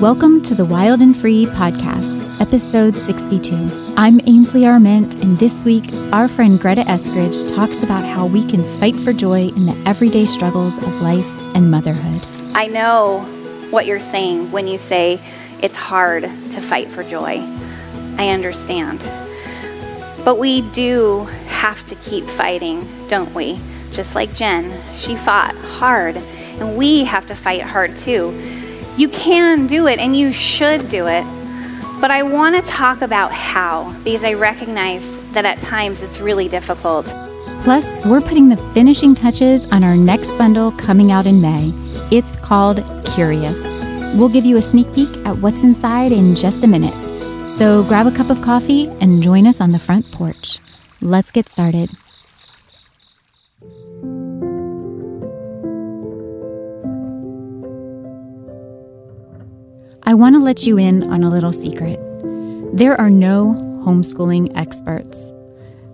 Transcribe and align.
Welcome 0.00 0.42
to 0.42 0.54
the 0.54 0.64
Wild 0.64 1.00
and 1.00 1.16
Free 1.16 1.46
podcast, 1.46 2.40
episode 2.40 2.94
62. 2.94 3.94
I'm 3.96 4.20
Ainsley 4.26 4.66
Arment, 4.66 5.14
and 5.22 5.38
this 5.38 5.64
week, 5.64 5.84
our 6.12 6.26
friend 6.26 6.60
Greta 6.60 6.82
Eskridge 6.82 7.48
talks 7.54 7.82
about 7.82 8.04
how 8.04 8.26
we 8.26 8.44
can 8.44 8.62
fight 8.78 8.96
for 8.96 9.12
joy 9.12 9.48
in 9.48 9.66
the 9.66 9.82
everyday 9.86 10.24
struggles 10.26 10.78
of 10.78 11.00
life 11.00 11.24
and 11.54 11.70
motherhood. 11.70 12.26
I 12.54 12.66
know 12.66 13.20
what 13.70 13.86
you're 13.86 14.00
saying 14.00 14.50
when 14.50 14.66
you 14.66 14.78
say 14.78 15.20
it's 15.62 15.76
hard 15.76 16.24
to 16.24 16.60
fight 16.60 16.88
for 16.88 17.04
joy. 17.04 17.40
I 18.18 18.30
understand. 18.30 18.98
But 20.24 20.38
we 20.38 20.62
do 20.72 21.20
have 21.46 21.86
to 21.86 21.94
keep 21.94 22.24
fighting, 22.24 22.86
don't 23.08 23.32
we? 23.32 23.60
Just 23.92 24.14
like 24.14 24.34
Jen, 24.34 24.76
she 24.96 25.14
fought 25.14 25.54
hard, 25.54 26.16
and 26.16 26.76
we 26.76 27.04
have 27.04 27.26
to 27.28 27.34
fight 27.34 27.62
hard 27.62 27.96
too. 27.96 28.53
You 28.96 29.08
can 29.08 29.66
do 29.66 29.88
it 29.88 29.98
and 29.98 30.16
you 30.16 30.32
should 30.32 30.88
do 30.88 31.08
it. 31.08 31.24
But 32.00 32.10
I 32.12 32.22
want 32.22 32.54
to 32.54 32.70
talk 32.70 33.02
about 33.02 33.32
how 33.32 33.92
because 34.04 34.22
I 34.22 34.34
recognize 34.34 35.04
that 35.32 35.44
at 35.44 35.58
times 35.58 36.00
it's 36.02 36.20
really 36.20 36.48
difficult. 36.48 37.06
Plus, 37.62 37.84
we're 38.04 38.20
putting 38.20 38.50
the 38.50 38.56
finishing 38.72 39.14
touches 39.14 39.66
on 39.72 39.82
our 39.82 39.96
next 39.96 40.30
bundle 40.38 40.70
coming 40.72 41.10
out 41.10 41.26
in 41.26 41.40
May. 41.40 41.72
It's 42.12 42.36
called 42.36 42.84
Curious. 43.06 43.60
We'll 44.14 44.28
give 44.28 44.44
you 44.44 44.58
a 44.58 44.62
sneak 44.62 44.92
peek 44.94 45.08
at 45.26 45.38
what's 45.38 45.64
inside 45.64 46.12
in 46.12 46.36
just 46.36 46.62
a 46.62 46.68
minute. 46.68 46.94
So 47.50 47.82
grab 47.84 48.06
a 48.06 48.12
cup 48.12 48.30
of 48.30 48.42
coffee 48.42 48.86
and 49.00 49.22
join 49.22 49.46
us 49.46 49.60
on 49.60 49.72
the 49.72 49.78
front 49.78 50.10
porch. 50.12 50.60
Let's 51.00 51.32
get 51.32 51.48
started. 51.48 51.90
I 60.06 60.12
want 60.12 60.34
to 60.34 60.38
let 60.38 60.66
you 60.66 60.78
in 60.78 61.02
on 61.10 61.24
a 61.24 61.30
little 61.30 61.52
secret. 61.52 61.98
There 62.76 63.00
are 63.00 63.08
no 63.08 63.54
homeschooling 63.86 64.54
experts. 64.54 65.32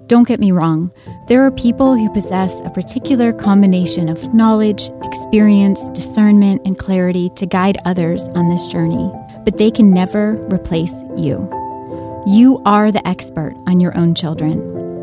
Don't 0.09 0.27
get 0.27 0.41
me 0.41 0.51
wrong, 0.51 0.91
there 1.29 1.47
are 1.47 1.53
people 1.53 1.95
who 1.95 2.13
possess 2.13 2.61
a 2.63 2.71
particular 2.71 3.33
combination 3.33 4.09
of 4.09 4.35
knowledge, 4.35 4.91
experience, 5.05 5.89
discernment, 5.91 6.63
and 6.65 6.77
clarity 6.77 7.31
to 7.37 7.47
guide 7.47 7.79
others 7.85 8.27
on 8.31 8.49
this 8.49 8.67
journey, 8.67 9.13
but 9.45 9.59
they 9.59 9.71
can 9.71 9.93
never 9.93 10.33
replace 10.53 11.05
you. 11.17 11.49
You 12.27 12.61
are 12.67 12.91
the 12.91 13.07
expert 13.07 13.55
on 13.69 13.79
your 13.79 13.97
own 13.97 14.17
children. 14.17 14.59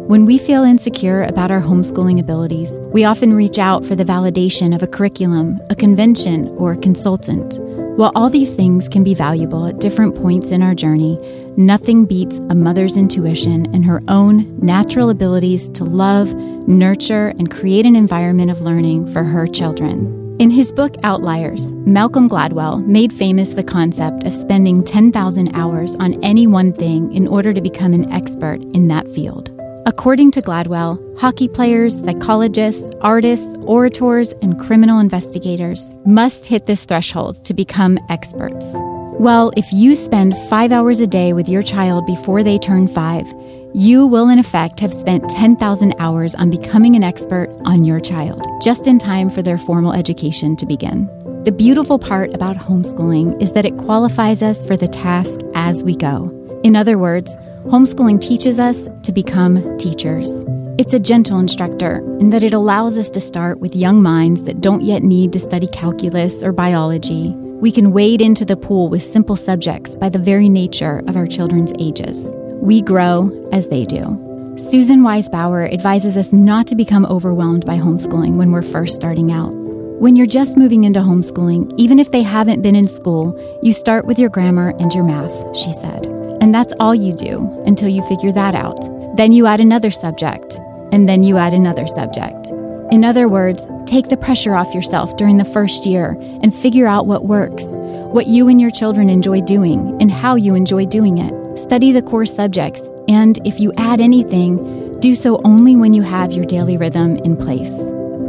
When 0.09 0.25
we 0.25 0.38
feel 0.38 0.64
insecure 0.64 1.23
about 1.23 1.52
our 1.52 1.61
homeschooling 1.61 2.19
abilities, 2.19 2.77
we 2.92 3.05
often 3.05 3.31
reach 3.31 3.58
out 3.58 3.86
for 3.86 3.95
the 3.95 4.03
validation 4.03 4.75
of 4.75 4.83
a 4.83 4.88
curriculum, 4.88 5.61
a 5.69 5.75
convention, 5.75 6.49
or 6.58 6.73
a 6.73 6.77
consultant. 6.77 7.58
While 7.97 8.11
all 8.13 8.29
these 8.29 8.53
things 8.53 8.87
can 8.87 9.03
be 9.03 9.15
valuable 9.15 9.65
at 9.65 9.79
different 9.79 10.13
points 10.13 10.51
in 10.51 10.61
our 10.61 10.75
journey, 10.75 11.17
nothing 11.57 12.05
beats 12.05 12.37
a 12.37 12.53
mother's 12.53 12.95
intuition 12.95 13.73
and 13.73 13.83
her 13.85 14.03
own 14.07 14.55
natural 14.59 15.09
abilities 15.09 15.67
to 15.69 15.83
love, 15.83 16.31
nurture, 16.67 17.29
and 17.39 17.49
create 17.49 17.87
an 17.87 17.95
environment 17.95 18.51
of 18.51 18.61
learning 18.61 19.11
for 19.11 19.23
her 19.23 19.47
children. 19.47 20.37
In 20.37 20.51
his 20.51 20.71
book 20.71 20.93
Outliers, 21.01 21.71
Malcolm 21.71 22.29
Gladwell 22.29 22.85
made 22.85 23.11
famous 23.11 23.53
the 23.53 23.63
concept 23.63 24.27
of 24.27 24.35
spending 24.35 24.83
10,000 24.83 25.55
hours 25.55 25.95
on 25.95 26.23
any 26.23 26.45
one 26.45 26.73
thing 26.73 27.11
in 27.15 27.27
order 27.27 27.51
to 27.51 27.61
become 27.61 27.95
an 27.95 28.13
expert 28.13 28.61
in 28.75 28.89
that 28.89 29.11
field. 29.15 29.56
According 29.88 30.31
to 30.31 30.41
Gladwell, 30.41 30.99
hockey 31.17 31.47
players, 31.47 31.97
psychologists, 32.03 32.89
artists, 32.99 33.55
orators, 33.61 34.33
and 34.41 34.59
criminal 34.59 34.99
investigators 34.99 35.95
must 36.05 36.45
hit 36.45 36.66
this 36.66 36.83
threshold 36.83 37.45
to 37.45 37.53
become 37.53 37.97
experts. 38.09 38.75
Well, 39.17 39.53
if 39.55 39.71
you 39.71 39.95
spend 39.95 40.38
five 40.49 40.73
hours 40.73 40.99
a 40.99 41.08
day 41.08 41.31
with 41.31 41.47
your 41.47 41.61
child 41.61 42.05
before 42.05 42.43
they 42.43 42.58
turn 42.58 42.89
five, 42.89 43.25
you 43.73 44.05
will 44.05 44.27
in 44.27 44.39
effect 44.39 44.81
have 44.81 44.93
spent 44.93 45.30
10,000 45.30 45.95
hours 45.99 46.35
on 46.35 46.49
becoming 46.49 46.98
an 46.98 47.04
expert 47.05 47.48
on 47.64 47.86
your 47.86 48.02
child, 48.02 48.45
just 48.61 48.87
in 48.87 48.99
time 48.99 49.30
for 49.30 49.42
their 49.42 49.58
formal 49.58 49.93
education 49.93 50.58
to 50.58 50.65
begin. 50.65 51.05
The 51.45 51.54
beautiful 51.54 51.98
part 51.98 52.33
about 52.33 52.58
homeschooling 52.58 53.42
is 53.42 53.54
that 53.54 53.65
it 53.65 53.77
qualifies 53.77 54.43
us 54.43 54.65
for 54.65 54.75
the 54.75 54.89
task 54.89 55.39
as 55.55 55.81
we 55.81 55.95
go. 55.95 56.33
In 56.65 56.75
other 56.75 56.98
words, 56.98 57.33
Homeschooling 57.67 58.22
teaches 58.22 58.61
us 58.61 58.88
to 59.04 59.11
become 59.11 59.78
teachers. 59.78 60.45
It's 60.78 60.94
a 60.94 61.00
gentle 61.02 61.38
instructor 61.38 61.98
in 62.17 62.30
that 62.30 62.42
it 62.42 62.54
allows 62.54 62.98
us 62.98 63.10
to 63.10 63.20
start 63.20 63.60
with 63.60 63.76
young 63.76 64.02
minds 64.02 64.44
that 64.44 64.61
don't 64.61 64.83
yet 64.83 65.04
need 65.04 65.33
to 65.33 65.39
study 65.42 65.67
calculus 65.67 66.44
or 66.44 66.54
biology. 66.54 67.32
We 67.60 67.73
can 67.73 67.92
wade 67.92 68.22
into 68.22 68.45
the 68.45 68.55
pool 68.55 68.88
with 68.88 69.04
simple 69.04 69.36
subjects 69.36 69.98
by 69.98 70.08
the 70.08 70.17
very 70.17 70.48
nature 70.48 71.04
of 71.10 71.17
our 71.17 71.28
children's 71.28 71.73
ages. 71.78 72.33
We 72.61 72.82
grow 72.82 73.30
as 73.52 73.67
they 73.67 73.84
do. 73.84 74.55
Susan 74.58 75.04
Wise 75.04 75.28
Bauer 75.28 75.67
advises 75.67 76.16
us 76.16 76.32
not 76.32 76.67
to 76.67 76.76
become 76.76 77.05
overwhelmed 77.08 77.66
by 77.66 77.76
homeschooling 77.76 78.38
when 78.38 78.54
we're 78.54 78.61
first 78.61 78.95
starting 78.95 79.34
out. 79.34 79.54
When 79.99 80.16
you're 80.16 80.26
just 80.26 80.55
moving 80.55 80.86
into 80.86 81.02
homeschooling, 81.02 81.73
even 81.78 81.99
if 81.99 82.11
they 82.11 82.23
haven't 82.23 82.61
been 82.61 82.78
in 82.78 82.88
school, 82.88 83.38
you 83.61 83.73
start 83.73 84.05
with 84.05 84.17
your 84.17 84.30
grammar 84.30 84.73
and 84.80 84.94
your 84.94 85.04
math, 85.04 85.54
she 85.54 85.73
said. 85.73 86.17
And 86.47 86.55
that's 86.55 86.73
all 86.80 86.95
you 86.95 87.13
do 87.13 87.61
until 87.65 87.89
you 87.89 88.02
figure 88.03 88.31
that 88.31 88.55
out. 88.55 88.80
Then 89.17 89.33
you 89.33 89.47
add 89.47 89.59
another 89.59 89.91
subject, 89.91 90.55
and 90.93 91.09
then 91.09 91.21
you 91.21 91.35
add 91.37 91.53
another 91.53 91.87
subject. 91.87 92.47
In 92.89 93.03
other 93.03 93.27
words, 93.27 93.67
take 93.85 94.08
the 94.08 94.15
pressure 94.15 94.55
off 94.55 94.73
yourself 94.73 95.17
during 95.17 95.36
the 95.36 95.43
first 95.43 95.86
year 95.86 96.15
and 96.41 96.55
figure 96.55 96.87
out 96.87 97.05
what 97.05 97.25
works, 97.25 97.65
what 97.65 98.27
you 98.27 98.47
and 98.47 98.61
your 98.61 98.71
children 98.71 99.09
enjoy 99.09 99.41
doing, 99.41 99.97
and 99.99 100.09
how 100.09 100.36
you 100.36 100.55
enjoy 100.55 100.86
doing 100.86 101.17
it. 101.17 101.59
Study 101.59 101.91
the 101.91 102.02
core 102.02 102.25
subjects, 102.25 102.81
and 103.09 103.45
if 103.45 103.59
you 103.59 103.73
add 103.75 103.99
anything, 103.99 104.97
do 105.02 105.15
so 105.15 105.41
only 105.43 105.75
when 105.75 105.93
you 105.93 106.02
have 106.02 106.31
your 106.31 106.45
daily 106.45 106.77
rhythm 106.77 107.17
in 107.17 107.36
place. 107.36 107.75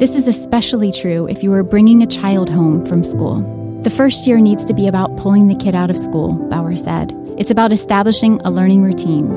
This 0.00 0.16
is 0.16 0.26
especially 0.26 0.90
true 0.90 1.28
if 1.28 1.44
you 1.44 1.52
are 1.52 1.62
bringing 1.62 2.02
a 2.02 2.06
child 2.08 2.50
home 2.50 2.84
from 2.84 3.04
school. 3.04 3.42
The 3.84 3.90
first 3.90 4.26
year 4.26 4.40
needs 4.40 4.64
to 4.64 4.74
be 4.74 4.88
about 4.88 5.16
pulling 5.18 5.46
the 5.46 5.54
kid 5.54 5.76
out 5.76 5.88
of 5.88 5.96
school, 5.96 6.32
Bauer 6.32 6.74
said. 6.74 7.14
It's 7.38 7.52
about 7.52 7.70
establishing 7.70 8.40
a 8.40 8.50
learning 8.50 8.82
routine. 8.82 9.28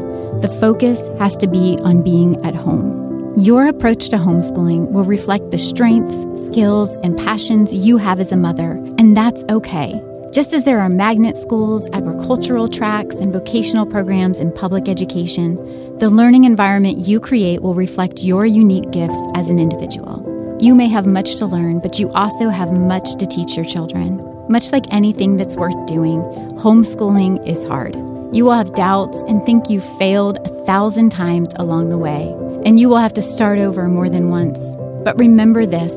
The 0.41 0.47
focus 0.59 1.07
has 1.19 1.37
to 1.37 1.45
be 1.45 1.77
on 1.83 2.01
being 2.01 2.43
at 2.43 2.55
home. 2.55 3.37
Your 3.37 3.67
approach 3.67 4.09
to 4.09 4.17
homeschooling 4.17 4.89
will 4.89 5.03
reflect 5.03 5.51
the 5.51 5.59
strengths, 5.59 6.17
skills, 6.47 6.95
and 7.03 7.15
passions 7.15 7.75
you 7.75 7.97
have 7.97 8.19
as 8.19 8.31
a 8.31 8.35
mother, 8.35 8.71
and 8.97 9.15
that's 9.15 9.43
okay. 9.49 10.01
Just 10.33 10.51
as 10.51 10.63
there 10.63 10.79
are 10.79 10.89
magnet 10.89 11.37
schools, 11.37 11.87
agricultural 11.93 12.69
tracks, 12.69 13.17
and 13.17 13.31
vocational 13.31 13.85
programs 13.85 14.39
in 14.39 14.51
public 14.51 14.89
education, 14.89 15.55
the 15.99 16.09
learning 16.09 16.45
environment 16.45 16.97
you 16.97 17.19
create 17.19 17.61
will 17.61 17.75
reflect 17.75 18.23
your 18.23 18.47
unique 18.47 18.89
gifts 18.89 19.19
as 19.35 19.47
an 19.47 19.59
individual. 19.59 20.25
You 20.59 20.73
may 20.73 20.87
have 20.87 21.05
much 21.05 21.35
to 21.35 21.45
learn, 21.45 21.79
but 21.81 21.99
you 21.99 22.09
also 22.13 22.49
have 22.49 22.73
much 22.73 23.15
to 23.17 23.27
teach 23.27 23.55
your 23.55 23.65
children. 23.65 24.30
Much 24.49 24.71
like 24.71 24.85
anything 24.91 25.37
that's 25.37 25.55
worth 25.55 25.85
doing, 25.85 26.19
homeschooling 26.57 27.47
is 27.47 27.63
hard. 27.65 27.95
You 28.33 28.45
will 28.45 28.53
have 28.53 28.73
doubts 28.73 29.17
and 29.27 29.45
think 29.45 29.69
you've 29.69 29.97
failed 29.97 30.37
a 30.45 30.65
thousand 30.65 31.09
times 31.09 31.53
along 31.57 31.89
the 31.89 31.97
way, 31.97 32.33
and 32.65 32.79
you 32.79 32.89
will 32.89 32.97
have 32.97 33.13
to 33.13 33.21
start 33.21 33.59
over 33.59 33.87
more 33.87 34.09
than 34.09 34.29
once. 34.29 34.59
But 35.03 35.19
remember 35.19 35.65
this 35.65 35.93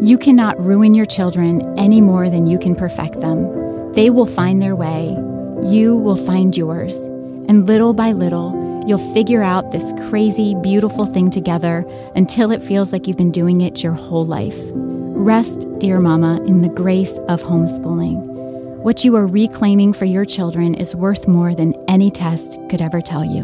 you 0.00 0.16
cannot 0.16 0.60
ruin 0.60 0.94
your 0.94 1.06
children 1.06 1.76
any 1.78 2.00
more 2.00 2.30
than 2.30 2.46
you 2.46 2.58
can 2.58 2.76
perfect 2.76 3.20
them. 3.20 3.92
They 3.94 4.10
will 4.10 4.26
find 4.26 4.62
their 4.62 4.76
way, 4.76 5.08
you 5.64 5.96
will 5.96 6.16
find 6.16 6.56
yours, 6.56 6.96
and 7.48 7.66
little 7.66 7.94
by 7.94 8.12
little, 8.12 8.84
you'll 8.86 9.12
figure 9.12 9.42
out 9.42 9.72
this 9.72 9.92
crazy, 10.08 10.54
beautiful 10.62 11.04
thing 11.04 11.30
together 11.30 11.84
until 12.14 12.52
it 12.52 12.62
feels 12.62 12.92
like 12.92 13.06
you've 13.06 13.16
been 13.16 13.32
doing 13.32 13.60
it 13.60 13.82
your 13.82 13.92
whole 13.92 14.24
life. 14.24 14.58
Rest, 15.18 15.66
dear 15.80 15.98
Mama, 15.98 16.40
in 16.44 16.60
the 16.60 16.68
grace 16.68 17.18
of 17.28 17.42
homeschooling. 17.42 18.14
What 18.84 19.04
you 19.04 19.16
are 19.16 19.26
reclaiming 19.26 19.92
for 19.92 20.04
your 20.04 20.24
children 20.24 20.76
is 20.76 20.94
worth 20.94 21.26
more 21.26 21.56
than 21.56 21.74
any 21.88 22.08
test 22.08 22.56
could 22.70 22.80
ever 22.80 23.00
tell 23.00 23.24
you. 23.24 23.42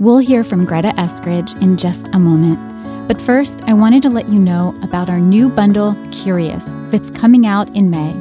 We'll 0.00 0.18
hear 0.18 0.42
from 0.42 0.64
Greta 0.64 0.92
Eskridge 0.98 1.60
in 1.62 1.76
just 1.76 2.08
a 2.08 2.18
moment. 2.18 2.58
But 3.06 3.22
first, 3.22 3.60
I 3.62 3.74
wanted 3.74 4.02
to 4.02 4.10
let 4.10 4.28
you 4.28 4.40
know 4.40 4.74
about 4.82 5.08
our 5.08 5.20
new 5.20 5.48
bundle, 5.48 5.96
Curious, 6.10 6.64
that's 6.90 7.10
coming 7.10 7.46
out 7.46 7.74
in 7.76 7.90
May. 7.90 8.12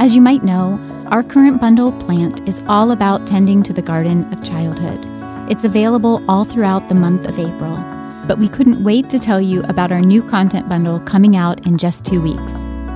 As 0.00 0.16
you 0.16 0.20
might 0.20 0.42
know, 0.42 0.80
our 1.06 1.22
current 1.22 1.60
bundle, 1.60 1.92
Plant, 1.92 2.46
is 2.48 2.62
all 2.68 2.90
about 2.90 3.26
tending 3.26 3.62
to 3.62 3.72
the 3.72 3.82
garden 3.82 4.32
of 4.32 4.42
childhood. 4.42 5.00
It's 5.50 5.64
available 5.64 6.24
all 6.28 6.44
throughout 6.44 6.88
the 6.88 6.94
month 6.94 7.26
of 7.26 7.38
April, 7.38 7.76
but 8.26 8.38
we 8.38 8.48
couldn't 8.48 8.82
wait 8.82 9.10
to 9.10 9.18
tell 9.18 9.40
you 9.40 9.62
about 9.64 9.92
our 9.92 10.00
new 10.00 10.22
content 10.22 10.68
bundle 10.68 11.00
coming 11.00 11.36
out 11.36 11.66
in 11.66 11.78
just 11.78 12.04
two 12.04 12.20
weeks. 12.20 12.52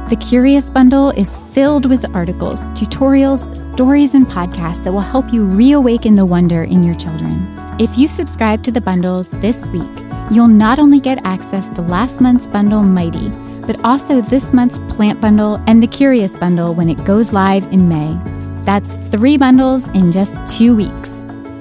The 0.08 0.18
Curious 0.20 0.70
Bundle 0.70 1.10
is 1.10 1.38
filled 1.52 1.86
with 1.86 2.14
articles, 2.14 2.62
tutorials, 2.68 3.54
stories, 3.72 4.14
and 4.14 4.26
podcasts 4.26 4.82
that 4.84 4.92
will 4.92 5.00
help 5.00 5.32
you 5.32 5.44
reawaken 5.44 6.14
the 6.14 6.26
wonder 6.26 6.64
in 6.64 6.82
your 6.82 6.96
children. 6.96 7.46
If 7.78 7.96
you 7.96 8.08
subscribe 8.08 8.62
to 8.64 8.72
the 8.72 8.80
bundles 8.80 9.30
this 9.30 9.66
week, 9.68 9.88
You'll 10.30 10.46
not 10.46 10.78
only 10.78 11.00
get 11.00 11.26
access 11.26 11.68
to 11.70 11.82
last 11.82 12.20
month's 12.20 12.46
bundle, 12.46 12.84
Mighty, 12.84 13.30
but 13.70 13.84
also 13.84 14.20
this 14.20 14.52
month's 14.52 14.80
Plant 14.92 15.20
Bundle 15.20 15.62
and 15.68 15.80
the 15.80 15.86
Curious 15.86 16.34
Bundle 16.34 16.74
when 16.74 16.88
it 16.88 17.04
goes 17.04 17.32
live 17.32 17.64
in 17.72 17.88
May. 17.88 18.18
That's 18.64 18.94
three 19.12 19.36
bundles 19.36 19.86
in 19.90 20.10
just 20.10 20.44
two 20.48 20.74
weeks. 20.74 21.10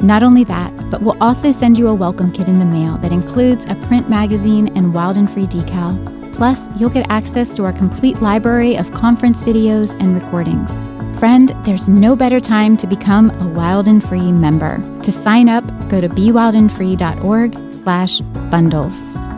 Not 0.01 0.23
only 0.23 0.43
that, 0.45 0.73
but 0.89 1.03
we'll 1.03 1.21
also 1.21 1.51
send 1.51 1.77
you 1.77 1.87
a 1.87 1.93
welcome 1.93 2.31
kit 2.31 2.47
in 2.47 2.57
the 2.57 2.65
mail 2.65 2.97
that 3.03 3.11
includes 3.11 3.67
a 3.69 3.75
print 3.85 4.09
magazine 4.09 4.75
and 4.75 4.91
Wild 4.91 5.17
and 5.17 5.29
Free 5.29 5.45
decal. 5.45 6.33
Plus, 6.33 6.67
you'll 6.79 6.89
get 6.89 7.05
access 7.11 7.55
to 7.57 7.65
our 7.65 7.73
complete 7.73 8.19
library 8.23 8.75
of 8.75 8.91
conference 8.91 9.43
videos 9.43 9.95
and 10.01 10.15
recordings. 10.15 10.71
Friend, 11.19 11.49
there's 11.63 11.87
no 11.87 12.15
better 12.15 12.39
time 12.39 12.75
to 12.77 12.87
become 12.87 13.29
a 13.39 13.47
Wild 13.49 13.87
and 13.87 14.03
Free 14.03 14.31
member. 14.31 14.81
To 15.03 15.11
sign 15.11 15.47
up, 15.47 15.63
go 15.89 16.01
to 16.01 16.09
bewildandfree.org 16.09 17.53
slash 17.83 18.21
bundles. 18.49 19.28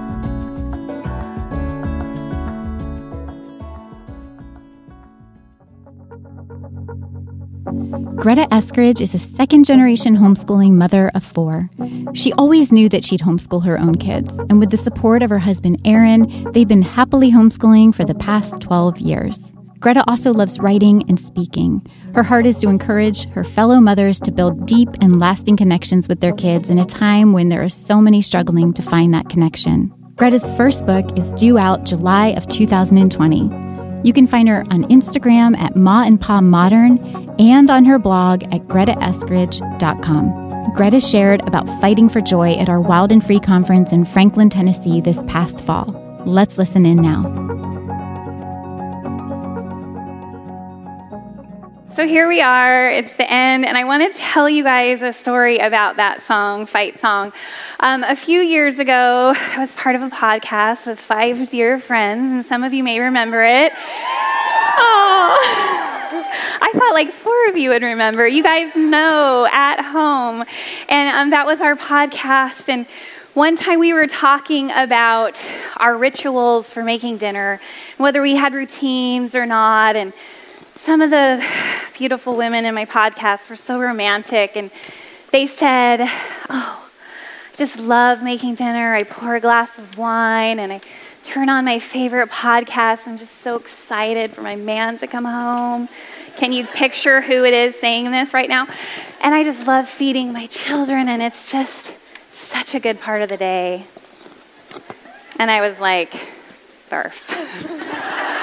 Greta 8.21 8.45
Eskridge 8.51 9.01
is 9.01 9.15
a 9.15 9.17
second 9.17 9.65
generation 9.65 10.15
homeschooling 10.15 10.73
mother 10.73 11.09
of 11.15 11.23
four. 11.23 11.67
She 12.13 12.31
always 12.33 12.71
knew 12.71 12.87
that 12.87 13.03
she'd 13.03 13.21
homeschool 13.21 13.65
her 13.65 13.79
own 13.79 13.95
kids, 13.95 14.37
and 14.41 14.59
with 14.59 14.69
the 14.69 14.77
support 14.77 15.23
of 15.23 15.31
her 15.31 15.39
husband 15.39 15.81
Aaron, 15.85 16.51
they've 16.51 16.67
been 16.67 16.83
happily 16.83 17.31
homeschooling 17.31 17.95
for 17.95 18.05
the 18.05 18.13
past 18.13 18.61
12 18.61 18.99
years. 18.99 19.55
Greta 19.79 20.03
also 20.07 20.31
loves 20.31 20.59
writing 20.59 21.03
and 21.09 21.19
speaking. 21.19 21.81
Her 22.13 22.21
heart 22.21 22.45
is 22.45 22.59
to 22.59 22.69
encourage 22.69 23.27
her 23.29 23.43
fellow 23.43 23.79
mothers 23.79 24.19
to 24.19 24.31
build 24.31 24.67
deep 24.67 24.89
and 25.01 25.19
lasting 25.19 25.57
connections 25.57 26.07
with 26.07 26.19
their 26.19 26.33
kids 26.33 26.69
in 26.69 26.77
a 26.77 26.85
time 26.85 27.33
when 27.33 27.49
there 27.49 27.63
are 27.63 27.69
so 27.69 27.99
many 27.99 28.21
struggling 28.21 28.71
to 28.73 28.83
find 28.83 29.15
that 29.15 29.29
connection. 29.29 29.91
Greta's 30.15 30.55
first 30.55 30.85
book 30.85 31.17
is 31.17 31.33
due 31.33 31.57
out 31.57 31.85
July 31.85 32.27
of 32.27 32.47
2020. 32.47 33.70
You 34.03 34.13
can 34.13 34.27
find 34.27 34.49
her 34.49 34.61
on 34.71 34.83
Instagram 34.85 35.57
at 35.57 35.75
Ma 35.75 36.03
and 36.03 36.19
Pa 36.19 36.41
Modern 36.41 36.97
and 37.39 37.69
on 37.69 37.85
her 37.85 37.99
blog 37.99 38.43
at 38.45 38.61
gretaeskridge.com. 38.67 40.73
Greta 40.73 40.99
shared 40.99 41.41
about 41.47 41.67
fighting 41.81 42.09
for 42.09 42.21
joy 42.21 42.53
at 42.53 42.69
our 42.69 42.79
Wild 42.79 43.11
and 43.11 43.23
Free 43.23 43.39
conference 43.39 43.91
in 43.91 44.05
Franklin, 44.05 44.49
Tennessee 44.49 45.01
this 45.01 45.23
past 45.23 45.63
fall. 45.63 45.85
Let's 46.25 46.57
listen 46.57 46.85
in 46.85 47.01
now. 47.01 47.70
So 51.93 52.07
here 52.07 52.29
we 52.29 52.39
are, 52.39 52.89
it's 52.89 53.13
the 53.15 53.29
end, 53.29 53.65
and 53.65 53.77
I 53.77 53.83
want 53.83 54.15
to 54.15 54.17
tell 54.17 54.49
you 54.49 54.63
guys 54.63 55.01
a 55.01 55.11
story 55.11 55.57
about 55.57 55.97
that 55.97 56.21
song, 56.21 56.65
Fight 56.65 56.97
Song. 57.01 57.33
Um, 57.81 58.05
a 58.05 58.15
few 58.15 58.39
years 58.39 58.79
ago, 58.79 59.33
I 59.35 59.59
was 59.59 59.75
part 59.75 59.97
of 59.97 60.01
a 60.01 60.07
podcast 60.07 60.87
with 60.87 61.01
five 61.01 61.49
dear 61.49 61.79
friends, 61.79 62.31
and 62.31 62.45
some 62.45 62.63
of 62.63 62.71
you 62.71 62.81
may 62.81 63.01
remember 63.01 63.43
it. 63.43 63.73
Oh, 63.75 65.37
I 66.61 66.71
thought 66.73 66.93
like 66.93 67.11
four 67.11 67.49
of 67.49 67.57
you 67.57 67.71
would 67.71 67.83
remember. 67.83 68.25
You 68.25 68.41
guys 68.41 68.73
know 68.73 69.45
at 69.51 69.81
home. 69.81 70.45
And 70.87 71.09
um, 71.13 71.29
that 71.31 71.45
was 71.45 71.59
our 71.59 71.75
podcast. 71.75 72.69
And 72.69 72.85
one 73.33 73.57
time 73.57 73.79
we 73.79 73.91
were 73.91 74.07
talking 74.07 74.71
about 74.71 75.37
our 75.75 75.97
rituals 75.97 76.71
for 76.71 76.85
making 76.85 77.17
dinner, 77.17 77.59
whether 77.97 78.21
we 78.21 78.35
had 78.35 78.53
routines 78.53 79.35
or 79.35 79.45
not. 79.45 79.97
And 79.97 80.13
some 80.81 80.99
of 80.99 81.11
the 81.11 81.45
beautiful 81.93 82.35
women 82.35 82.65
in 82.65 82.73
my 82.73 82.85
podcast 82.85 83.51
were 83.51 83.55
so 83.55 83.79
romantic, 83.79 84.55
and 84.55 84.71
they 85.29 85.45
said, 85.45 86.01
Oh, 86.01 86.89
I 86.89 87.55
just 87.55 87.79
love 87.79 88.23
making 88.23 88.55
dinner. 88.55 88.95
I 88.95 89.03
pour 89.03 89.35
a 89.35 89.39
glass 89.39 89.77
of 89.77 89.95
wine 89.95 90.57
and 90.57 90.73
I 90.73 90.81
turn 91.23 91.49
on 91.49 91.65
my 91.65 91.77
favorite 91.77 92.31
podcast. 92.31 93.07
I'm 93.07 93.19
just 93.19 93.41
so 93.41 93.57
excited 93.57 94.31
for 94.31 94.41
my 94.41 94.55
man 94.55 94.97
to 94.97 95.07
come 95.07 95.25
home. 95.25 95.87
Can 96.37 96.51
you 96.51 96.65
picture 96.65 97.21
who 97.21 97.45
it 97.45 97.53
is 97.53 97.75
saying 97.75 98.09
this 98.09 98.33
right 98.33 98.49
now? 98.49 98.65
And 99.21 99.35
I 99.35 99.43
just 99.43 99.67
love 99.67 99.87
feeding 99.87 100.33
my 100.33 100.47
children, 100.47 101.07
and 101.07 101.21
it's 101.21 101.51
just 101.51 101.93
such 102.33 102.73
a 102.73 102.79
good 102.79 102.99
part 102.99 103.21
of 103.21 103.29
the 103.29 103.37
day. 103.37 103.85
And 105.37 105.51
I 105.51 105.61
was 105.61 105.79
like, 105.79 106.11
barf. 106.89 108.37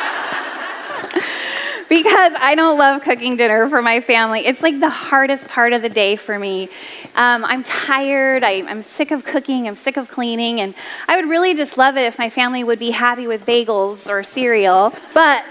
because 1.88 2.32
I 2.38 2.54
don't 2.54 2.78
love 2.78 3.02
cooking 3.02 3.36
dinner 3.36 3.68
for 3.68 3.82
my 3.82 4.00
family. 4.00 4.46
It's 4.46 4.62
like 4.62 4.78
the 4.80 4.90
hardest 4.90 5.48
part 5.48 5.72
of 5.72 5.82
the 5.82 5.88
day 5.88 6.16
for 6.16 6.38
me. 6.38 6.68
Um, 7.14 7.44
I'm 7.44 7.64
tired, 7.64 8.44
I, 8.44 8.62
I'm 8.66 8.82
sick 8.82 9.10
of 9.10 9.24
cooking, 9.24 9.66
I'm 9.66 9.76
sick 9.76 9.96
of 9.96 10.08
cleaning, 10.08 10.60
and 10.60 10.74
I 11.06 11.16
would 11.16 11.28
really 11.28 11.54
just 11.54 11.78
love 11.78 11.96
it 11.96 12.02
if 12.02 12.18
my 12.18 12.30
family 12.30 12.62
would 12.64 12.78
be 12.78 12.90
happy 12.90 13.26
with 13.26 13.46
bagels 13.46 14.08
or 14.08 14.22
cereal, 14.22 14.92
but 15.14 15.44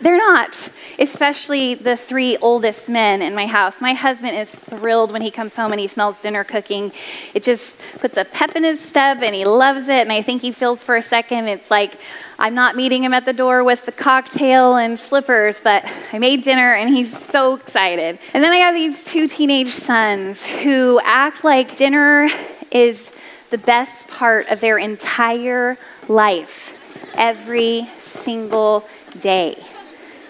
they're 0.00 0.18
not, 0.18 0.68
especially 0.98 1.74
the 1.74 1.96
three 1.96 2.36
oldest 2.38 2.88
men 2.88 3.22
in 3.22 3.34
my 3.34 3.46
house. 3.46 3.80
My 3.80 3.94
husband 3.94 4.36
is 4.36 4.50
thrilled 4.50 5.12
when 5.12 5.22
he 5.22 5.30
comes 5.30 5.54
home 5.56 5.72
and 5.72 5.80
he 5.80 5.88
smells 5.88 6.20
dinner 6.20 6.44
cooking. 6.44 6.92
It 7.32 7.42
just 7.42 7.78
puts 8.00 8.16
a 8.16 8.24
pep 8.24 8.54
in 8.56 8.64
his 8.64 8.80
step 8.80 9.22
and 9.22 9.34
he 9.34 9.44
loves 9.44 9.88
it, 9.88 10.02
and 10.02 10.12
I 10.12 10.20
think 10.20 10.42
he 10.42 10.52
feels 10.52 10.82
for 10.82 10.96
a 10.96 11.02
second 11.02 11.48
it's 11.48 11.70
like, 11.70 11.96
I'm 12.38 12.54
not 12.54 12.76
meeting 12.76 13.04
him 13.04 13.14
at 13.14 13.24
the 13.24 13.32
door 13.32 13.62
with 13.62 13.86
the 13.86 13.92
cocktail 13.92 14.76
and 14.76 14.98
slippers, 14.98 15.60
but 15.62 15.84
I 16.12 16.18
made 16.18 16.42
dinner 16.42 16.74
and 16.74 16.94
he's 16.94 17.16
so 17.26 17.54
excited. 17.54 18.18
And 18.32 18.42
then 18.42 18.52
I 18.52 18.56
have 18.56 18.74
these 18.74 19.04
two 19.04 19.28
teenage 19.28 19.72
sons 19.72 20.44
who 20.44 21.00
act 21.04 21.44
like 21.44 21.76
dinner 21.76 22.28
is 22.70 23.10
the 23.50 23.58
best 23.58 24.08
part 24.08 24.48
of 24.48 24.60
their 24.60 24.78
entire 24.78 25.78
life 26.08 26.76
every 27.16 27.88
single 28.00 28.86
day. 29.20 29.56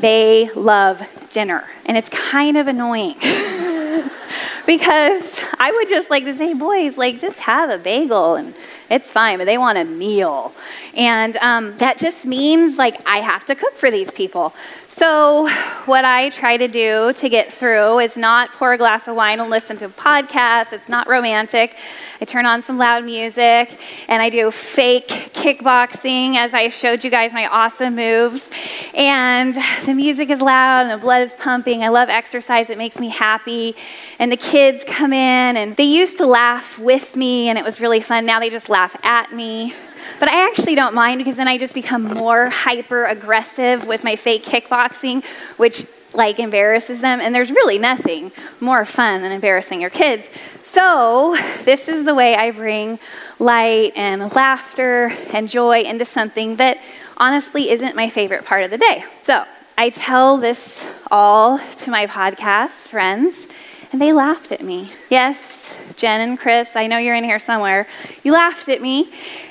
They 0.01 0.51
love 0.55 1.03
dinner, 1.33 1.65
and 1.87 1.97
it's 1.97 2.09
kind 2.11 2.59
of 2.59 2.69
annoying. 2.69 3.15
because 4.67 5.39
I 5.59 5.73
would 5.73 5.89
just 5.89 6.11
like 6.11 6.25
to 6.25 6.37
say, 6.37 6.53
boys, 6.55 6.99
like 6.99 7.21
just 7.21 7.37
have 7.37 7.71
a 7.71 7.79
bagel 7.79 8.35
and 8.35 8.55
it's 8.91 9.11
fine, 9.11 9.39
but 9.39 9.45
they 9.45 9.59
want 9.59 9.79
a 9.79 9.85
meal. 9.85 10.53
And 10.95 11.37
um, 11.37 11.77
that 11.79 11.99
just 11.99 12.27
means 12.27 12.77
like 12.77 13.01
I 13.07 13.19
have 13.19 13.45
to 13.47 13.55
cook 13.55 13.75
for 13.75 13.91
these 13.91 14.11
people. 14.11 14.55
So, 14.89 15.49
what 15.87 16.05
I 16.05 16.31
try 16.31 16.57
to 16.57 16.69
do 16.69 17.13
to 17.15 17.29
get 17.29 17.53
through 17.53 17.99
is 18.01 18.17
not 18.17 18.53
pour 18.53 18.73
a 18.73 18.79
glass 18.79 19.09
of 19.09 19.17
wine 19.17 19.41
and 19.41 19.51
listen 19.51 19.77
to 19.79 19.87
a 19.87 19.89
podcast. 19.89 20.73
It's 20.73 20.89
not 20.89 21.09
romantic. 21.09 21.77
I 22.25 22.27
turn 22.27 22.47
on 22.47 22.63
some 22.63 22.79
loud 22.79 23.05
music 23.05 23.79
and 24.09 24.23
I 24.23 24.31
do 24.31 24.51
fake 24.51 25.09
kickboxing 25.35 26.37
as 26.37 26.55
I 26.55 26.71
showed 26.71 27.05
you 27.05 27.11
guys 27.11 27.35
my 27.35 27.47
awesome 27.47 27.97
moves. 27.97 28.49
And 28.95 29.55
the 29.85 29.93
music 29.93 30.31
is 30.31 30.41
loud 30.41 30.87
and 30.87 30.91
the 30.91 31.05
blood 31.05 31.21
is 31.21 31.35
pumping. 31.35 31.83
I 31.83 31.89
love 31.89 32.09
exercise, 32.09 32.71
it 32.71 32.79
makes 32.79 32.99
me 32.99 33.11
happy. 33.11 33.77
And 34.19 34.33
the 34.33 34.39
kids 34.39 34.85
come 34.87 35.13
in 35.13 35.59
and 35.59 35.77
they 35.77 35.85
used 35.85 36.17
to 36.17 36.25
laugh 36.25 36.79
with 36.79 37.15
me 37.15 37.51
and 37.51 37.59
it 37.59 37.65
was 37.65 37.79
really 37.79 38.01
fun. 38.01 38.25
Now 38.25 38.41
they 38.41 38.49
just 38.49 38.71
laugh 38.71 38.97
at 39.05 39.31
me. 39.35 39.75
But 40.19 40.31
I 40.31 40.49
actually 40.49 40.77
don't 40.77 40.95
mind 40.95 41.19
because 41.19 41.37
then 41.37 41.47
I 41.47 41.59
just 41.59 41.75
become 41.75 42.05
more 42.05 42.49
hyper 42.49 43.05
aggressive 43.05 43.87
with 43.87 44.03
my 44.03 44.17
fake 44.17 44.47
kickboxing, 44.47 45.23
which 45.59 45.85
like 46.15 46.39
embarrasses 46.39 47.01
them. 47.01 47.21
And 47.21 47.35
there's 47.35 47.51
really 47.51 47.79
nothing 47.79 48.33
more 48.61 48.85
fun 48.85 49.23
than 49.23 49.33
embarrassing 49.33 49.81
your 49.81 49.91
kids. 49.91 50.29
So, 50.63 51.37
this 51.63 51.89
is 51.89 52.05
the 52.05 52.15
way 52.15 52.35
I 52.37 52.51
bring 52.51 52.99
light 53.39 53.93
and 53.97 54.35
laughter 54.35 55.13
and 55.33 55.49
joy 55.49 55.81
into 55.81 56.05
something 56.05 56.57
that 56.57 56.79
honestly 57.17 57.71
isn't 57.71 57.95
my 57.95 58.09
favorite 58.11 58.45
part 58.45 58.65
of 58.65 58.71
the 58.71 58.79
day. 58.79 59.05
So, 59.23 59.45
I 59.77 59.91
tell 59.91 60.39
this 60.39 60.87
all 61.11 61.59
to 61.59 61.91
my 61.91 62.07
podcast 62.07 62.89
friends, 62.89 63.47
and 63.93 64.01
they 64.01 64.13
laughed 64.13 64.53
at 64.53 64.63
me. 64.63 64.93
Yes, 65.11 65.77
Jen 65.97 66.21
and 66.21 66.39
Chris, 66.39 66.77
I 66.77 66.87
know 66.87 66.99
you're 66.99 67.17
in 67.17 67.25
here 67.25 67.41
somewhere. 67.41 67.87
You 68.23 68.33
laughed 68.33 68.69
at 68.69 68.81
me. 68.81 69.11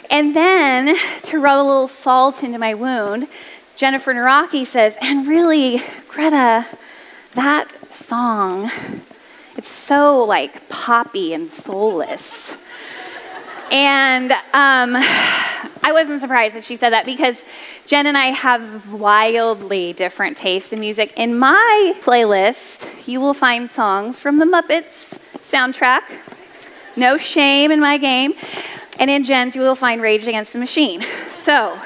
And 0.10 0.36
then, 0.36 0.96
to 1.24 1.40
rub 1.40 1.60
a 1.60 1.66
little 1.66 1.88
salt 1.88 2.44
into 2.44 2.58
my 2.58 2.74
wound, 2.74 3.28
Jennifer 3.76 4.14
Naraki 4.14 4.66
says, 4.66 4.96
and 5.02 5.28
really, 5.28 5.84
Greta, 6.14 6.68
that 7.34 7.68
song, 7.92 8.70
it's 9.58 9.68
so 9.68 10.24
like 10.24 10.70
poppy 10.70 11.34
and 11.34 11.50
soulless. 11.50 12.56
And 13.72 14.32
um, 14.32 14.96
I 14.96 15.90
wasn't 15.92 16.22
surprised 16.22 16.54
that 16.56 16.64
she 16.64 16.76
said 16.76 16.92
that 16.92 17.08
because 17.08 17.42
Jen 17.88 18.06
and 18.06 18.16
I 18.16 18.26
have 18.26 18.94
wildly 18.94 19.94
different 19.94 20.38
tastes 20.38 20.72
in 20.72 20.80
music. 20.80 21.14
In 21.16 21.36
my 21.36 21.96
playlist, 22.04 23.08
you 23.08 23.20
will 23.20 23.34
find 23.34 23.72
songs 23.72 24.20
from 24.20 24.38
the 24.38 24.46
Muppets 24.46 25.18
soundtrack. 25.50 26.04
No 26.96 27.18
shame 27.18 27.72
in 27.72 27.80
my 27.80 27.98
game. 27.98 28.34
And 29.00 29.10
in 29.10 29.24
Jen's, 29.24 29.56
you 29.56 29.64
will 29.64 29.74
find 29.74 30.00
Rage 30.00 30.28
Against 30.28 30.54
the 30.54 30.60
Machine. 30.60 31.04
So, 31.32 31.80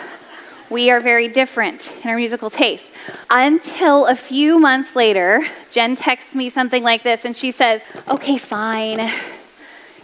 we 0.69 0.91
are 0.91 0.99
very 0.99 1.29
different 1.29 1.93
in 2.03 2.09
our 2.09 2.17
musical 2.17 2.49
taste. 2.49 2.89
Until 3.29 4.05
a 4.05 4.15
few 4.15 4.59
months 4.59 4.95
later, 4.95 5.45
Jen 5.71 5.95
texts 5.95 6.35
me 6.35 6.49
something 6.49 6.83
like 6.83 7.03
this, 7.03 7.25
and 7.25 7.35
she 7.35 7.51
says, 7.51 7.83
Okay, 8.09 8.37
fine. 8.37 9.11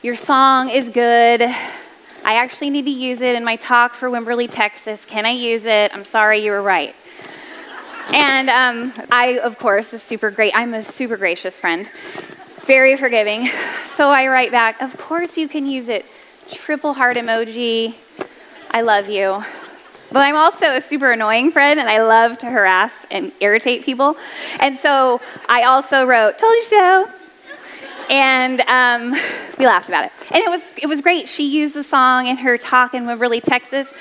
Your 0.01 0.15
song 0.15 0.69
is 0.69 0.89
good, 0.89 1.49
I 2.25 2.35
actually 2.35 2.69
need 2.69 2.85
to 2.85 2.91
use 2.91 3.19
it 3.19 3.35
in 3.35 3.43
my 3.43 3.57
talk 3.57 3.93
for 3.93 4.09
Wimberley, 4.09 4.49
Texas. 4.49 5.03
Can 5.03 5.25
I 5.25 5.31
use 5.31 5.65
it? 5.65 5.93
I'm 5.93 6.05
sorry, 6.05 6.39
you 6.39 6.51
were 6.51 6.61
right. 6.61 6.95
And 8.13 8.49
um, 8.49 9.07
I, 9.11 9.39
of 9.39 9.59
course, 9.59 9.93
is 9.93 10.01
super 10.01 10.31
great. 10.31 10.53
I'm 10.55 10.73
a 10.73 10.85
super 10.85 11.17
gracious 11.17 11.59
friend, 11.59 11.89
very 12.65 12.95
forgiving. 12.95 13.49
So 13.85 14.09
I 14.09 14.27
write 14.27 14.51
back, 14.51 14.81
Of 14.81 14.95
course 14.97 15.37
you 15.37 15.49
can 15.49 15.65
use 15.65 15.89
it. 15.89 16.05
Triple 16.49 16.93
heart 16.93 17.17
emoji. 17.17 17.95
I 18.71 18.81
love 18.81 19.09
you. 19.09 19.43
But 20.13 20.19
I'm 20.19 20.35
also 20.35 20.67
a 20.67 20.79
super 20.79 21.11
annoying 21.11 21.51
friend 21.51 21.79
and 21.79 21.89
I 21.89 22.03
love 22.03 22.37
to 22.39 22.45
harass 22.45 22.93
and 23.09 23.31
irritate 23.39 23.83
people. 23.83 24.15
And 24.59 24.77
so 24.77 25.19
I 25.49 25.63
also 25.63 26.05
wrote, 26.05 26.37
Told 26.37 26.53
you 26.53 26.65
so. 26.65 27.09
And 28.09 28.61
um, 28.61 29.11
we 29.57 29.65
laughed 29.65 29.87
about 29.87 30.05
it. 30.05 30.11
And 30.31 30.43
it 30.43 30.49
was, 30.49 30.71
it 30.77 30.87
was 30.87 31.01
great. 31.01 31.29
She 31.29 31.47
used 31.47 31.73
the 31.73 31.83
song 31.83 32.27
in 32.27 32.37
her 32.37 32.57
talk 32.57 32.93
in 32.93 33.03
Wimberley, 33.03 33.41
Texas. 33.41 33.91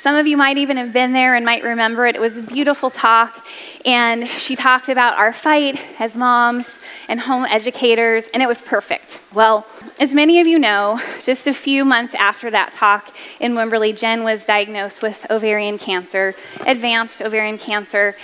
Some 0.00 0.16
of 0.16 0.26
you 0.26 0.36
might 0.36 0.56
even 0.56 0.78
have 0.78 0.92
been 0.94 1.12
there 1.12 1.34
and 1.34 1.44
might 1.44 1.62
remember 1.62 2.06
it. 2.06 2.16
It 2.16 2.20
was 2.20 2.38
a 2.38 2.42
beautiful 2.42 2.88
talk, 2.88 3.46
and 3.84 4.26
she 4.26 4.56
talked 4.56 4.88
about 4.88 5.18
our 5.18 5.30
fight 5.30 5.78
as 6.00 6.16
moms 6.16 6.78
and 7.08 7.20
home 7.20 7.44
educators, 7.44 8.28
and 8.32 8.42
it 8.42 8.46
was 8.46 8.62
perfect. 8.62 9.20
Well, 9.34 9.66
as 9.98 10.14
many 10.14 10.40
of 10.40 10.46
you 10.46 10.58
know, 10.58 11.02
just 11.24 11.46
a 11.46 11.52
few 11.52 11.84
months 11.84 12.14
after 12.14 12.50
that 12.50 12.72
talk 12.72 13.14
in 13.40 13.52
Wimberley, 13.52 13.94
Jen 13.94 14.24
was 14.24 14.46
diagnosed 14.46 15.02
with 15.02 15.30
ovarian 15.30 15.76
cancer, 15.76 16.34
advanced 16.66 17.20
ovarian 17.20 17.58
cancer. 17.58 18.16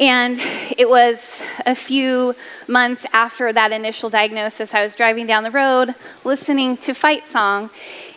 And 0.00 0.40
it 0.78 0.88
was 0.88 1.42
a 1.66 1.74
few 1.74 2.34
months 2.66 3.04
after 3.12 3.52
that 3.52 3.70
initial 3.70 4.08
diagnosis, 4.08 4.72
I 4.72 4.82
was 4.82 4.96
driving 4.96 5.26
down 5.26 5.42
the 5.42 5.50
road 5.50 5.94
listening 6.24 6.78
to 6.78 6.94
Fight 6.94 7.26
Song, 7.26 7.68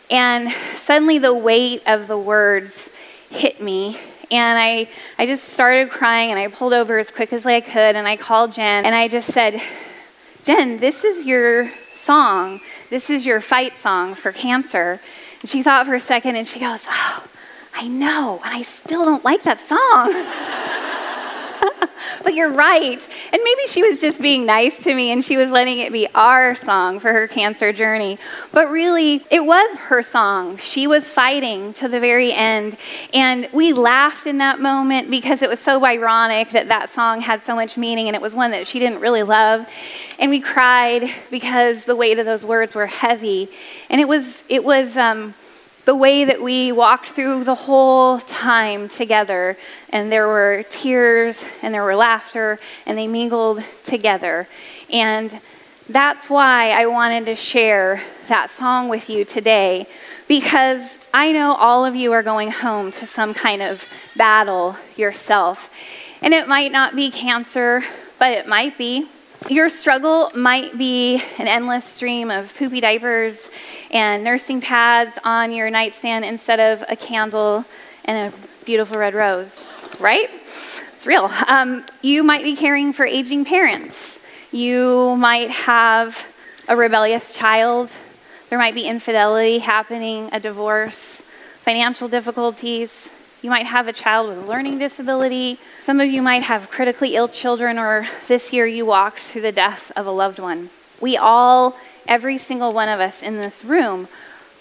and 0.10 0.50
suddenly 0.78 1.18
the 1.18 1.34
weight 1.34 1.84
of 1.86 2.08
the 2.08 2.18
words 2.18 2.90
hit 3.30 3.62
me. 3.62 4.00
And 4.32 4.58
I, 4.58 4.88
I 5.20 5.26
just 5.26 5.44
started 5.50 5.90
crying 5.90 6.32
and 6.32 6.40
I 6.40 6.48
pulled 6.48 6.72
over 6.72 6.98
as 6.98 7.12
quick 7.12 7.34
as 7.34 7.46
I 7.46 7.60
could 7.60 7.98
and 7.98 8.08
I 8.08 8.16
called 8.16 8.54
Jen 8.54 8.86
and 8.86 8.96
I 8.96 9.10
just 9.10 9.32
said, 9.32 9.62
Jen, 10.46 10.78
this 10.78 11.04
is 11.04 11.26
your 11.26 11.70
song. 11.96 12.62
This 12.90 13.10
is 13.10 13.26
your 13.26 13.42
fight 13.42 13.78
song 13.78 14.16
for 14.16 14.32
cancer. 14.32 15.02
And 15.42 15.50
she 15.50 15.62
thought 15.62 15.86
for 15.86 15.96
a 15.96 16.00
second 16.00 16.38
and 16.38 16.48
she 16.48 16.62
goes, 16.62 16.86
Oh, 16.90 17.28
I 17.76 17.90
know, 17.90 18.40
and 18.46 18.56
I 18.56 18.62
still 18.62 19.04
don't 19.04 19.26
like 19.26 19.44
that 19.44 19.60
song. 19.60 20.90
but 22.24 22.34
you're 22.34 22.52
right. 22.52 23.08
And 23.32 23.42
maybe 23.44 23.62
she 23.68 23.84
was 23.84 24.02
just 24.02 24.22
being 24.22 24.46
nice 24.46 24.84
to 24.84 24.94
me 24.94 25.12
and 25.12 25.24
she 25.24 25.38
was 25.38 25.50
letting 25.50 25.80
it 25.80 25.92
be 25.92 26.08
our 26.16 26.56
song 26.56 27.00
for 27.00 27.12
her 27.12 27.28
cancer 27.28 27.74
journey. 27.74 28.18
But 28.52 28.70
really, 28.70 29.24
it 29.30 29.46
was 29.46 29.78
her 29.80 30.02
song. 30.02 30.58
She 30.58 30.88
was 30.88 31.10
fighting 31.10 31.74
to 31.76 31.88
the 31.88 32.00
very 32.00 32.34
end. 32.34 32.78
And 33.14 33.50
we 33.52 33.74
laughed 33.74 34.28
in 34.28 34.38
that 34.38 34.60
moment 34.60 35.10
because 35.10 35.42
it 35.42 35.50
was 35.50 35.60
so 35.60 35.86
ironic 35.86 36.52
that 36.52 36.68
that 36.70 36.90
song 36.90 37.22
had 37.22 37.42
so 37.42 37.56
much 37.56 37.78
meaning 37.78 38.08
and 38.08 38.16
it 38.16 38.22
was 38.22 38.36
one 38.36 38.52
that 38.52 38.68
she 38.68 38.80
didn't 38.80 39.00
really 39.00 39.24
love. 39.24 39.68
And 40.20 40.30
we 40.30 40.40
cried 40.40 41.10
because 41.30 41.86
the 41.86 41.96
weight 41.96 42.20
of 42.20 42.26
those 42.26 42.46
words 42.46 42.76
were 42.76 42.88
heavy. 42.88 43.50
And 43.90 44.00
it 44.00 44.08
was, 44.08 44.44
it 44.50 44.64
was, 44.64 44.98
um, 44.98 45.34
the 45.86 45.96
way 45.96 46.24
that 46.24 46.42
we 46.42 46.72
walked 46.72 47.10
through 47.10 47.44
the 47.44 47.56
whole 47.56 48.20
time 48.20 48.88
together, 48.88 49.58
and 49.90 50.12
there 50.12 50.28
were 50.28 50.64
tears 50.70 51.44
and 51.62 51.74
there 51.74 51.84
were 51.84 51.96
laughter, 51.96 52.58
and 52.86 52.98
they 52.98 53.08
mingled 53.08 53.62
together. 53.84 54.48
And 54.90 55.40
that's 55.90 56.30
why 56.30 56.72
I 56.72 56.86
wanted 56.86 57.26
to 57.26 57.36
share 57.36 58.02
that 58.30 58.50
song 58.50 58.88
with 58.88 59.10
you 59.10 59.26
today, 59.26 59.88
because 60.30 61.00
I 61.14 61.34
know 61.34 61.56
all 61.56 61.84
of 61.84 61.96
you 61.96 62.14
are 62.14 62.24
going 62.24 62.52
home 62.52 62.92
to 62.94 63.06
some 63.06 63.34
kind 63.34 63.62
of 63.62 63.86
battle 64.16 64.78
yourself. 64.96 65.70
And 66.22 66.34
it 66.34 66.48
might 66.48 66.72
not 66.72 66.96
be 66.96 67.12
cancer, 67.12 67.84
but 68.18 68.32
it 68.32 68.48
might 68.48 68.78
be. 68.78 69.08
Your 69.50 69.68
struggle 69.68 70.32
might 70.34 70.78
be 70.78 71.22
an 71.38 71.50
endless 71.50 71.84
stream 71.84 72.32
of 72.32 72.56
poopy 72.56 72.80
diapers 72.80 73.50
and 73.94 74.24
nursing 74.24 74.60
pads 74.60 75.20
on 75.24 75.54
your 75.54 75.70
nightstand 75.70 76.26
instead 76.26 76.60
of 76.60 76.84
a 76.90 76.96
candle 76.96 77.64
and 78.06 78.34
a 78.34 78.38
beautiful 78.66 78.98
red 78.98 79.14
rose, 79.14 79.56
right? 80.00 80.30
It's 80.96 81.06
real. 81.06 81.32
Um, 81.48 81.86
you 82.02 82.24
might 82.24 82.44
be 82.44 82.56
caring 82.56 82.92
for 82.92 83.06
aging 83.06 83.46
parents. 83.46 84.20
You 84.52 85.16
might 85.16 85.52
have 85.52 86.28
a 86.68 86.76
rebellious 86.76 87.36
child. 87.36 87.92
There 88.50 88.58
might 88.58 88.74
be 88.74 88.86
infidelity 88.88 89.60
happening, 89.60 90.30
a 90.32 90.40
divorce, 90.40 91.22
financial 91.62 92.08
difficulties. 92.08 93.12
You 93.44 93.52
might 93.52 93.68
have 93.68 93.88
a 93.88 93.94
child 93.94 94.30
with 94.30 94.40
a 94.40 94.50
learning 94.50 94.80
disability. 94.80 95.60
Some 95.84 96.00
of 96.00 96.08
you 96.08 96.22
might 96.22 96.44
have 96.44 96.72
critically 96.72 97.16
ill 97.16 97.28
children, 97.28 97.78
or 97.78 98.08
this 98.28 98.52
year 98.52 98.66
you 98.66 98.88
walked 98.88 99.20
through 99.20 99.44
the 99.44 99.52
death 99.52 99.92
of 99.96 100.08
a 100.08 100.12
loved 100.12 100.40
one. 100.40 100.72
We 101.00 101.16
all 101.18 101.76
every 102.08 102.38
single 102.38 102.74
one 102.74 102.90
of 102.90 103.00
us 103.00 103.22
in 103.22 103.38
this 103.38 103.64
room 103.64 104.08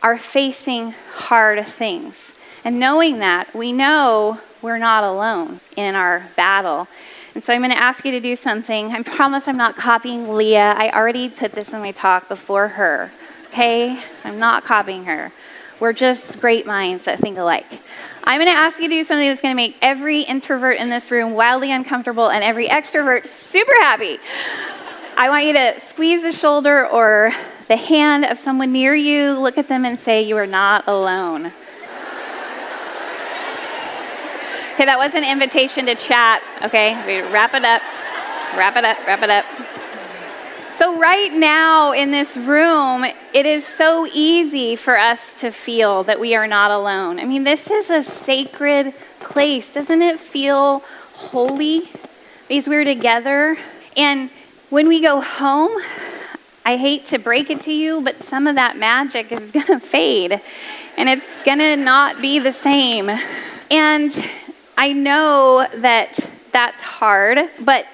are 0.02 0.18
facing 0.18 0.94
hard 1.14 1.64
things. 1.66 2.36
And 2.64 2.78
knowing 2.78 3.18
that, 3.18 3.54
we 3.54 3.72
know 3.72 4.40
we're 4.60 4.78
not 4.78 5.04
alone 5.04 5.60
in 5.76 5.94
our 5.94 6.28
battle. 6.36 6.88
And 7.34 7.42
so 7.42 7.52
I'm 7.52 7.60
going 7.60 7.72
to 7.72 7.78
ask 7.78 8.04
you 8.04 8.12
to 8.12 8.20
do 8.20 8.36
something. 8.36 8.92
I 8.92 9.02
promise 9.02 9.48
I'm 9.48 9.56
not 9.56 9.76
copying 9.76 10.34
Leah. 10.34 10.74
I 10.76 10.90
already 10.90 11.28
put 11.28 11.52
this 11.52 11.72
in 11.72 11.80
my 11.80 11.92
talk 11.92 12.28
before 12.28 12.68
her. 12.68 13.10
Okay? 13.48 14.02
I'm 14.24 14.38
not 14.38 14.64
copying 14.64 15.04
her. 15.06 15.32
We're 15.80 15.92
just 15.92 16.40
great 16.40 16.66
minds 16.66 17.04
that 17.06 17.18
think 17.18 17.38
alike. 17.38 17.66
I'm 18.24 18.40
going 18.40 18.52
to 18.52 18.56
ask 18.56 18.78
you 18.78 18.88
to 18.88 18.94
do 18.94 19.02
something 19.02 19.26
that's 19.26 19.40
going 19.40 19.50
to 19.52 19.56
make 19.56 19.76
every 19.82 20.20
introvert 20.20 20.76
in 20.76 20.90
this 20.90 21.10
room 21.10 21.32
wildly 21.32 21.72
uncomfortable 21.72 22.30
and 22.30 22.44
every 22.44 22.68
extrovert 22.68 23.26
super 23.26 23.74
happy. 23.80 24.18
I 25.16 25.28
want 25.28 25.44
you 25.44 25.52
to 25.52 25.80
squeeze 25.80 26.22
the 26.22 26.32
shoulder 26.32 26.86
or 26.86 27.32
the 27.68 27.76
hand 27.76 28.24
of 28.24 28.38
someone 28.38 28.72
near 28.72 28.94
you, 28.94 29.38
look 29.38 29.58
at 29.58 29.68
them 29.68 29.84
and 29.84 29.98
say, 29.98 30.22
You 30.22 30.36
are 30.36 30.46
not 30.46 30.88
alone. 30.88 31.52
Okay, 34.74 34.86
that 34.86 34.96
was 34.96 35.14
an 35.14 35.22
invitation 35.22 35.84
to 35.86 35.94
chat. 35.94 36.42
Okay, 36.64 36.94
we 37.06 37.20
wrap 37.30 37.52
it 37.52 37.62
up. 37.62 37.82
Wrap 38.56 38.76
it 38.76 38.84
up, 38.84 38.98
wrap 39.06 39.22
it 39.22 39.30
up. 39.30 39.44
So, 40.72 40.98
right 40.98 41.32
now 41.32 41.92
in 41.92 42.10
this 42.10 42.38
room, 42.38 43.04
it 43.34 43.44
is 43.44 43.66
so 43.66 44.06
easy 44.12 44.74
for 44.74 44.98
us 44.98 45.38
to 45.40 45.50
feel 45.50 46.02
that 46.04 46.18
we 46.18 46.34
are 46.34 46.46
not 46.46 46.70
alone. 46.70 47.20
I 47.20 47.26
mean, 47.26 47.44
this 47.44 47.70
is 47.70 47.90
a 47.90 48.02
sacred 48.02 48.94
place. 49.20 49.70
Doesn't 49.70 50.00
it 50.00 50.18
feel 50.18 50.82
holy? 51.12 51.90
Because 52.48 52.66
we're 52.66 52.84
together. 52.84 53.58
And 53.96 54.30
when 54.72 54.88
we 54.88 55.02
go 55.02 55.20
home, 55.20 55.70
I 56.64 56.78
hate 56.78 57.04
to 57.06 57.18
break 57.18 57.50
it 57.50 57.60
to 57.64 57.72
you, 57.74 58.00
but 58.00 58.22
some 58.22 58.46
of 58.46 58.54
that 58.54 58.78
magic 58.78 59.30
is 59.30 59.50
going 59.52 59.66
to 59.66 59.78
fade 59.78 60.40
and 60.96 61.10
it's 61.10 61.42
going 61.42 61.58
to 61.58 61.76
not 61.76 62.22
be 62.22 62.38
the 62.38 62.54
same. 62.54 63.10
And 63.70 64.30
I 64.78 64.94
know 64.94 65.68
that 65.74 66.18
that's 66.52 66.80
hard, 66.80 67.50
but 67.60 67.84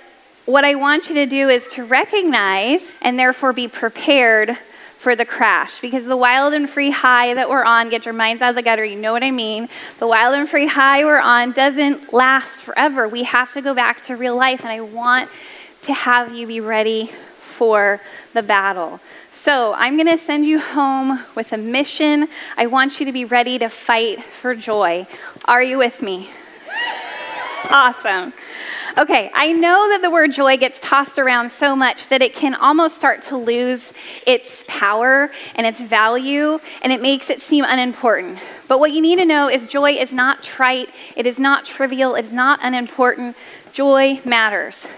what 0.47 0.64
I 0.64 0.76
want 0.76 1.08
you 1.08 1.16
to 1.16 1.26
do 1.26 1.49
is 1.49 1.66
to 1.68 1.85
recognize 1.85 2.82
and 3.02 3.18
therefore 3.18 3.52
be 3.52 3.66
prepared 3.66 4.56
for 4.99 5.16
the 5.16 5.25
crash 5.25 5.80
because 5.80 6.04
the 6.04 6.16
wild 6.16 6.54
and 6.54 6.70
free 6.70 6.90
high 6.90 7.35
that 7.35 7.50
we're 7.50 7.64
on, 7.64 7.88
get 7.88 8.04
your 8.04 8.14
minds 8.14 8.40
out 8.40 8.50
of 8.50 8.54
the 8.54 8.62
gutter, 8.62 8.85
you 8.85 8.97
know 8.97 9.12
what 9.12 9.25
I 9.25 9.32
mean. 9.32 9.68
The 9.99 10.06
wild 10.06 10.37
and 10.37 10.49
free 10.49 10.68
high 10.68 11.04
we're 11.04 11.20
on 11.20 11.50
doesn't 11.50 12.12
last 12.12 12.62
forever. 12.62 13.08
We 13.08 13.25
have 13.25 13.50
to 13.54 13.62
go 13.62 13.75
back 13.75 14.02
to 14.02 14.14
real 14.14 14.37
life, 14.37 14.61
and 14.61 14.70
I 14.70 14.80
want 14.80 15.28
to 15.82 15.92
have 15.92 16.35
you 16.35 16.47
be 16.47 16.61
ready 16.61 17.11
for 17.40 18.00
the 18.35 18.42
battle. 18.42 19.00
So, 19.30 19.75
I'm 19.75 19.97
going 19.97 20.08
to 20.08 20.23
send 20.23 20.44
you 20.44 20.58
home 20.58 21.25
with 21.35 21.52
a 21.52 21.56
mission. 21.56 22.28
I 22.56 22.66
want 22.66 22.99
you 22.99 23.06
to 23.06 23.12
be 23.12 23.25
ready 23.25 23.58
to 23.58 23.68
fight 23.68 24.23
for 24.23 24.54
joy. 24.54 25.06
Are 25.44 25.62
you 25.62 25.78
with 25.78 26.02
me? 26.02 26.28
Awesome. 27.70 28.32
Okay, 28.97 29.30
I 29.32 29.52
know 29.52 29.90
that 29.90 30.02
the 30.02 30.11
word 30.11 30.32
joy 30.32 30.56
gets 30.56 30.80
tossed 30.80 31.18
around 31.18 31.52
so 31.52 31.76
much 31.76 32.08
that 32.08 32.23
it 32.23 32.35
can 32.35 32.54
almost 32.54 32.97
start 32.97 33.23
to 33.23 33.37
lose 33.37 33.92
its 34.26 34.64
power 34.66 35.30
and 35.54 35.66
its 35.66 35.80
value, 35.80 36.58
and 36.82 36.92
it 36.92 37.00
makes 37.00 37.30
it 37.30 37.40
seem 37.40 37.64
unimportant. 37.68 38.38
But 38.66 38.80
what 38.80 38.92
you 38.92 39.00
need 39.00 39.16
to 39.16 39.25
know 39.25 39.49
is 39.49 39.66
joy 39.66 39.92
is 39.92 40.12
not 40.12 40.42
trite, 40.42 40.88
it 41.14 41.26
is 41.26 41.38
not 41.38 41.64
trivial, 41.64 42.14
it 42.14 42.25
is 42.25 42.32
not 42.32 42.58
unimportant. 42.62 43.37
Joy 43.73 44.20
matters. 44.25 44.88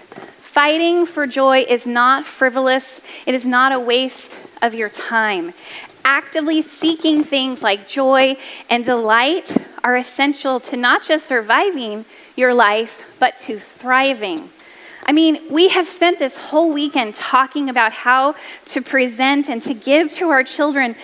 Fighting 0.51 1.05
for 1.05 1.27
joy 1.27 1.59
is 1.59 1.87
not 1.87 2.25
frivolous, 2.25 2.99
it 3.25 3.33
is 3.33 3.45
not 3.45 3.71
a 3.71 3.79
waste 3.79 4.37
of 4.61 4.73
your 4.73 4.89
time. 4.89 5.53
Actively 6.03 6.61
seeking 6.61 7.23
things 7.23 7.63
like 7.63 7.87
joy 7.87 8.35
and 8.69 8.83
delight 8.83 9.55
are 9.81 9.95
essential 9.95 10.59
to 10.59 10.75
not 10.75 11.03
just 11.03 11.25
surviving 11.25 12.03
your 12.35 12.53
life, 12.53 13.01
but 13.17 13.37
to 13.37 13.59
thriving. 13.59 14.49
I 15.05 15.13
mean, 15.13 15.39
we 15.49 15.69
have 15.69 15.87
spent 15.87 16.19
this 16.19 16.35
whole 16.35 16.73
weekend 16.73 17.15
talking 17.15 17.69
about 17.69 17.93
how 17.93 18.35
to 18.65 18.81
present 18.81 19.47
and 19.47 19.63
to 19.63 19.73
give 19.73 20.11
to 20.15 20.31
our 20.31 20.43
children 20.43 20.97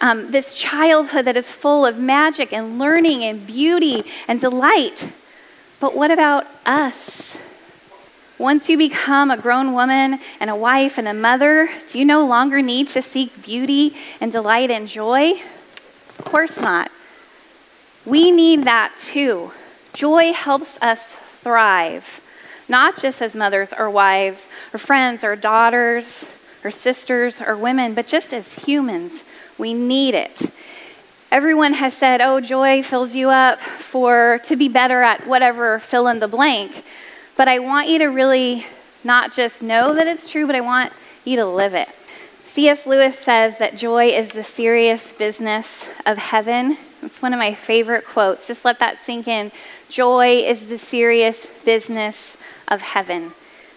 um, 0.00 0.30
this 0.30 0.54
childhood 0.54 1.26
that 1.26 1.36
is 1.36 1.52
full 1.52 1.84
of 1.84 1.98
magic 1.98 2.54
and 2.54 2.78
learning 2.78 3.22
and 3.22 3.46
beauty 3.46 4.00
and 4.26 4.40
delight. 4.40 5.10
But 5.78 5.94
what 5.94 6.10
about 6.10 6.46
us? 6.64 7.36
Once 8.38 8.68
you 8.68 8.76
become 8.76 9.30
a 9.30 9.36
grown 9.36 9.74
woman 9.74 10.18
and 10.40 10.50
a 10.50 10.56
wife 10.56 10.98
and 10.98 11.06
a 11.06 11.14
mother, 11.14 11.70
do 11.90 11.98
you 11.98 12.04
no 12.04 12.26
longer 12.26 12.60
need 12.60 12.88
to 12.88 13.00
seek 13.00 13.44
beauty 13.44 13.94
and 14.20 14.32
delight 14.32 14.72
and 14.72 14.88
joy? 14.88 15.34
Of 16.18 16.24
course 16.24 16.60
not. 16.60 16.90
We 18.04 18.32
need 18.32 18.64
that 18.64 18.96
too. 18.98 19.52
Joy 19.92 20.32
helps 20.32 20.76
us 20.82 21.14
thrive, 21.14 22.20
not 22.68 22.98
just 22.98 23.22
as 23.22 23.36
mothers 23.36 23.72
or 23.72 23.88
wives 23.88 24.48
or 24.72 24.78
friends 24.78 25.22
or 25.22 25.36
daughters 25.36 26.26
or 26.64 26.72
sisters 26.72 27.40
or 27.40 27.56
women, 27.56 27.94
but 27.94 28.08
just 28.08 28.32
as 28.32 28.64
humans. 28.66 29.22
We 29.56 29.74
need 29.74 30.14
it. 30.14 30.50
Everyone 31.30 31.74
has 31.74 31.94
said, 31.94 32.20
"Oh, 32.20 32.40
joy 32.40 32.82
fills 32.82 33.14
you 33.14 33.30
up 33.30 33.60
for 33.60 34.40
to 34.46 34.56
be 34.56 34.68
better 34.68 35.02
at 35.02 35.26
whatever 35.26 35.78
fill 35.78 36.08
in 36.08 36.18
the 36.18 36.28
blank." 36.28 36.84
But 37.36 37.48
I 37.48 37.58
want 37.58 37.88
you 37.88 37.98
to 37.98 38.06
really 38.06 38.66
not 39.02 39.32
just 39.32 39.62
know 39.62 39.94
that 39.94 40.06
it's 40.06 40.30
true, 40.30 40.46
but 40.46 40.54
I 40.54 40.60
want 40.60 40.92
you 41.24 41.36
to 41.36 41.46
live 41.46 41.74
it. 41.74 41.88
C.S. 42.44 42.86
Lewis 42.86 43.18
says 43.18 43.58
that 43.58 43.76
joy 43.76 44.06
is 44.06 44.30
the 44.30 44.44
serious 44.44 45.12
business 45.12 45.88
of 46.06 46.18
heaven. 46.18 46.78
It's 47.02 47.20
one 47.20 47.32
of 47.32 47.38
my 47.38 47.52
favorite 47.52 48.06
quotes. 48.06 48.46
Just 48.46 48.64
let 48.64 48.78
that 48.78 48.98
sink 48.98 49.26
in. 49.26 49.50
Joy 49.88 50.36
is 50.36 50.66
the 50.66 50.78
serious 50.78 51.46
business 51.64 52.36
of 52.68 52.80
heaven. 52.82 53.32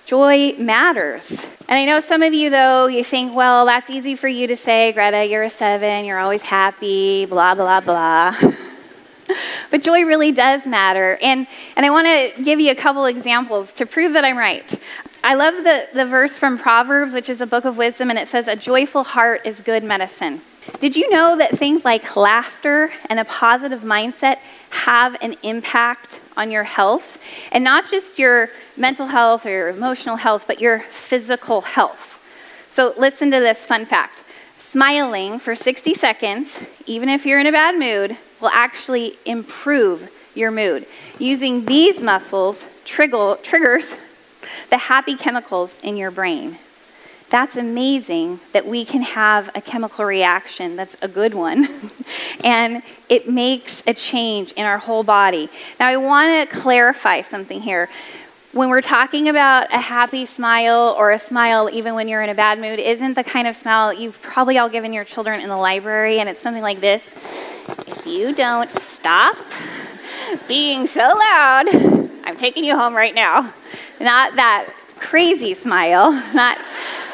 Joy 0.06 0.54
matters. 0.58 1.32
And 1.68 1.78
I 1.78 1.86
know 1.86 2.00
some 2.00 2.22
of 2.22 2.34
you, 2.34 2.50
though, 2.50 2.88
you 2.88 3.04
think, 3.04 3.36
well, 3.36 3.66
that's 3.66 3.90
easy 3.90 4.16
for 4.16 4.28
you 4.28 4.48
to 4.48 4.56
say, 4.56 4.94
Greta, 4.94 5.26
you're 5.26 5.44
a 5.44 5.50
seven, 5.50 6.06
you're 6.06 6.20
always 6.20 6.44
happy, 6.44 7.26
blah, 7.26 7.56
blah, 7.56 7.82
blah. 7.82 8.38
but 9.70 9.84
joy 9.84 10.04
really 10.04 10.32
does 10.32 10.66
matter. 10.66 11.18
And, 11.22 11.48
and 11.76 11.86
I 11.86 11.90
want 11.90 12.08
to 12.08 12.44
give 12.44 12.60
you 12.60 12.72
a 12.72 12.76
couple 12.76 13.06
examples 13.06 13.74
to 13.74 13.86
prove 13.86 14.14
that 14.14 14.26
I'm 14.26 14.38
right. 14.38 14.80
I 15.24 15.34
love 15.34 15.64
the, 15.64 15.88
the 15.94 16.06
verse 16.06 16.38
from 16.38 16.58
Proverbs, 16.58 17.14
which 17.14 17.30
is 17.30 17.42
a 17.42 17.48
book 17.48 17.66
of 17.66 17.78
wisdom, 17.78 18.10
and 18.10 18.20
it 18.20 18.28
says, 18.28 18.48
A 18.48 18.56
joyful 18.56 19.04
heart 19.04 19.42
is 19.46 19.60
good 19.60 19.84
medicine. 19.84 20.42
Did 20.80 20.96
you 20.96 21.10
know 21.10 21.38
that 21.38 21.58
things 21.58 21.84
like 21.86 22.16
laughter 22.16 22.92
and 23.10 23.20
a 23.20 23.26
positive 23.26 23.82
mindset 23.82 24.38
have 24.70 25.16
an 25.22 25.36
impact 25.42 26.22
on 26.36 26.52
your 26.52 26.66
health? 26.66 27.20
And 27.52 27.64
not 27.64 27.90
just 27.90 28.20
your 28.20 28.50
mental 28.76 29.08
health 29.08 29.46
or 29.46 29.50
your 29.50 29.70
emotional 29.70 30.18
health, 30.18 30.46
but 30.46 30.62
your 30.62 30.82
physical 30.92 31.62
health. 31.62 32.22
So, 32.70 32.94
listen 32.98 33.32
to 33.32 33.40
this 33.40 33.66
fun 33.66 33.86
fact 33.86 34.24
smiling 34.60 35.40
for 35.40 35.56
60 35.56 35.94
seconds, 35.94 36.68
even 36.86 37.10
if 37.10 37.26
you're 37.26 37.40
in 37.40 37.48
a 37.48 37.52
bad 37.52 37.78
mood, 37.78 38.18
will 38.40 38.50
actually 38.50 39.18
improve 39.26 40.10
your 40.36 40.52
mood. 40.52 40.86
Using 41.20 41.66
these 41.66 42.02
muscles 42.02 42.66
trigger, 42.86 43.38
triggers 43.42 43.96
the 44.70 44.78
happy 44.78 45.16
chemicals 45.16 45.78
in 45.84 45.98
your 45.98 46.12
brain. 46.12 46.58
That's 47.30 47.58
amazing 47.58 48.40
that 48.54 48.66
we 48.66 48.86
can 48.86 49.02
have 49.02 49.50
a 49.54 49.62
chemical 49.62 50.06
reaction 50.06 50.78
that's 50.78 50.96
a 51.02 51.10
good 51.10 51.34
one, 51.34 51.68
and 52.44 52.82
it 53.10 53.30
makes 53.30 53.84
a 53.86 53.94
change 53.94 54.54
in 54.54 54.66
our 54.66 54.78
whole 54.78 55.04
body. 55.04 55.50
Now, 55.78 55.88
I 55.88 55.98
want 55.98 56.50
to 56.50 56.56
clarify 56.58 57.24
something 57.24 57.60
here. 57.60 57.90
When 58.54 58.70
we're 58.70 58.82
talking 58.82 59.28
about 59.28 59.74
a 59.74 59.78
happy 59.78 60.26
smile 60.26 60.96
or 60.98 61.12
a 61.12 61.20
smile 61.20 61.70
even 61.70 61.96
when 61.96 62.08
you're 62.08 62.22
in 62.22 62.30
a 62.30 62.34
bad 62.34 62.60
mood, 62.60 62.80
isn't 62.80 63.16
the 63.16 63.24
kind 63.24 63.46
of 63.46 63.58
smile 63.58 63.92
you've 63.92 64.22
probably 64.22 64.58
all 64.58 64.70
given 64.70 64.94
your 64.94 65.04
children 65.04 65.42
in 65.42 65.50
the 65.50 65.58
library, 65.58 66.20
and 66.20 66.30
it's 66.30 66.40
something 66.40 66.64
like 66.64 66.80
this 66.80 67.14
If 67.86 68.08
you 68.08 68.34
don't 68.34 68.70
stop 68.70 69.36
being 70.48 70.88
so 70.88 71.02
loud, 71.02 71.68
I'm 72.24 72.38
taking 72.38 72.64
you 72.64 72.78
home 72.78 72.96
right 72.96 73.14
now. 73.14 73.54
Not 74.00 74.38
that 74.38 74.74
crazy 74.96 75.54
smile, 75.54 76.14
not, 76.34 76.58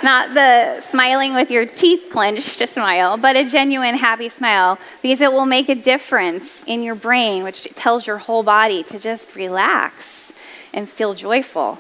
not 0.04 0.36
the 0.36 0.82
smiling 0.82 1.34
with 1.34 1.50
your 1.50 1.66
teeth 1.66 2.12
clenched 2.12 2.60
to 2.60 2.68
smile, 2.68 3.18
but 3.18 3.36
a 3.36 3.44
genuine 3.44 3.96
happy 3.96 4.30
smile 4.30 4.78
because 5.02 5.20
it 5.20 5.32
will 5.32 5.48
make 5.48 5.68
a 5.68 5.76
difference 5.76 6.62
in 6.68 6.84
your 6.84 6.96
brain, 6.96 7.44
which 7.44 7.64
tells 7.74 8.06
your 8.06 8.20
whole 8.20 8.44
body 8.44 8.84
to 8.84 9.00
just 9.00 9.36
relax 9.36 10.23
and 10.74 10.90
feel 10.90 11.14
joyful. 11.14 11.80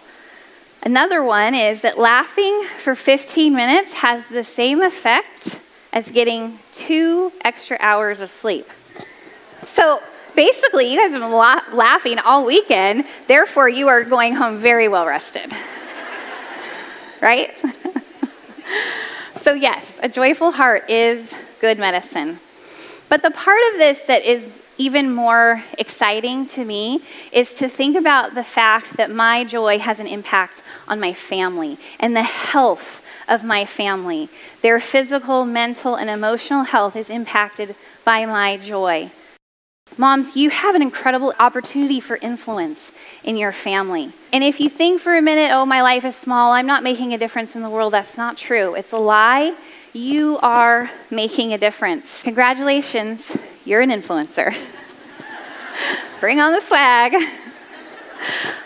Another 0.84 1.24
one 1.24 1.54
is 1.54 1.82
that 1.82 1.98
laughing 1.98 2.66
for 2.80 2.94
15 2.94 3.56
minutes 3.56 3.94
has 3.94 4.24
the 4.30 4.44
same 4.44 4.82
effect 4.82 5.60
as 5.94 6.12
getting 6.12 6.60
two 6.72 7.32
extra 7.46 7.78
hours 7.80 8.20
of 8.20 8.30
sleep. 8.30 8.70
So 9.66 10.02
basically, 10.36 10.92
you 10.92 11.00
guys 11.00 11.12
have 11.14 11.22
been 11.22 11.32
la- 11.32 11.62
laughing 11.72 12.20
all 12.20 12.46
weekend, 12.46 13.06
therefore, 13.28 13.70
you 13.70 13.88
are 13.88 14.04
going 14.04 14.36
home 14.36 14.58
very 14.58 14.88
well 14.88 15.06
rested. 15.06 15.54
right? 17.22 17.54
so, 19.36 19.54
yes, 19.54 19.86
a 20.02 20.10
joyful 20.10 20.52
heart 20.52 20.90
is 20.90 21.34
good 21.62 21.80
medicine. 21.80 22.40
But 23.08 23.22
the 23.22 23.32
part 23.32 23.60
of 23.72 23.80
this 23.80 24.02
that 24.08 24.26
is 24.26 24.60
even 24.84 25.10
more 25.10 25.64
exciting 25.78 26.46
to 26.46 26.66
me 26.66 27.02
is 27.32 27.54
to 27.54 27.70
think 27.70 27.96
about 27.96 28.36
the 28.36 28.44
fact 28.44 28.98
that 28.98 29.10
my 29.10 29.46
joy 29.46 29.80
has 29.80 29.98
an 30.02 30.08
impact 30.08 30.62
on 30.90 31.00
my 31.00 31.14
family 31.14 31.78
and 32.02 32.14
the 32.14 32.24
health 32.24 33.02
of 33.30 33.46
my 33.46 33.66
family. 33.66 34.28
Their 34.62 34.82
physical, 34.82 35.46
mental, 35.46 35.96
and 35.96 36.10
emotional 36.10 36.66
health 36.66 36.98
is 36.98 37.10
impacted 37.10 37.76
by 38.04 38.26
my 38.26 38.58
joy. 38.58 39.10
Moms, 39.98 40.36
you 40.36 40.50
have 40.50 40.76
an 40.76 40.82
incredible 40.82 41.34
opportunity 41.40 42.02
for 42.02 42.18
influence 42.18 42.92
in 43.24 43.38
your 43.38 43.54
family. 43.54 44.12
And 44.34 44.44
if 44.44 44.60
you 44.60 44.68
think 44.68 45.00
for 45.00 45.16
a 45.16 45.22
minute, 45.22 45.52
oh, 45.54 45.66
my 45.66 45.82
life 45.82 46.04
is 46.04 46.18
small, 46.18 46.52
I'm 46.52 46.66
not 46.66 46.84
making 46.84 47.14
a 47.14 47.18
difference 47.18 47.56
in 47.56 47.62
the 47.62 47.70
world, 47.70 47.94
that's 47.94 48.18
not 48.18 48.36
true. 48.36 48.76
It's 48.76 48.92
a 48.92 48.98
lie. 48.98 49.56
You 49.94 50.40
are 50.40 50.90
making 51.10 51.54
a 51.54 51.58
difference. 51.58 52.22
Congratulations, 52.24 53.32
you're 53.66 53.82
an 53.82 53.90
influencer. 53.90 54.56
Bring 56.20 56.40
on 56.40 56.54
the 56.54 56.62
swag. 56.62 57.16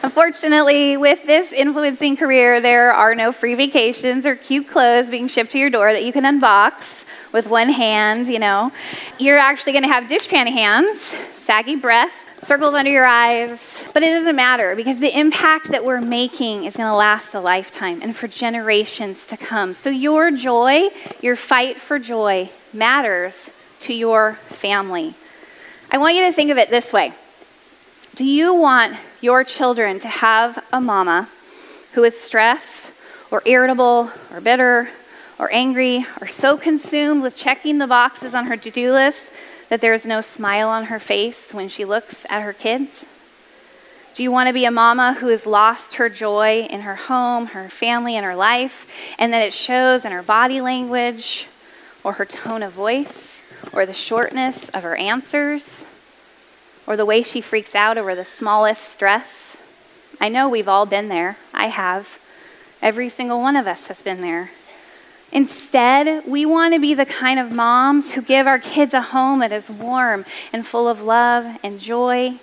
Unfortunately, 0.04 0.98
with 0.98 1.24
this 1.26 1.52
influencing 1.52 2.18
career, 2.18 2.62
there 2.62 2.94
are 2.94 3.16
no 3.16 3.32
free 3.32 3.56
vacations 3.56 4.26
or 4.26 4.36
cute 4.36 4.68
clothes 4.68 5.10
being 5.10 5.28
shipped 5.28 5.52
to 5.52 5.60
your 5.60 5.70
door 5.70 5.94
that 5.94 6.04
you 6.04 6.14
can 6.14 6.24
unbox 6.24 7.06
with 7.32 7.48
one 7.48 7.70
hand, 7.70 8.28
you 8.28 8.40
know. 8.40 8.72
You're 9.20 9.38
actually 9.38 9.74
going 9.74 9.84
to 9.84 9.90
have 9.90 10.06
dishpan 10.06 10.52
hands, 10.52 11.00
saggy 11.44 11.76
breasts, 11.76 12.20
circles 12.44 12.74
under 12.74 12.92
your 12.92 13.06
eyes. 13.06 13.50
But 13.94 14.04
it 14.04 14.14
doesn't 14.14 14.36
matter 14.36 14.76
because 14.76 15.00
the 15.00 15.18
impact 15.18 15.70
that 15.70 15.84
we're 15.84 16.02
making 16.02 16.66
is 16.66 16.76
going 16.76 16.90
to 16.90 16.96
last 16.96 17.34
a 17.34 17.40
lifetime 17.40 18.02
and 18.02 18.16
for 18.16 18.28
generations 18.28 19.26
to 19.28 19.38
come. 19.38 19.74
So 19.74 19.90
your 19.90 20.32
joy, 20.32 20.90
your 21.22 21.36
fight 21.36 21.80
for 21.80 22.00
joy, 22.00 22.50
matters 22.74 23.50
to 23.82 23.94
your 23.94 24.34
family. 24.50 25.16
I 25.90 25.98
want 25.98 26.16
you 26.16 26.26
to 26.26 26.32
think 26.32 26.52
of 26.52 26.58
it 26.58 26.70
this 26.70 26.92
way 26.92 27.14
Do 28.16 28.26
you 28.26 28.54
want 28.54 28.98
your 29.22 29.44
children 29.44 30.00
to 30.00 30.08
have 30.08 30.64
a 30.72 30.82
mama 30.82 31.30
who 31.94 32.04
is 32.04 32.20
stressed 32.20 32.92
or 33.32 33.42
irritable 33.46 34.12
or 34.32 34.42
bitter 34.42 34.90
or 35.40 35.52
angry 35.52 36.06
or 36.22 36.28
so 36.28 36.58
consumed 36.58 37.22
with 37.22 37.36
checking 37.36 37.78
the 37.78 37.88
boxes 37.88 38.34
on 38.34 38.48
her 38.48 38.58
to 38.58 38.72
do 38.72 38.92
list 38.92 39.32
that 39.70 39.82
there 39.82 39.94
is 39.94 40.06
no 40.06 40.22
smile 40.22 40.70
on 40.70 40.86
her 40.86 41.00
face 41.00 41.54
when 41.54 41.70
she 41.70 41.86
looks 41.86 42.26
at 42.30 42.44
her 42.44 42.54
kids? 42.54 43.06
Do 44.14 44.24
you 44.24 44.32
want 44.32 44.48
to 44.48 44.54
be 44.54 44.66
a 44.66 44.72
mama 44.72 45.14
who 45.14 45.28
has 45.28 45.46
lost 45.46 45.96
her 45.96 46.10
joy 46.10 46.68
in 46.72 46.82
her 46.82 46.96
home, 46.96 47.48
her 47.48 47.70
family, 47.70 48.16
and 48.16 48.26
her 48.26 48.36
life, 48.36 48.88
and 49.20 49.32
that 49.32 49.44
it 49.44 49.54
shows 49.54 50.06
in 50.06 50.12
her 50.12 50.24
body 50.24 50.60
language 50.60 51.48
or 52.04 52.14
her 52.14 52.26
tone 52.26 52.64
of 52.64 52.74
voice 52.74 53.37
or 53.74 53.86
the 53.86 53.94
shortness 53.94 54.70
of 54.70 54.84
her 54.84 54.96
answers 54.96 55.86
or 56.86 56.96
the 56.96 57.06
way 57.06 57.22
she 57.24 57.42
freaks 57.42 57.76
out 57.76 57.98
over 57.98 58.16
the 58.16 58.26
smallest 58.26 58.84
stress? 58.84 59.58
I 60.20 60.30
know 60.30 60.50
we've 60.50 60.68
all 60.68 60.86
been 60.86 61.10
there. 61.10 61.38
I 61.54 61.68
have. 61.68 62.20
Every 62.82 63.10
single 63.10 63.42
one 63.42 63.56
of 63.56 63.68
us 63.68 63.88
has 63.88 64.02
been 64.02 64.22
there. 64.22 64.52
Instead, 65.32 66.26
we 66.26 66.46
want 66.46 66.74
to 66.74 66.80
be 66.80 66.94
the 66.94 67.06
kind 67.06 67.40
of 67.40 67.54
moms 67.54 68.12
who 68.12 68.22
give 68.22 68.48
our 68.48 68.60
kids 68.60 68.94
a 68.94 69.02
home 69.02 69.40
that 69.40 69.52
is 69.52 69.70
warm 69.70 70.26
and 70.54 70.66
full 70.66 70.88
of 70.88 71.02
love 71.02 71.58
and 71.64 71.80
joy. 71.80 72.36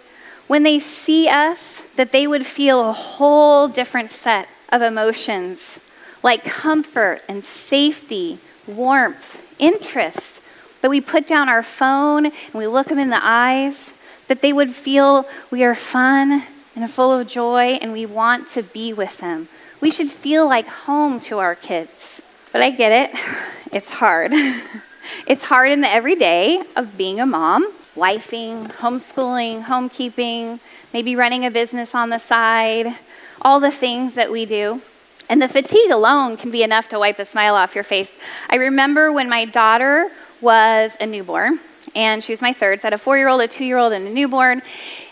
When 0.46 0.62
they 0.62 0.78
see 0.78 1.28
us, 1.28 1.82
that 1.96 2.12
they 2.12 2.26
would 2.26 2.44
feel 2.44 2.88
a 2.88 2.92
whole 2.92 3.68
different 3.68 4.10
set 4.10 4.48
of 4.68 4.82
emotions 4.82 5.80
like 6.22 6.42
comfort 6.42 7.22
and 7.28 7.44
safety, 7.44 8.38
warmth, 8.66 9.42
interest. 9.58 10.40
That 10.84 10.90
we 10.90 11.00
put 11.00 11.26
down 11.26 11.48
our 11.48 11.62
phone 11.62 12.26
and 12.26 12.52
we 12.52 12.66
look 12.66 12.88
them 12.88 12.98
in 12.98 13.08
the 13.08 13.18
eyes, 13.22 13.94
that 14.28 14.42
they 14.42 14.52
would 14.52 14.68
feel 14.68 15.24
we 15.50 15.64
are 15.64 15.74
fun 15.74 16.42
and 16.76 16.90
full 16.90 17.10
of 17.10 17.26
joy 17.26 17.78
and 17.80 17.90
we 17.90 18.04
want 18.04 18.50
to 18.50 18.62
be 18.62 18.92
with 18.92 19.16
them. 19.16 19.48
We 19.80 19.90
should 19.90 20.10
feel 20.10 20.46
like 20.46 20.66
home 20.66 21.20
to 21.20 21.38
our 21.38 21.54
kids. 21.54 22.20
But 22.52 22.60
I 22.60 22.68
get 22.68 22.92
it, 22.92 23.18
it's 23.72 23.88
hard. 23.88 24.32
it's 25.26 25.46
hard 25.46 25.72
in 25.72 25.80
the 25.80 25.88
everyday 25.88 26.62
of 26.76 26.98
being 26.98 27.18
a 27.18 27.24
mom, 27.24 27.72
wifing, 27.96 28.70
homeschooling, 28.72 29.64
homekeeping, 29.64 30.60
maybe 30.92 31.16
running 31.16 31.46
a 31.46 31.50
business 31.50 31.94
on 31.94 32.10
the 32.10 32.18
side, 32.18 32.94
all 33.40 33.58
the 33.58 33.70
things 33.70 34.16
that 34.16 34.30
we 34.30 34.44
do. 34.44 34.82
And 35.30 35.40
the 35.40 35.48
fatigue 35.48 35.90
alone 35.90 36.36
can 36.36 36.50
be 36.50 36.62
enough 36.62 36.90
to 36.90 36.98
wipe 36.98 37.18
a 37.18 37.24
smile 37.24 37.54
off 37.54 37.74
your 37.74 37.84
face. 37.84 38.18
I 38.50 38.56
remember 38.56 39.10
when 39.10 39.30
my 39.30 39.46
daughter 39.46 40.10
was 40.44 40.96
a 41.00 41.07
newborn, 41.07 41.59
and 41.96 42.22
she 42.22 42.33
was 42.33 42.42
my 42.42 42.52
third, 42.52 42.80
so 42.80 42.87
I 42.87 42.88
had 42.88 42.92
a 42.92 42.98
four 42.98 43.16
year 43.16 43.28
old, 43.28 43.40
a 43.40 43.48
two 43.48 43.64
year 43.64 43.78
old, 43.78 43.92
and 43.92 44.07
a 44.07 44.11
newborn. 44.11 44.62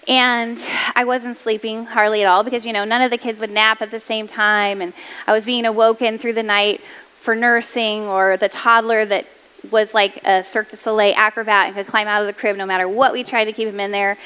And 0.06 0.58
I 0.94 1.04
wasn't 1.04 1.36
sleeping 1.36 1.86
hardly 1.86 2.22
at 2.22 2.28
all 2.28 2.44
because, 2.44 2.66
you 2.66 2.72
know, 2.72 2.84
none 2.84 3.02
of 3.02 3.10
the 3.10 3.18
kids 3.18 3.40
would 3.40 3.50
nap 3.50 3.82
at 3.82 3.90
the 3.90 4.00
same 4.00 4.28
time. 4.28 4.80
And 4.82 4.92
I 5.26 5.32
was 5.32 5.44
being 5.44 5.64
awoken 5.64 6.18
through 6.18 6.32
the 6.34 6.42
night 6.42 6.80
for 7.16 7.34
nursing 7.34 8.02
or 8.02 8.36
the 8.36 8.48
toddler 8.48 9.04
that 9.04 9.26
was 9.70 9.94
like 9.94 10.20
a 10.24 10.42
Cirque 10.42 10.70
du 10.70 10.76
Soleil 10.76 11.14
acrobat 11.16 11.66
and 11.66 11.76
could 11.76 11.86
climb 11.86 12.08
out 12.08 12.20
of 12.20 12.26
the 12.26 12.32
crib 12.32 12.56
no 12.56 12.66
matter 12.66 12.88
what 12.88 13.12
we 13.12 13.22
tried 13.22 13.44
to 13.44 13.52
keep 13.52 13.68
him 13.68 13.78
in 13.78 13.92
there. 13.92 14.18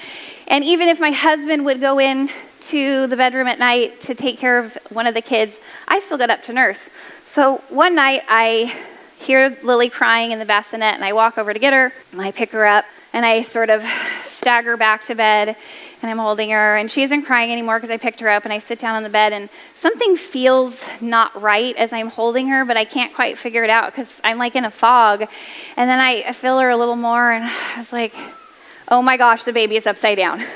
And 0.48 0.64
even 0.64 0.88
if 0.88 0.98
my 0.98 1.10
husband 1.10 1.64
would 1.66 1.80
go 1.80 2.00
in 2.00 2.30
to 2.62 3.06
the 3.06 3.16
bedroom 3.16 3.46
at 3.46 3.58
night 3.58 4.00
to 4.02 4.14
take 4.14 4.38
care 4.38 4.58
of 4.58 4.78
one 4.88 5.06
of 5.06 5.12
the 5.12 5.20
kids, 5.20 5.58
I 5.86 6.00
still 6.00 6.16
got 6.16 6.30
up 6.30 6.42
to 6.44 6.54
nurse. 6.54 6.88
So 7.26 7.58
one 7.68 7.94
night 7.94 8.22
I 8.28 8.74
hear 9.18 9.56
Lily 9.62 9.88
crying 9.88 10.32
in 10.32 10.38
the 10.38 10.44
bassinet 10.44 10.94
and 10.94 11.04
I 11.04 11.12
walk 11.12 11.38
over 11.38 11.52
to 11.52 11.58
get 11.58 11.72
her 11.72 11.92
and 12.12 12.20
I 12.20 12.30
pick 12.32 12.50
her 12.52 12.66
up 12.66 12.84
and 13.12 13.24
I 13.24 13.42
sort 13.42 13.70
of 13.70 13.84
stagger 14.26 14.76
back 14.76 15.06
to 15.06 15.14
bed 15.14 15.56
and 16.02 16.10
I'm 16.10 16.18
holding 16.18 16.50
her, 16.50 16.76
and 16.76 16.90
she 16.90 17.02
isn't 17.02 17.22
crying 17.22 17.50
anymore 17.50 17.78
because 17.78 17.90
I 17.90 17.96
picked 17.96 18.20
her 18.20 18.28
up, 18.28 18.44
and 18.44 18.52
I 18.52 18.58
sit 18.58 18.78
down 18.78 18.96
on 18.96 19.02
the 19.02 19.08
bed, 19.08 19.32
and 19.32 19.48
something 19.74 20.16
feels 20.16 20.84
not 21.00 21.40
right 21.40 21.74
as 21.76 21.92
I'm 21.92 22.08
holding 22.08 22.48
her, 22.48 22.64
but 22.64 22.76
I 22.76 22.84
can't 22.84 23.14
quite 23.14 23.38
figure 23.38 23.64
it 23.64 23.70
out 23.70 23.92
because 23.92 24.20
I'm 24.22 24.38
like 24.38 24.56
in 24.56 24.64
a 24.64 24.70
fog. 24.70 25.22
And 25.76 25.90
then 25.90 25.98
I, 25.98 26.24
I 26.28 26.32
feel 26.32 26.58
her 26.60 26.70
a 26.70 26.76
little 26.76 26.96
more, 26.96 27.32
and 27.32 27.44
I 27.44 27.78
was 27.78 27.92
like, 27.92 28.14
oh 28.88 29.02
my 29.02 29.16
gosh, 29.16 29.44
the 29.44 29.52
baby 29.52 29.76
is 29.76 29.86
upside 29.86 30.18
down. 30.18 30.40
and 30.40 30.46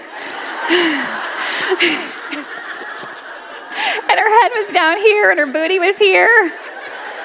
her 4.18 4.40
head 4.40 4.50
was 4.54 4.74
down 4.74 4.98
here, 4.98 5.30
and 5.30 5.38
her 5.40 5.46
booty 5.46 5.78
was 5.78 5.96
here. 5.96 6.52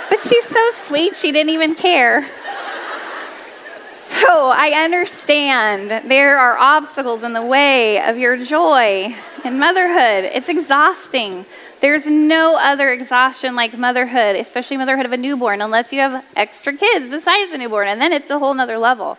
But 0.10 0.22
she's 0.22 0.48
so 0.48 0.72
sweet, 0.86 1.16
she 1.16 1.32
didn't 1.32 1.52
even 1.52 1.76
care. 1.76 2.30
So 3.94 4.50
I 4.50 4.84
understand 4.84 6.10
there 6.10 6.38
are 6.38 6.58
obstacles 6.58 7.24
in 7.24 7.34
the 7.34 7.44
way 7.44 8.02
of 8.02 8.18
your 8.18 8.38
joy 8.38 9.16
in 9.44 9.60
motherhood. 9.60 10.30
It's 10.32 10.48
exhausting. 10.48 11.46
There's 11.82 12.06
no 12.06 12.56
other 12.58 12.92
exhaustion 12.92 13.56
like 13.56 13.78
motherhood, 13.78 14.36
especially 14.36 14.78
motherhood 14.78 15.06
of 15.06 15.12
a 15.12 15.18
newborn, 15.18 15.62
unless 15.62 15.92
you 15.92 16.00
have 16.00 16.26
extra 16.36 16.74
kids 16.74 17.10
besides 17.10 17.52
a 17.52 17.58
newborn, 17.58 17.88
and 17.88 18.00
then 18.00 18.14
it's 18.14 18.30
a 18.30 18.40
whole 18.40 18.54
nother 18.54 18.78
level. 18.78 19.18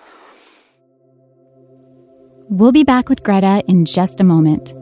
We'll 2.49 2.73
be 2.73 2.85
back 2.85 3.09
with 3.09 3.23
Greta 3.23 3.63
in 3.67 3.85
just 3.85 4.21
a 4.21 4.25
moment. 4.25 4.73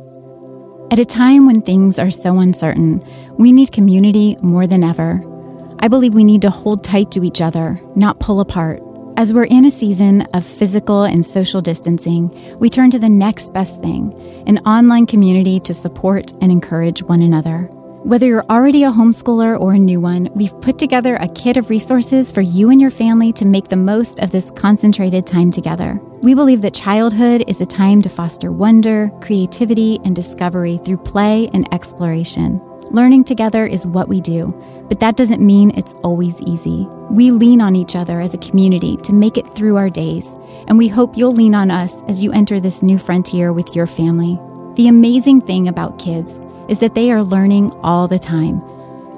At 0.92 0.98
a 0.98 1.04
time 1.04 1.46
when 1.46 1.62
things 1.62 1.98
are 1.98 2.10
so 2.10 2.38
uncertain, 2.38 3.02
we 3.38 3.52
need 3.52 3.72
community 3.72 4.36
more 4.42 4.66
than 4.66 4.84
ever. 4.84 5.20
I 5.84 5.88
believe 5.88 6.14
we 6.14 6.24
need 6.24 6.40
to 6.40 6.48
hold 6.48 6.82
tight 6.82 7.10
to 7.10 7.24
each 7.24 7.42
other, 7.42 7.78
not 7.94 8.18
pull 8.18 8.40
apart. 8.40 8.82
As 9.18 9.34
we're 9.34 9.44
in 9.44 9.66
a 9.66 9.70
season 9.70 10.22
of 10.32 10.42
physical 10.42 11.02
and 11.02 11.26
social 11.26 11.60
distancing, 11.60 12.30
we 12.58 12.70
turn 12.70 12.90
to 12.92 12.98
the 12.98 13.10
next 13.10 13.52
best 13.52 13.82
thing 13.82 14.14
an 14.46 14.60
online 14.60 15.04
community 15.04 15.60
to 15.60 15.74
support 15.74 16.32
and 16.40 16.50
encourage 16.50 17.02
one 17.02 17.20
another. 17.20 17.68
Whether 18.02 18.24
you're 18.24 18.46
already 18.48 18.84
a 18.84 18.90
homeschooler 18.90 19.60
or 19.60 19.74
a 19.74 19.78
new 19.78 20.00
one, 20.00 20.30
we've 20.34 20.58
put 20.62 20.78
together 20.78 21.16
a 21.16 21.28
kit 21.28 21.58
of 21.58 21.68
resources 21.68 22.32
for 22.32 22.40
you 22.40 22.70
and 22.70 22.80
your 22.80 22.90
family 22.90 23.30
to 23.34 23.44
make 23.44 23.68
the 23.68 23.76
most 23.76 24.20
of 24.20 24.30
this 24.30 24.50
concentrated 24.52 25.26
time 25.26 25.50
together. 25.50 26.00
We 26.22 26.32
believe 26.32 26.62
that 26.62 26.72
childhood 26.72 27.44
is 27.46 27.60
a 27.60 27.66
time 27.66 28.00
to 28.00 28.08
foster 28.08 28.52
wonder, 28.52 29.10
creativity, 29.20 30.00
and 30.02 30.16
discovery 30.16 30.80
through 30.82 30.98
play 30.98 31.50
and 31.52 31.70
exploration. 31.74 32.58
Learning 32.94 33.24
together 33.24 33.66
is 33.66 33.88
what 33.88 34.06
we 34.06 34.20
do, 34.20 34.54
but 34.88 35.00
that 35.00 35.16
doesn't 35.16 35.44
mean 35.44 35.72
it's 35.72 35.94
always 36.04 36.40
easy. 36.42 36.86
We 37.10 37.32
lean 37.32 37.60
on 37.60 37.74
each 37.74 37.96
other 37.96 38.20
as 38.20 38.34
a 38.34 38.38
community 38.38 38.96
to 38.98 39.12
make 39.12 39.36
it 39.36 39.52
through 39.52 39.76
our 39.76 39.90
days, 39.90 40.32
and 40.68 40.78
we 40.78 40.86
hope 40.86 41.16
you'll 41.16 41.32
lean 41.32 41.56
on 41.56 41.72
us 41.72 41.92
as 42.06 42.22
you 42.22 42.30
enter 42.30 42.60
this 42.60 42.84
new 42.84 43.00
frontier 43.00 43.52
with 43.52 43.74
your 43.74 43.88
family. 43.88 44.38
The 44.76 44.86
amazing 44.86 45.40
thing 45.40 45.66
about 45.66 45.98
kids 45.98 46.40
is 46.68 46.78
that 46.78 46.94
they 46.94 47.10
are 47.10 47.24
learning 47.24 47.72
all 47.82 48.06
the 48.06 48.20
time. 48.20 48.62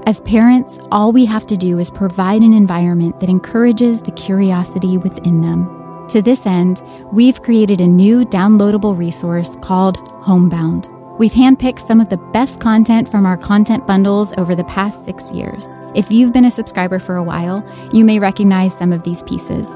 As 0.06 0.22
parents, 0.22 0.78
all 0.90 1.12
we 1.12 1.26
have 1.26 1.46
to 1.48 1.56
do 1.58 1.78
is 1.78 1.90
provide 1.90 2.40
an 2.40 2.54
environment 2.54 3.20
that 3.20 3.28
encourages 3.28 4.00
the 4.00 4.12
curiosity 4.12 4.96
within 4.96 5.42
them. 5.42 6.06
To 6.12 6.22
this 6.22 6.46
end, 6.46 6.80
we've 7.12 7.42
created 7.42 7.82
a 7.82 7.86
new 7.86 8.24
downloadable 8.24 8.96
resource 8.96 9.54
called 9.60 9.98
Homebound. 10.22 10.95
We've 11.18 11.32
handpicked 11.32 11.86
some 11.86 12.00
of 12.00 12.10
the 12.10 12.18
best 12.18 12.60
content 12.60 13.08
from 13.08 13.24
our 13.24 13.38
content 13.38 13.86
bundles 13.86 14.34
over 14.36 14.54
the 14.54 14.64
past 14.64 15.02
six 15.02 15.32
years. 15.32 15.66
If 15.94 16.12
you've 16.12 16.34
been 16.34 16.44
a 16.44 16.50
subscriber 16.50 16.98
for 16.98 17.16
a 17.16 17.22
while, 17.22 17.64
you 17.90 18.04
may 18.04 18.18
recognize 18.18 18.76
some 18.76 18.92
of 18.92 19.02
these 19.02 19.22
pieces. 19.22 19.66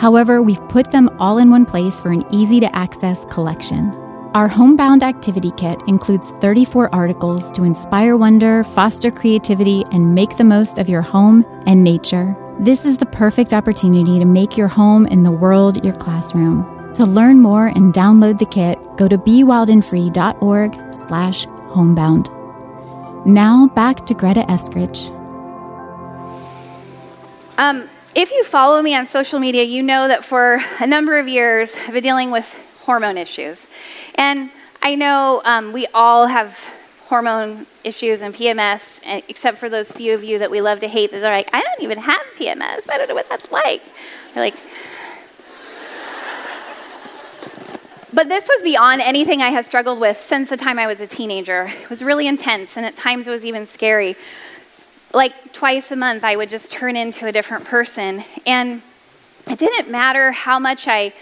However, 0.00 0.42
we've 0.42 0.68
put 0.68 0.90
them 0.90 1.08
all 1.20 1.38
in 1.38 1.50
one 1.50 1.66
place 1.66 2.00
for 2.00 2.10
an 2.10 2.24
easy 2.32 2.58
to 2.60 2.74
access 2.74 3.24
collection. 3.26 3.90
Our 4.34 4.48
Homebound 4.48 5.04
Activity 5.04 5.52
Kit 5.56 5.80
includes 5.86 6.32
34 6.40 6.92
articles 6.92 7.52
to 7.52 7.62
inspire 7.62 8.16
wonder, 8.16 8.64
foster 8.64 9.12
creativity, 9.12 9.84
and 9.92 10.16
make 10.16 10.36
the 10.36 10.44
most 10.44 10.78
of 10.78 10.88
your 10.88 11.02
home 11.02 11.44
and 11.64 11.84
nature. 11.84 12.36
This 12.58 12.84
is 12.84 12.98
the 12.98 13.06
perfect 13.06 13.54
opportunity 13.54 14.18
to 14.18 14.24
make 14.24 14.56
your 14.56 14.68
home 14.68 15.06
and 15.06 15.24
the 15.24 15.30
world 15.30 15.84
your 15.84 15.94
classroom. 15.94 16.77
To 16.94 17.04
learn 17.04 17.40
more 17.40 17.66
and 17.66 17.92
download 17.94 18.38
the 18.38 18.46
kit, 18.46 18.78
go 18.96 19.06
to 19.08 19.16
bewildandfree.org 19.16 20.94
slash 21.06 21.44
homebound. 21.44 22.28
Now 23.26 23.68
back 23.74 24.06
to 24.06 24.14
Greta 24.14 24.44
Eskridge. 24.48 25.14
Um, 27.58 27.88
if 28.14 28.30
you 28.30 28.44
follow 28.44 28.82
me 28.82 28.94
on 28.94 29.06
social 29.06 29.38
media, 29.38 29.64
you 29.64 29.82
know 29.82 30.08
that 30.08 30.24
for 30.24 30.60
a 30.80 30.86
number 30.86 31.18
of 31.18 31.28
years 31.28 31.74
I've 31.86 31.92
been 31.92 32.02
dealing 32.02 32.30
with 32.30 32.46
hormone 32.80 33.18
issues. 33.18 33.66
And 34.14 34.50
I 34.82 34.94
know 34.94 35.42
um, 35.44 35.72
we 35.72 35.86
all 35.88 36.26
have 36.26 36.58
hormone 37.08 37.66
issues 37.84 38.20
and 38.20 38.34
PMS, 38.34 39.00
except 39.28 39.58
for 39.58 39.68
those 39.68 39.90
few 39.90 40.14
of 40.14 40.22
you 40.22 40.38
that 40.38 40.50
we 40.50 40.60
love 40.60 40.80
to 40.80 40.88
hate 40.88 41.10
that 41.10 41.22
are 41.22 41.36
like, 41.36 41.50
I 41.54 41.62
don't 41.62 41.82
even 41.82 41.98
have 41.98 42.20
PMS. 42.36 42.90
I 42.90 42.98
don't 42.98 43.08
know 43.08 43.14
what 43.14 43.28
that's 43.28 43.50
like. 43.50 43.82
They're 44.34 44.44
like, 44.44 44.54
But 48.12 48.28
this 48.28 48.48
was 48.48 48.62
beyond 48.62 49.02
anything 49.02 49.42
I 49.42 49.48
had 49.48 49.66
struggled 49.66 50.00
with 50.00 50.16
since 50.16 50.48
the 50.48 50.56
time 50.56 50.78
I 50.78 50.86
was 50.86 51.00
a 51.00 51.06
teenager. 51.06 51.70
It 51.82 51.90
was 51.90 52.02
really 52.02 52.26
intense, 52.26 52.76
and 52.76 52.86
at 52.86 52.96
times 52.96 53.28
it 53.28 53.30
was 53.30 53.44
even 53.44 53.66
scary. 53.66 54.16
Like 55.12 55.52
twice 55.52 55.90
a 55.90 55.96
month, 55.96 56.24
I 56.24 56.36
would 56.36 56.48
just 56.48 56.72
turn 56.72 56.96
into 56.96 57.26
a 57.26 57.32
different 57.32 57.66
person. 57.66 58.24
And 58.46 58.80
it 59.46 59.58
didn't 59.58 59.90
matter 59.90 60.32
how 60.32 60.58
much 60.58 60.88
I 60.88 61.12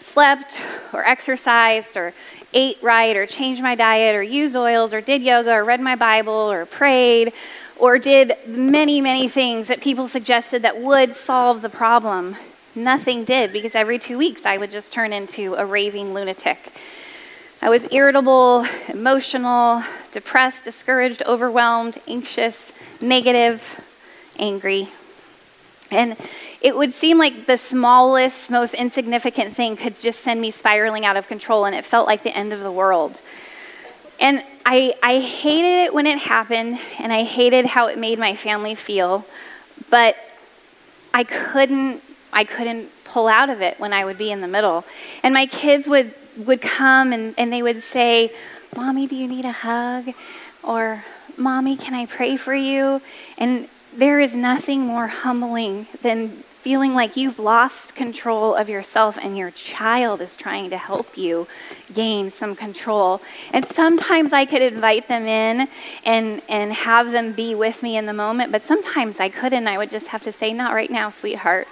slept 0.00 0.56
or 0.92 1.04
exercised 1.04 1.96
or 1.96 2.14
ate 2.54 2.78
right 2.82 3.16
or 3.16 3.26
changed 3.26 3.62
my 3.62 3.74
diet 3.74 4.16
or 4.16 4.22
used 4.22 4.56
oils 4.56 4.92
or 4.92 5.00
did 5.00 5.22
yoga 5.22 5.52
or 5.52 5.64
read 5.64 5.80
my 5.80 5.96
Bible 5.96 6.32
or 6.32 6.66
prayed 6.66 7.32
or 7.76 7.98
did 7.98 8.36
many, 8.46 9.00
many 9.00 9.28
things 9.28 9.68
that 9.68 9.80
people 9.80 10.08
suggested 10.08 10.62
that 10.62 10.78
would 10.78 11.14
solve 11.14 11.62
the 11.62 11.68
problem. 11.68 12.36
Nothing 12.74 13.24
did 13.24 13.52
because 13.52 13.74
every 13.74 13.98
two 13.98 14.16
weeks 14.16 14.46
I 14.46 14.56
would 14.56 14.70
just 14.70 14.92
turn 14.92 15.12
into 15.12 15.54
a 15.54 15.66
raving 15.66 16.14
lunatic. 16.14 16.72
I 17.60 17.68
was 17.68 17.86
irritable, 17.92 18.66
emotional, 18.88 19.84
depressed, 20.10 20.64
discouraged, 20.64 21.22
overwhelmed, 21.26 21.98
anxious, 22.08 22.72
negative, 23.00 23.84
angry. 24.38 24.88
And 25.90 26.16
it 26.62 26.76
would 26.76 26.92
seem 26.92 27.18
like 27.18 27.46
the 27.46 27.58
smallest, 27.58 28.50
most 28.50 28.72
insignificant 28.72 29.52
thing 29.52 29.76
could 29.76 29.96
just 29.96 30.20
send 30.20 30.40
me 30.40 30.50
spiraling 30.50 31.04
out 31.04 31.16
of 31.16 31.28
control, 31.28 31.66
and 31.66 31.76
it 31.76 31.84
felt 31.84 32.06
like 32.06 32.22
the 32.22 32.36
end 32.36 32.52
of 32.52 32.60
the 32.60 32.72
world. 32.72 33.20
And 34.18 34.42
I, 34.64 34.94
I 35.02 35.18
hated 35.18 35.84
it 35.84 35.94
when 35.94 36.06
it 36.06 36.18
happened, 36.18 36.78
and 36.98 37.12
I 37.12 37.24
hated 37.24 37.66
how 37.66 37.88
it 37.88 37.98
made 37.98 38.18
my 38.18 38.34
family 38.34 38.74
feel, 38.74 39.26
but 39.90 40.16
I 41.12 41.24
couldn't 41.24 42.02
I 42.32 42.44
couldn't 42.44 42.90
pull 43.04 43.28
out 43.28 43.50
of 43.50 43.60
it 43.60 43.78
when 43.78 43.92
I 43.92 44.04
would 44.04 44.18
be 44.18 44.30
in 44.30 44.40
the 44.40 44.48
middle. 44.48 44.84
And 45.22 45.34
my 45.34 45.46
kids 45.46 45.86
would, 45.86 46.14
would 46.36 46.62
come 46.62 47.12
and, 47.12 47.34
and 47.36 47.52
they 47.52 47.62
would 47.62 47.82
say, 47.82 48.32
Mommy, 48.76 49.06
do 49.06 49.16
you 49.16 49.28
need 49.28 49.44
a 49.44 49.52
hug? 49.52 50.14
Or, 50.62 51.04
Mommy, 51.36 51.76
can 51.76 51.94
I 51.94 52.06
pray 52.06 52.36
for 52.36 52.54
you? 52.54 53.02
And 53.36 53.68
there 53.94 54.18
is 54.20 54.34
nothing 54.34 54.80
more 54.80 55.08
humbling 55.08 55.86
than 56.00 56.42
feeling 56.62 56.94
like 56.94 57.16
you've 57.16 57.40
lost 57.40 57.96
control 57.96 58.54
of 58.54 58.68
yourself 58.68 59.18
and 59.20 59.36
your 59.36 59.50
child 59.50 60.20
is 60.20 60.36
trying 60.36 60.70
to 60.70 60.78
help 60.78 61.18
you 61.18 61.48
gain 61.92 62.30
some 62.30 62.54
control. 62.54 63.20
And 63.52 63.64
sometimes 63.64 64.32
I 64.32 64.44
could 64.44 64.62
invite 64.62 65.08
them 65.08 65.26
in 65.26 65.68
and, 66.04 66.40
and 66.48 66.72
have 66.72 67.10
them 67.10 67.32
be 67.32 67.56
with 67.56 67.82
me 67.82 67.96
in 67.96 68.06
the 68.06 68.12
moment, 68.12 68.52
but 68.52 68.62
sometimes 68.62 69.18
I 69.18 69.28
couldn't. 69.28 69.66
I 69.66 69.76
would 69.76 69.90
just 69.90 70.06
have 70.08 70.22
to 70.22 70.32
say, 70.32 70.52
Not 70.52 70.72
right 70.72 70.90
now, 70.90 71.10
sweetheart. 71.10 71.66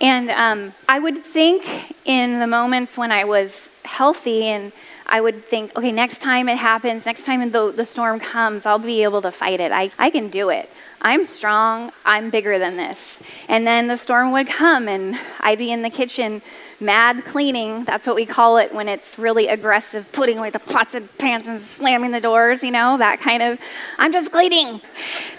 And 0.00 0.30
um, 0.30 0.74
I 0.88 1.00
would 1.00 1.24
think 1.24 1.96
in 2.04 2.38
the 2.38 2.46
moments 2.46 2.96
when 2.96 3.10
I 3.10 3.24
was 3.24 3.68
healthy 3.84 4.44
and 4.44 4.70
I 5.08 5.20
would 5.20 5.44
think, 5.44 5.76
okay, 5.76 5.92
next 5.92 6.20
time 6.20 6.48
it 6.48 6.58
happens, 6.58 7.06
next 7.06 7.24
time 7.24 7.50
the, 7.50 7.72
the 7.72 7.86
storm 7.86 8.18
comes, 8.18 8.66
I'll 8.66 8.78
be 8.78 9.02
able 9.02 9.22
to 9.22 9.30
fight 9.30 9.60
it. 9.60 9.72
I, 9.72 9.90
I 9.98 10.10
can 10.10 10.28
do 10.28 10.50
it. 10.50 10.68
I'm 11.00 11.24
strong, 11.24 11.92
I'm 12.04 12.30
bigger 12.30 12.58
than 12.58 12.76
this. 12.76 13.20
And 13.48 13.66
then 13.66 13.86
the 13.86 13.96
storm 13.96 14.32
would 14.32 14.48
come, 14.48 14.88
and 14.88 15.16
I'd 15.40 15.58
be 15.58 15.70
in 15.70 15.82
the 15.82 15.90
kitchen 15.90 16.42
mad 16.80 17.24
cleaning. 17.24 17.84
That's 17.84 18.06
what 18.06 18.16
we 18.16 18.26
call 18.26 18.56
it 18.56 18.74
when 18.74 18.88
it's 18.88 19.18
really 19.18 19.46
aggressive, 19.46 20.10
putting 20.12 20.38
away 20.38 20.50
the 20.50 20.58
pots 20.58 20.94
and 20.94 21.16
pans 21.18 21.46
and 21.46 21.60
slamming 21.60 22.10
the 22.10 22.20
doors, 22.20 22.62
you 22.62 22.70
know, 22.70 22.98
that 22.98 23.20
kind 23.20 23.42
of, 23.42 23.60
I'm 23.98 24.12
just 24.12 24.32
cleaning. 24.32 24.80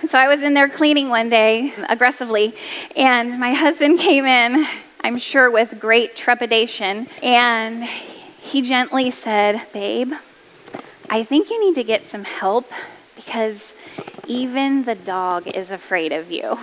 And 0.02 0.10
so 0.10 0.18
I 0.18 0.28
was 0.28 0.42
in 0.42 0.54
there 0.54 0.70
cleaning 0.70 1.10
one 1.10 1.28
day 1.28 1.74
aggressively, 1.90 2.56
and 2.96 3.40
my 3.40 3.54
husband 3.54 4.00
came 4.00 4.26
in, 4.26 4.66
I'm 5.02 5.18
sure 5.18 5.52
with 5.52 5.80
great 5.80 6.16
trepidation, 6.16 7.08
and 7.22 7.88
he 8.48 8.62
gently 8.62 9.12
said, 9.12 9.62
Babe, 9.74 10.14
I 11.10 11.24
think 11.24 11.50
you 11.50 11.60
need 11.64 11.76
to 11.76 11.84
get 11.84 12.06
some 12.06 12.24
help 12.24 12.72
because 13.16 13.74
even 14.26 14.84
the 14.84 14.96
dog 14.96 15.48
is 15.48 15.70
afraid 15.70 16.14
of 16.14 16.32
you. 16.32 16.58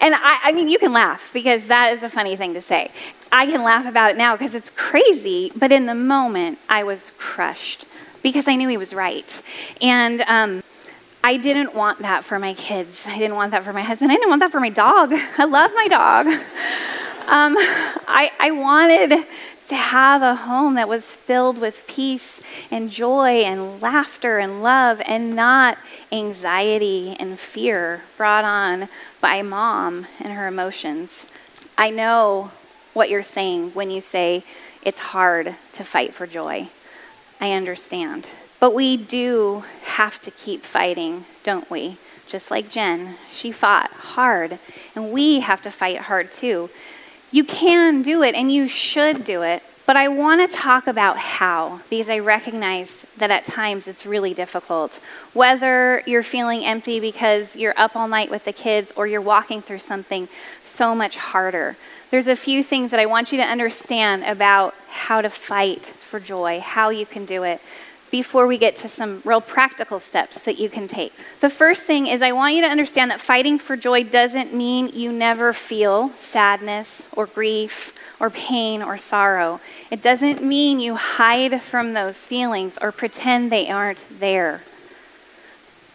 And 0.00 0.14
I, 0.14 0.38
I, 0.44 0.52
mean, 0.52 0.68
you 0.68 0.78
can 0.78 0.92
laugh 0.92 1.30
because 1.32 1.66
that 1.66 1.92
is 1.92 2.02
a 2.02 2.10
funny 2.10 2.36
thing 2.36 2.54
to 2.54 2.62
say. 2.62 2.90
I 3.30 3.46
can 3.46 3.62
laugh 3.62 3.86
about 3.86 4.10
it 4.10 4.16
now 4.18 4.36
because 4.36 4.54
it's 4.54 4.68
crazy, 4.70 5.50
but 5.56 5.72
in 5.72 5.86
the 5.86 5.94
moment, 5.94 6.58
I 6.68 6.82
was 6.82 7.12
crushed 7.16 7.86
because 8.22 8.46
I 8.46 8.56
knew 8.56 8.68
he 8.68 8.76
was 8.76 8.92
right. 8.92 9.42
And 9.80 10.20
um, 10.22 10.62
I 11.24 11.36
didn't 11.36 11.74
want 11.74 12.00
that 12.00 12.24
for 12.24 12.38
my 12.38 12.52
kids. 12.52 13.04
I 13.06 13.16
didn't 13.18 13.36
want 13.36 13.52
that 13.52 13.64
for 13.64 13.72
my 13.72 13.82
husband. 13.82 14.10
I 14.10 14.16
didn't 14.16 14.28
want 14.28 14.40
that 14.40 14.50
for 14.50 14.60
my 14.60 14.70
dog. 14.70 15.12
I 15.38 15.44
love 15.44 15.70
my 15.74 15.88
dog. 15.88 16.26
Um, 17.28 17.54
I, 18.08 18.32
I 18.40 18.50
wanted 18.50 19.26
to 19.72 19.78
have 19.78 20.20
a 20.20 20.34
home 20.34 20.74
that 20.74 20.86
was 20.86 21.14
filled 21.14 21.56
with 21.56 21.86
peace 21.86 22.40
and 22.70 22.90
joy 22.90 23.40
and 23.40 23.80
laughter 23.80 24.36
and 24.36 24.62
love 24.62 25.00
and 25.06 25.34
not 25.34 25.78
anxiety 26.12 27.16
and 27.18 27.38
fear 27.38 28.02
brought 28.18 28.44
on 28.44 28.86
by 29.22 29.40
mom 29.40 30.06
and 30.20 30.34
her 30.34 30.46
emotions. 30.46 31.24
I 31.78 31.88
know 31.88 32.50
what 32.92 33.08
you're 33.08 33.22
saying 33.22 33.70
when 33.70 33.90
you 33.90 34.02
say 34.02 34.44
it's 34.82 34.98
hard 34.98 35.54
to 35.72 35.84
fight 35.84 36.12
for 36.12 36.26
joy. 36.26 36.68
I 37.40 37.52
understand. 37.52 38.28
But 38.60 38.74
we 38.74 38.98
do 38.98 39.64
have 39.84 40.20
to 40.20 40.30
keep 40.30 40.66
fighting, 40.66 41.24
don't 41.44 41.70
we? 41.70 41.96
Just 42.26 42.50
like 42.50 42.68
Jen, 42.68 43.16
she 43.30 43.50
fought 43.50 43.90
hard, 43.90 44.58
and 44.94 45.12
we 45.12 45.40
have 45.40 45.62
to 45.62 45.70
fight 45.70 45.96
hard 45.96 46.30
too. 46.30 46.68
You 47.32 47.44
can 47.44 48.02
do 48.02 48.22
it 48.22 48.34
and 48.34 48.52
you 48.52 48.68
should 48.68 49.24
do 49.24 49.40
it, 49.40 49.62
but 49.86 49.96
I 49.96 50.08
want 50.08 50.48
to 50.48 50.54
talk 50.54 50.86
about 50.86 51.16
how 51.16 51.80
because 51.88 52.10
I 52.10 52.18
recognize 52.18 53.06
that 53.16 53.30
at 53.30 53.46
times 53.46 53.88
it's 53.88 54.04
really 54.04 54.34
difficult. 54.34 55.00
Whether 55.32 56.02
you're 56.04 56.22
feeling 56.22 56.62
empty 56.62 57.00
because 57.00 57.56
you're 57.56 57.72
up 57.78 57.96
all 57.96 58.06
night 58.06 58.30
with 58.30 58.44
the 58.44 58.52
kids 58.52 58.92
or 58.96 59.06
you're 59.06 59.22
walking 59.22 59.62
through 59.62 59.78
something 59.78 60.28
so 60.62 60.94
much 60.94 61.16
harder. 61.16 61.78
There's 62.10 62.26
a 62.26 62.36
few 62.36 62.62
things 62.62 62.90
that 62.90 63.00
I 63.00 63.06
want 63.06 63.32
you 63.32 63.38
to 63.38 63.44
understand 63.44 64.24
about 64.24 64.74
how 64.90 65.22
to 65.22 65.30
fight 65.30 65.86
for 65.86 66.20
joy, 66.20 66.60
how 66.60 66.90
you 66.90 67.06
can 67.06 67.24
do 67.24 67.44
it 67.44 67.62
before 68.12 68.46
we 68.46 68.58
get 68.58 68.76
to 68.76 68.88
some 68.88 69.22
real 69.24 69.40
practical 69.40 69.98
steps 69.98 70.38
that 70.40 70.58
you 70.58 70.68
can 70.68 70.86
take. 70.86 71.14
The 71.40 71.48
first 71.48 71.84
thing 71.84 72.06
is 72.06 72.20
I 72.20 72.30
want 72.32 72.54
you 72.54 72.60
to 72.60 72.68
understand 72.68 73.10
that 73.10 73.22
fighting 73.22 73.58
for 73.58 73.74
joy 73.74 74.04
doesn't 74.04 74.54
mean 74.54 74.90
you 74.90 75.10
never 75.10 75.54
feel 75.54 76.10
sadness 76.18 77.04
or 77.12 77.26
grief 77.26 77.94
or 78.20 78.28
pain 78.28 78.82
or 78.82 78.98
sorrow. 78.98 79.60
It 79.90 80.02
doesn't 80.02 80.42
mean 80.42 80.78
you 80.78 80.94
hide 80.94 81.62
from 81.62 81.94
those 81.94 82.26
feelings 82.26 82.78
or 82.80 82.92
pretend 82.92 83.50
they 83.50 83.70
aren't 83.70 84.04
there. 84.20 84.60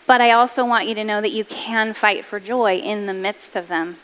But 0.07 0.19
I 0.19 0.31
also 0.31 0.65
want 0.65 0.87
you 0.87 0.95
to 0.95 1.03
know 1.03 1.21
that 1.21 1.31
you 1.31 1.45
can 1.45 1.93
fight 1.93 2.25
for 2.25 2.39
joy 2.39 2.77
in 2.77 3.05
the 3.05 3.13
midst 3.13 3.55
of 3.55 3.67
them. 3.67 3.97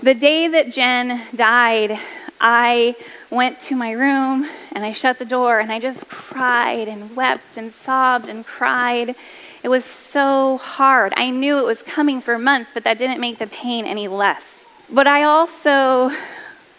The 0.00 0.14
day 0.14 0.48
that 0.48 0.70
Jen 0.70 1.22
died, 1.34 1.98
I 2.40 2.96
went 3.30 3.60
to 3.62 3.74
my 3.74 3.92
room 3.92 4.48
and 4.72 4.84
I 4.84 4.92
shut 4.92 5.18
the 5.18 5.24
door 5.24 5.58
and 5.58 5.72
I 5.72 5.80
just 5.80 6.08
cried 6.08 6.88
and 6.88 7.16
wept 7.16 7.56
and 7.56 7.72
sobbed 7.72 8.28
and 8.28 8.44
cried. 8.44 9.14
It 9.62 9.68
was 9.68 9.84
so 9.84 10.58
hard. 10.58 11.12
I 11.16 11.30
knew 11.30 11.58
it 11.58 11.64
was 11.64 11.82
coming 11.82 12.20
for 12.20 12.38
months, 12.38 12.72
but 12.72 12.84
that 12.84 12.98
didn't 12.98 13.20
make 13.20 13.38
the 13.38 13.46
pain 13.46 13.86
any 13.86 14.08
less. 14.08 14.64
But 14.90 15.06
I 15.06 15.24
also 15.24 16.12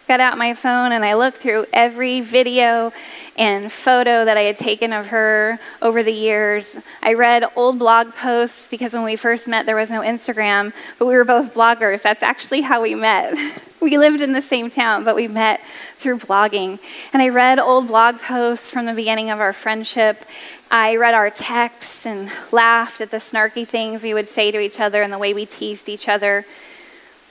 got 0.07 0.19
out 0.19 0.37
my 0.37 0.53
phone 0.53 0.93
and 0.93 1.03
I 1.03 1.15
looked 1.15 1.39
through 1.39 1.65
every 1.73 2.21
video 2.21 2.93
and 3.37 3.71
photo 3.71 4.25
that 4.25 4.35
I 4.35 4.41
had 4.41 4.57
taken 4.57 4.91
of 4.91 5.07
her 5.07 5.59
over 5.81 6.01
the 6.01 6.11
years. 6.11 6.75
I 7.03 7.13
read 7.13 7.43
old 7.55 7.77
blog 7.77 8.13
posts 8.13 8.67
because 8.67 8.93
when 8.93 9.03
we 9.03 9.15
first 9.15 9.47
met, 9.47 9.65
there 9.65 9.75
was 9.75 9.91
no 9.91 10.01
Instagram, 10.01 10.73
but 10.97 11.05
we 11.05 11.13
were 11.13 11.23
both 11.23 11.53
bloggers. 11.53 12.01
That's 12.01 12.23
actually 12.23 12.61
how 12.61 12.81
we 12.81 12.95
met. 12.95 13.37
We 13.79 13.95
lived 13.99 14.21
in 14.21 14.33
the 14.33 14.41
same 14.41 14.71
town, 14.71 15.03
but 15.03 15.15
we 15.15 15.27
met 15.27 15.61
through 15.99 16.17
blogging. 16.17 16.79
And 17.13 17.21
I 17.21 17.29
read 17.29 17.59
old 17.59 17.87
blog 17.87 18.17
posts 18.17 18.67
from 18.67 18.87
the 18.87 18.93
beginning 18.93 19.29
of 19.29 19.39
our 19.39 19.53
friendship. 19.53 20.25
I 20.71 20.95
read 20.95 21.13
our 21.13 21.29
texts 21.29 22.03
and 22.03 22.31
laughed 22.51 23.01
at 23.01 23.11
the 23.11 23.17
snarky 23.17 23.67
things 23.67 24.01
we 24.01 24.15
would 24.15 24.29
say 24.29 24.49
to 24.49 24.59
each 24.59 24.79
other 24.79 25.03
and 25.03 25.13
the 25.13 25.19
way 25.19 25.31
we 25.31 25.45
teased 25.45 25.89
each 25.89 26.09
other. 26.09 26.43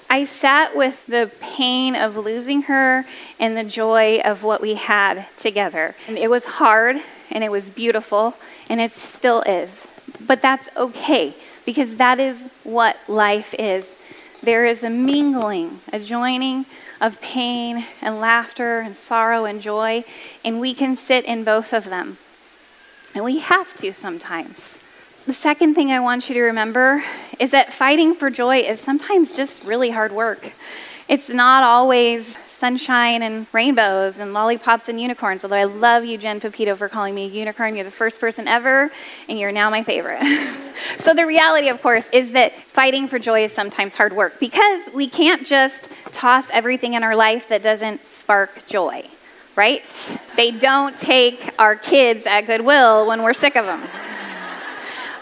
I 0.09 0.25
sat 0.25 0.77
with 0.77 1.07
the 1.07 1.31
pain 1.40 1.97
of 1.97 2.16
losing 2.16 2.62
her 2.62 3.05
and 3.38 3.57
the 3.57 3.64
joy 3.64 4.21
of 4.25 4.42
what 4.42 4.61
we 4.61 4.75
had 4.75 5.27
together. 5.38 5.95
And 6.07 6.16
it 6.16 6.31
was 6.31 6.45
hard 6.45 6.97
and 7.31 7.42
it 7.42 7.51
was 7.51 7.71
beautiful 7.71 8.37
and 8.69 8.81
it 8.81 8.92
still 8.92 9.42
is. 9.42 9.88
But 10.21 10.40
that's 10.40 10.69
okay 10.77 11.35
because 11.64 11.97
that 11.97 12.21
is 12.21 12.49
what 12.62 12.97
life 13.09 13.55
is. 13.59 13.95
There 14.42 14.64
is 14.66 14.85
a 14.85 14.90
mingling, 14.90 15.81
a 15.92 15.99
joining 15.99 16.66
of 17.01 17.21
pain 17.21 17.85
and 18.01 18.21
laughter 18.21 18.79
and 18.79 18.97
sorrow 18.97 19.45
and 19.45 19.61
joy, 19.61 20.05
and 20.45 20.61
we 20.61 20.73
can 20.73 20.95
sit 20.95 21.25
in 21.25 21.42
both 21.42 21.73
of 21.73 21.87
them. 21.87 22.19
And 23.14 23.25
we 23.25 23.38
have 23.38 23.75
to 23.79 23.92
sometimes. 23.92 24.79
The 25.27 25.35
second 25.35 25.75
thing 25.75 25.91
I 25.91 25.99
want 25.99 26.29
you 26.29 26.37
to 26.37 26.43
remember 26.43 27.03
is 27.41 27.51
that 27.51 27.73
fighting 27.73 28.15
for 28.15 28.31
joy 28.31 28.59
is 28.59 28.81
sometimes 28.81 29.35
just 29.35 29.65
really 29.65 29.91
hard 29.91 30.12
work. 30.12 30.53
It's 31.09 31.29
not 31.29 31.65
always 31.65 32.37
sunshine 32.49 33.23
and 33.23 33.49
rainbows 33.53 34.21
and 34.21 34.33
lollipops 34.33 34.89
and 34.89 35.01
unicorns, 35.01 35.43
although 35.43 35.57
I 35.57 35.65
love 35.65 36.05
you, 36.05 36.17
Jen 36.17 36.39
Pepito, 36.39 36.77
for 36.77 36.89
calling 36.89 37.12
me 37.12 37.25
a 37.25 37.29
unicorn. 37.29 37.75
You're 37.75 37.85
the 37.85 37.91
first 37.91 38.21
person 38.21 38.47
ever, 38.47 38.93
and 39.29 39.37
you're 39.37 39.51
now 39.51 39.69
my 39.69 39.83
favorite. 39.83 40.23
so, 41.01 41.12
the 41.12 41.27
reality, 41.27 41.71
of 41.71 41.83
course, 41.83 42.09
is 42.12 42.31
that 42.31 42.55
fighting 42.55 43.09
for 43.09 43.19
joy 43.19 43.47
is 43.47 43.53
sometimes 43.53 43.97
hard 43.97 44.12
work 44.12 44.39
because 44.39 44.85
we 44.95 45.09
can't 45.09 45.45
just 45.45 45.89
toss 46.12 46.49
everything 46.51 46.95
in 46.95 47.03
our 47.03 47.17
life 47.17 47.49
that 47.49 47.65
doesn't 47.65 48.09
spark 48.09 48.65
joy, 48.69 49.05
right? 49.57 49.83
They 50.37 50.53
don't 50.53 50.97
take 51.01 51.53
our 51.59 51.75
kids 51.75 52.27
at 52.27 52.43
Goodwill 52.43 53.09
when 53.09 53.25
we're 53.25 53.35
sick 53.35 53.57
of 53.57 53.67
them 53.67 53.83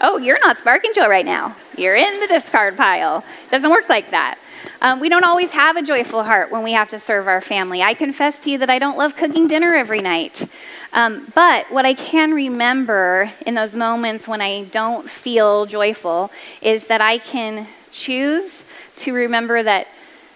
oh, 0.01 0.17
you're 0.17 0.39
not 0.39 0.57
sparking 0.57 0.91
joy 0.93 1.07
right 1.07 1.25
now. 1.25 1.55
You're 1.77 1.95
in 1.95 2.19
the 2.19 2.27
discard 2.27 2.77
pile. 2.77 3.23
It 3.47 3.51
doesn't 3.51 3.69
work 3.69 3.89
like 3.89 4.11
that. 4.11 4.37
Um, 4.81 4.99
we 4.99 5.09
don't 5.09 5.23
always 5.23 5.51
have 5.51 5.77
a 5.77 5.81
joyful 5.81 6.23
heart 6.23 6.51
when 6.51 6.63
we 6.63 6.73
have 6.73 6.89
to 6.89 6.99
serve 6.99 7.27
our 7.27 7.41
family. 7.41 7.81
I 7.81 7.93
confess 7.93 8.39
to 8.39 8.51
you 8.51 8.57
that 8.59 8.69
I 8.69 8.79
don't 8.79 8.97
love 8.97 9.15
cooking 9.15 9.47
dinner 9.47 9.73
every 9.73 9.99
night. 9.99 10.47
Um, 10.93 11.31
but 11.33 11.71
what 11.71 11.85
I 11.85 11.93
can 11.93 12.33
remember 12.33 13.31
in 13.45 13.55
those 13.55 13.73
moments 13.73 14.27
when 14.27 14.41
I 14.41 14.65
don't 14.65 15.09
feel 15.09 15.65
joyful 15.65 16.31
is 16.61 16.87
that 16.87 17.01
I 17.01 17.17
can 17.17 17.67
choose 17.91 18.63
to 18.97 19.13
remember 19.13 19.63
that 19.63 19.87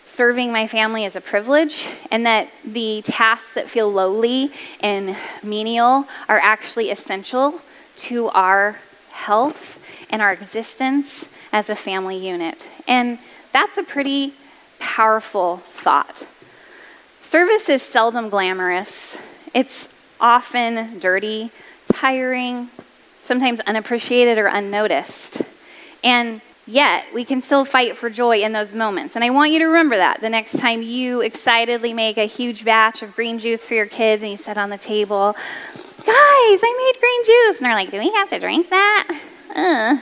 serving 0.07 0.51
my 0.51 0.65
family 0.65 1.05
is 1.05 1.15
a 1.15 1.21
privilege 1.21 1.87
and 2.09 2.25
that 2.25 2.49
the 2.65 3.03
tasks 3.03 3.53
that 3.53 3.69
feel 3.69 3.91
lowly 3.91 4.51
and 4.79 5.15
menial 5.43 6.07
are 6.27 6.39
actually 6.39 6.89
essential 6.89 7.61
to 7.95 8.29
our 8.29 8.77
health 9.19 9.79
and 10.09 10.21
our 10.21 10.31
existence 10.31 11.25
as 11.51 11.69
a 11.69 11.75
family 11.75 12.17
unit. 12.17 12.67
And 12.87 13.19
that's 13.51 13.77
a 13.77 13.83
pretty 13.83 14.33
powerful 14.79 15.57
thought. 15.57 16.27
Service 17.21 17.67
is 17.69 17.81
seldom 17.81 18.29
glamorous, 18.29 19.17
it's 19.53 19.89
often 20.21 20.99
dirty, 20.99 21.51
tiring, 21.91 22.69
sometimes 23.21 23.59
unappreciated 23.61 24.37
or 24.37 24.47
unnoticed. 24.47 25.41
And 26.03 26.41
Yet, 26.69 27.05
we 27.15 27.25
can 27.25 27.41
still 27.41 27.65
fight 27.65 27.97
for 27.97 28.11
joy 28.11 28.43
in 28.43 28.51
those 28.51 28.75
moments. 28.75 29.15
And 29.15 29.23
I 29.23 29.31
want 29.31 29.51
you 29.51 29.57
to 29.57 29.65
remember 29.65 29.97
that 29.97 30.21
the 30.21 30.29
next 30.29 30.55
time 30.59 30.83
you 30.83 31.19
excitedly 31.21 31.93
make 31.93 32.15
a 32.17 32.27
huge 32.27 32.63
batch 32.63 33.01
of 33.01 33.15
green 33.15 33.39
juice 33.39 33.65
for 33.65 33.73
your 33.73 33.87
kids 33.87 34.21
and 34.21 34.31
you 34.31 34.37
sit 34.37 34.55
on 34.55 34.69
the 34.69 34.77
table, 34.77 35.33
guys, 35.33 36.05
I 36.05 36.91
made 36.93 37.01
green 37.01 37.25
juice. 37.25 37.57
And 37.57 37.65
they're 37.65 37.73
like, 37.73 37.89
do 37.89 37.97
we 37.97 38.11
have 38.11 38.29
to 38.29 38.39
drink 38.39 38.69
that? 38.69 39.19
Uh. 39.55 39.97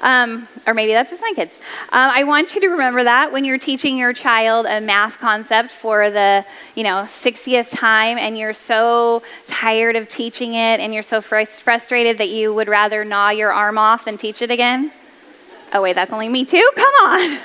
Um, 0.00 0.46
or 0.64 0.74
maybe 0.74 0.92
that's 0.92 1.10
just 1.10 1.22
my 1.22 1.32
kids. 1.34 1.58
Um, 1.90 2.10
I 2.12 2.22
want 2.22 2.54
you 2.54 2.60
to 2.60 2.68
remember 2.68 3.02
that 3.02 3.32
when 3.32 3.44
you're 3.44 3.58
teaching 3.58 3.98
your 3.98 4.12
child 4.12 4.66
a 4.66 4.80
math 4.80 5.18
concept 5.18 5.72
for 5.72 6.08
the, 6.08 6.46
you 6.76 6.84
know, 6.84 7.08
60th 7.08 7.76
time, 7.76 8.16
and 8.16 8.38
you're 8.38 8.54
so 8.54 9.24
tired 9.46 9.96
of 9.96 10.08
teaching 10.08 10.54
it, 10.54 10.78
and 10.78 10.94
you're 10.94 11.02
so 11.02 11.20
fr- 11.20 11.44
frustrated 11.46 12.18
that 12.18 12.28
you 12.28 12.54
would 12.54 12.68
rather 12.68 13.04
gnaw 13.04 13.30
your 13.30 13.52
arm 13.52 13.76
off 13.76 14.04
than 14.04 14.16
teach 14.16 14.40
it 14.40 14.52
again. 14.52 14.92
Oh 15.72 15.82
wait, 15.82 15.94
that's 15.94 16.12
only 16.12 16.28
me 16.28 16.44
too. 16.44 16.68
Come 16.74 16.94
on. 17.02 17.38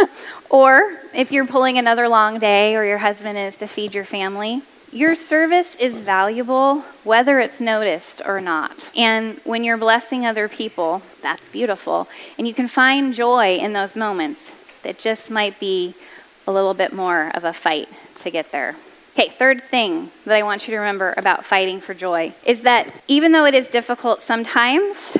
or 0.50 0.98
if 1.14 1.30
you're 1.30 1.46
pulling 1.46 1.78
another 1.78 2.08
long 2.08 2.38
day, 2.38 2.76
or 2.76 2.84
your 2.84 2.98
husband 2.98 3.36
is 3.36 3.56
to 3.56 3.66
feed 3.66 3.94
your 3.94 4.04
family 4.04 4.62
your 4.92 5.14
service 5.14 5.76
is 5.76 6.00
valuable 6.00 6.80
whether 7.04 7.38
it's 7.38 7.60
noticed 7.60 8.20
or 8.26 8.40
not. 8.40 8.90
And 8.96 9.38
when 9.44 9.62
you're 9.62 9.76
blessing 9.76 10.26
other 10.26 10.48
people, 10.48 11.02
that's 11.22 11.48
beautiful. 11.48 12.08
And 12.36 12.48
you 12.48 12.54
can 12.54 12.66
find 12.66 13.14
joy 13.14 13.56
in 13.56 13.72
those 13.72 13.96
moments 13.96 14.50
that 14.82 14.98
just 14.98 15.30
might 15.30 15.60
be 15.60 15.94
a 16.46 16.52
little 16.52 16.74
bit 16.74 16.92
more 16.92 17.30
of 17.34 17.44
a 17.44 17.52
fight 17.52 17.88
to 18.16 18.30
get 18.30 18.50
there. 18.50 18.74
Okay, 19.14 19.28
third 19.28 19.62
thing 19.62 20.10
that 20.24 20.36
I 20.36 20.42
want 20.42 20.66
you 20.66 20.74
to 20.74 20.78
remember 20.78 21.14
about 21.16 21.44
fighting 21.44 21.80
for 21.80 21.94
joy 21.94 22.32
is 22.44 22.62
that 22.62 23.00
even 23.06 23.30
though 23.30 23.44
it 23.44 23.54
is 23.54 23.68
difficult 23.68 24.22
sometimes, 24.22 25.16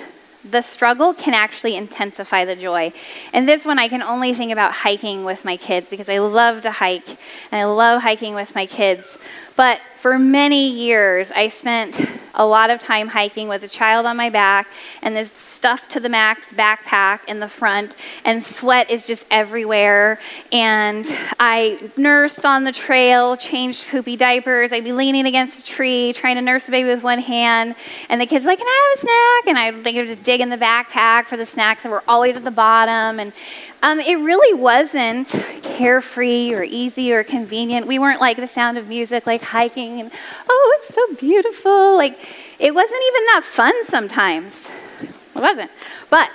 the 0.48 0.62
struggle 0.62 1.14
can 1.14 1.35
actually 1.35 1.76
intensify 1.76 2.44
the 2.44 2.57
joy. 2.57 2.92
And 3.33 3.48
this 3.48 3.64
one 3.64 3.79
I 3.79 3.88
can 3.88 4.03
only 4.03 4.33
think 4.35 4.53
about 4.53 4.72
hiking 4.72 5.24
with 5.24 5.44
my 5.44 5.57
kids 5.57 5.90
because 5.90 6.09
I 6.09 6.18
love 6.18 6.62
to 6.62 6.70
hike 6.70 7.09
and 7.50 7.61
I 7.61 7.64
love 7.64 8.03
hiking 8.03 8.35
with 8.35 8.55
my 8.55 8.66
kids. 8.66 9.18
But 9.57 9.81
for 10.01 10.19
many 10.19 10.71
years, 10.71 11.31
I 11.31 11.49
spent 11.49 12.01
a 12.35 12.47
lot 12.47 12.71
of 12.71 12.81
time 12.81 13.09
hiking 13.09 13.49
with 13.49 13.63
a 13.65 13.69
child 13.69 14.07
on 14.07 14.17
my 14.17 14.31
back 14.31 14.67
and 15.03 15.15
this 15.15 15.31
stuffed 15.33 15.91
to 15.93 16.01
the 16.01 16.09
max 16.09 16.55
backpack 16.55 17.21
in 17.29 17.39
the 17.39 17.49
front, 17.49 17.95
and 18.25 18.43
sweat 18.43 18.91
is 18.91 19.07
just 19.07 19.27
everywhere. 19.31 20.19
And 20.53 21.05
I 21.39 21.91
nursed 21.99 22.47
on 22.47 22.65
the 22.65 22.73
trail, 22.73 23.37
changed 23.37 23.89
poopy 23.89 24.17
diapers. 24.17 24.73
I'd 24.73 24.85
be 24.85 24.93
leaning 24.93 25.27
against 25.27 25.59
a 25.59 25.63
tree, 25.63 26.15
trying 26.15 26.37
to 26.37 26.43
nurse 26.43 26.65
the 26.65 26.73
baby 26.73 26.89
with 26.89 27.03
one 27.03 27.19
hand, 27.19 27.75
and 28.09 28.19
the 28.19 28.27
kids 28.27 28.47
were 28.47 28.53
like, 28.53 28.59
Can 28.59 28.69
I 28.69 28.89
have 28.89 28.99
a 28.99 29.01
snack? 29.03 29.49
And 29.49 29.59
I'd 29.59 29.85
think 29.85 29.97
to 30.09 30.17
dig 30.17 30.41
in 30.41 30.49
the 30.49 30.57
backpack 30.57 31.27
for 31.27 31.37
the 31.37 31.45
snacks 31.45 31.83
that 31.83 31.93
were 31.93 32.05
always 32.09 32.37
at 32.37 32.45
the 32.45 32.51
bottom. 32.51 33.21
And 33.21 33.35
um, 33.83 34.01
it 34.01 34.16
really 34.16 34.59
wasn't 34.59 35.29
carefree 35.62 36.53
or 36.53 36.62
easy 36.62 37.12
or 37.12 37.25
convenient. 37.25 37.87
We 37.87 37.99
weren't 37.99 38.21
like 38.21 38.37
the 38.37 38.49
sound 38.49 38.77
of 38.77 38.88
music, 38.88 39.27
like 39.27 39.43
hiking, 39.43 40.01
and 40.01 40.11
oh, 40.49 40.79
it's 40.79 40.95
so 40.95 41.14
beautiful. 41.14 41.97
Like, 41.97 42.19
it 42.59 42.75
wasn't 42.75 43.03
even 43.09 43.25
that 43.27 43.43
fun 43.45 43.87
sometimes. 43.87 44.69
It 45.03 45.40
wasn't. 45.40 45.71
But 46.11 46.31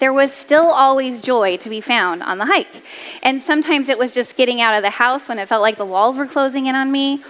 there 0.00 0.12
was 0.12 0.32
still 0.32 0.66
always 0.66 1.20
joy 1.20 1.58
to 1.58 1.68
be 1.68 1.80
found 1.80 2.22
on 2.22 2.38
the 2.38 2.46
hike. 2.46 2.82
And 3.22 3.40
sometimes 3.40 3.88
it 3.88 3.98
was 3.98 4.12
just 4.12 4.36
getting 4.36 4.60
out 4.60 4.74
of 4.74 4.82
the 4.82 4.90
house 4.90 5.28
when 5.28 5.38
it 5.38 5.46
felt 5.46 5.62
like 5.62 5.76
the 5.76 5.84
walls 5.84 6.16
were 6.16 6.26
closing 6.26 6.66
in 6.66 6.74
on 6.74 6.90
me. 6.90 7.22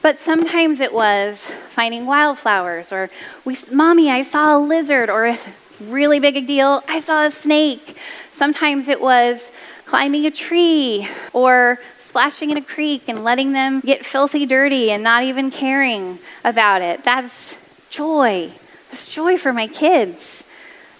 But 0.00 0.18
sometimes 0.18 0.78
it 0.78 0.92
was 0.92 1.44
finding 1.70 2.06
wildflowers, 2.06 2.92
or 2.92 3.10
we, 3.44 3.56
mommy, 3.72 4.10
I 4.10 4.22
saw 4.22 4.56
a 4.56 4.58
lizard, 4.60 5.10
or 5.10 5.36
really 5.80 6.20
big 6.20 6.36
a 6.36 6.40
deal, 6.40 6.82
I 6.88 7.00
saw 7.00 7.24
a 7.24 7.30
snake. 7.30 7.96
Sometimes 8.32 8.88
it 8.88 9.00
was 9.00 9.50
climbing 9.84 10.26
a 10.26 10.30
tree 10.30 11.08
or 11.32 11.78
splashing 11.98 12.50
in 12.50 12.58
a 12.58 12.62
creek 12.62 13.04
and 13.08 13.24
letting 13.24 13.52
them 13.52 13.80
get 13.80 14.04
filthy 14.04 14.44
dirty 14.44 14.90
and 14.90 15.02
not 15.02 15.22
even 15.22 15.50
caring 15.50 16.18
about 16.44 16.82
it. 16.82 17.04
That's 17.04 17.56
joy. 17.90 18.52
That's 18.90 19.08
joy 19.08 19.38
for 19.38 19.52
my 19.52 19.66
kids. 19.66 20.44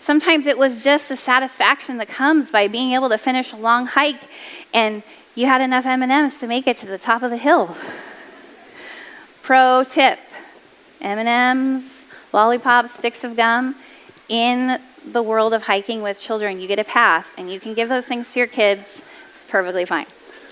Sometimes 0.00 0.46
it 0.46 0.56
was 0.56 0.82
just 0.82 1.10
the 1.10 1.16
satisfaction 1.16 1.98
that 1.98 2.08
comes 2.08 2.50
by 2.50 2.66
being 2.66 2.92
able 2.92 3.10
to 3.10 3.18
finish 3.18 3.52
a 3.52 3.56
long 3.56 3.86
hike 3.86 4.22
and 4.72 5.02
you 5.34 5.46
had 5.46 5.60
enough 5.60 5.84
M&Ms 5.86 6.38
to 6.38 6.46
make 6.46 6.66
it 6.66 6.78
to 6.78 6.86
the 6.86 6.98
top 6.98 7.22
of 7.22 7.30
the 7.30 7.36
hill. 7.36 7.76
Pro 9.42 9.84
tip: 9.84 10.18
M&Ms, 11.00 12.04
lollipops, 12.32 12.94
sticks 12.94 13.22
of 13.22 13.36
gum 13.36 13.74
in 14.28 14.80
the 15.06 15.22
world 15.22 15.54
of 15.54 15.62
hiking 15.62 16.02
with 16.02 16.20
children, 16.20 16.60
you 16.60 16.68
get 16.68 16.78
a 16.78 16.84
pass 16.84 17.34
and 17.38 17.50
you 17.52 17.60
can 17.60 17.74
give 17.74 17.88
those 17.88 18.06
things 18.06 18.32
to 18.32 18.40
your 18.40 18.46
kids. 18.46 19.02
It's 19.30 19.44
perfectly 19.44 19.84
fine. 19.84 20.06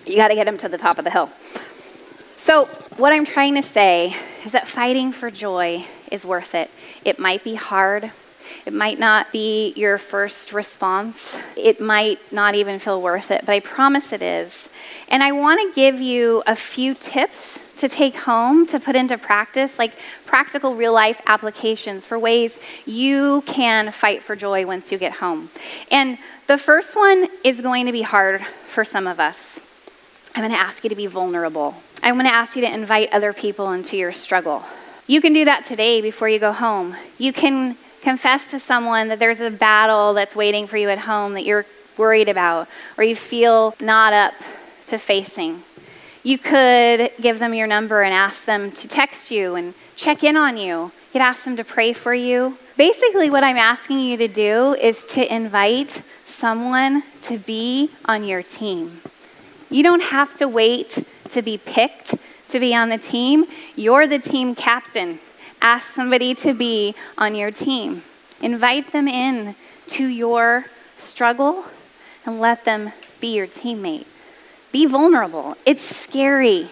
You 0.06 0.16
got 0.16 0.28
to 0.28 0.34
get 0.34 0.44
them 0.44 0.56
to 0.58 0.68
the 0.68 0.78
top 0.78 0.98
of 0.98 1.04
the 1.04 1.10
hill. 1.10 1.30
So, 2.36 2.66
what 2.98 3.12
I'm 3.12 3.24
trying 3.24 3.54
to 3.54 3.62
say 3.62 4.14
is 4.44 4.52
that 4.52 4.68
fighting 4.68 5.10
for 5.10 5.30
joy 5.30 5.86
is 6.12 6.24
worth 6.26 6.54
it. 6.54 6.70
It 7.04 7.18
might 7.18 7.42
be 7.42 7.54
hard. 7.54 8.12
It 8.64 8.72
might 8.72 8.98
not 8.98 9.32
be 9.32 9.72
your 9.74 9.98
first 9.98 10.52
response. 10.52 11.34
It 11.56 11.80
might 11.80 12.20
not 12.32 12.54
even 12.54 12.78
feel 12.78 13.00
worth 13.00 13.30
it, 13.30 13.46
but 13.46 13.52
I 13.52 13.60
promise 13.60 14.12
it 14.12 14.22
is. 14.22 14.68
And 15.08 15.22
I 15.22 15.32
want 15.32 15.60
to 15.60 15.74
give 15.74 16.00
you 16.00 16.42
a 16.46 16.56
few 16.56 16.94
tips 16.94 17.58
to 17.78 17.88
take 17.88 18.16
home 18.16 18.66
to 18.66 18.80
put 18.80 18.96
into 18.96 19.18
practice, 19.18 19.78
like 19.78 19.92
practical 20.24 20.74
real 20.74 20.92
life 20.92 21.20
applications 21.26 22.04
for 22.04 22.18
ways 22.18 22.58
you 22.84 23.42
can 23.46 23.92
fight 23.92 24.22
for 24.22 24.34
joy 24.34 24.66
once 24.66 24.90
you 24.90 24.98
get 24.98 25.12
home. 25.12 25.50
And 25.90 26.18
the 26.46 26.58
first 26.58 26.96
one 26.96 27.28
is 27.44 27.60
going 27.60 27.86
to 27.86 27.92
be 27.92 28.02
hard 28.02 28.42
for 28.68 28.84
some 28.84 29.06
of 29.06 29.20
us. 29.20 29.60
I'm 30.34 30.42
going 30.42 30.52
to 30.52 30.58
ask 30.58 30.84
you 30.84 30.90
to 30.90 30.96
be 30.96 31.06
vulnerable. 31.06 31.74
I'm 32.02 32.14
going 32.14 32.26
to 32.26 32.34
ask 32.34 32.56
you 32.56 32.62
to 32.62 32.72
invite 32.72 33.12
other 33.12 33.32
people 33.32 33.72
into 33.72 33.96
your 33.96 34.12
struggle. 34.12 34.62
You 35.06 35.20
can 35.20 35.32
do 35.32 35.44
that 35.44 35.64
today 35.64 36.00
before 36.00 36.28
you 36.28 36.38
go 36.38 36.52
home. 36.52 36.96
You 37.16 37.32
can 37.32 37.76
confess 38.02 38.50
to 38.50 38.60
someone 38.60 39.08
that 39.08 39.18
there's 39.18 39.40
a 39.40 39.50
battle 39.50 40.14
that's 40.14 40.36
waiting 40.36 40.66
for 40.66 40.76
you 40.76 40.88
at 40.90 40.98
home 40.98 41.32
that 41.34 41.44
you're 41.44 41.64
worried 41.96 42.28
about 42.28 42.68
or 42.98 43.04
you 43.04 43.16
feel 43.16 43.74
not 43.80 44.12
up 44.12 44.34
to 44.88 44.98
facing. 44.98 45.62
You 46.26 46.38
could 46.38 47.12
give 47.20 47.38
them 47.38 47.54
your 47.54 47.68
number 47.68 48.02
and 48.02 48.12
ask 48.12 48.46
them 48.46 48.72
to 48.72 48.88
text 48.88 49.30
you 49.30 49.54
and 49.54 49.74
check 49.94 50.24
in 50.24 50.36
on 50.36 50.56
you. 50.56 50.66
You 50.74 50.90
could 51.12 51.20
ask 51.20 51.44
them 51.44 51.56
to 51.56 51.62
pray 51.62 51.92
for 51.92 52.12
you. 52.12 52.58
Basically, 52.76 53.30
what 53.30 53.44
I'm 53.44 53.56
asking 53.56 54.00
you 54.00 54.16
to 54.16 54.26
do 54.26 54.74
is 54.74 55.04
to 55.10 55.32
invite 55.32 56.02
someone 56.26 57.04
to 57.22 57.38
be 57.38 57.92
on 58.06 58.24
your 58.24 58.42
team. 58.42 59.02
You 59.70 59.84
don't 59.84 60.02
have 60.02 60.36
to 60.38 60.48
wait 60.48 60.98
to 61.30 61.42
be 61.42 61.58
picked 61.58 62.16
to 62.48 62.58
be 62.58 62.74
on 62.74 62.88
the 62.88 62.98
team. 62.98 63.44
You're 63.76 64.08
the 64.08 64.18
team 64.18 64.56
captain. 64.56 65.20
Ask 65.62 65.92
somebody 65.92 66.34
to 66.34 66.54
be 66.54 66.96
on 67.16 67.36
your 67.36 67.52
team. 67.52 68.02
Invite 68.42 68.90
them 68.90 69.06
in 69.06 69.54
to 69.90 70.04
your 70.04 70.64
struggle 70.98 71.66
and 72.24 72.40
let 72.40 72.64
them 72.64 72.90
be 73.20 73.36
your 73.36 73.46
teammate. 73.46 74.06
Be 74.76 74.84
vulnerable. 74.84 75.56
It's 75.64 75.80
scary, 75.80 76.68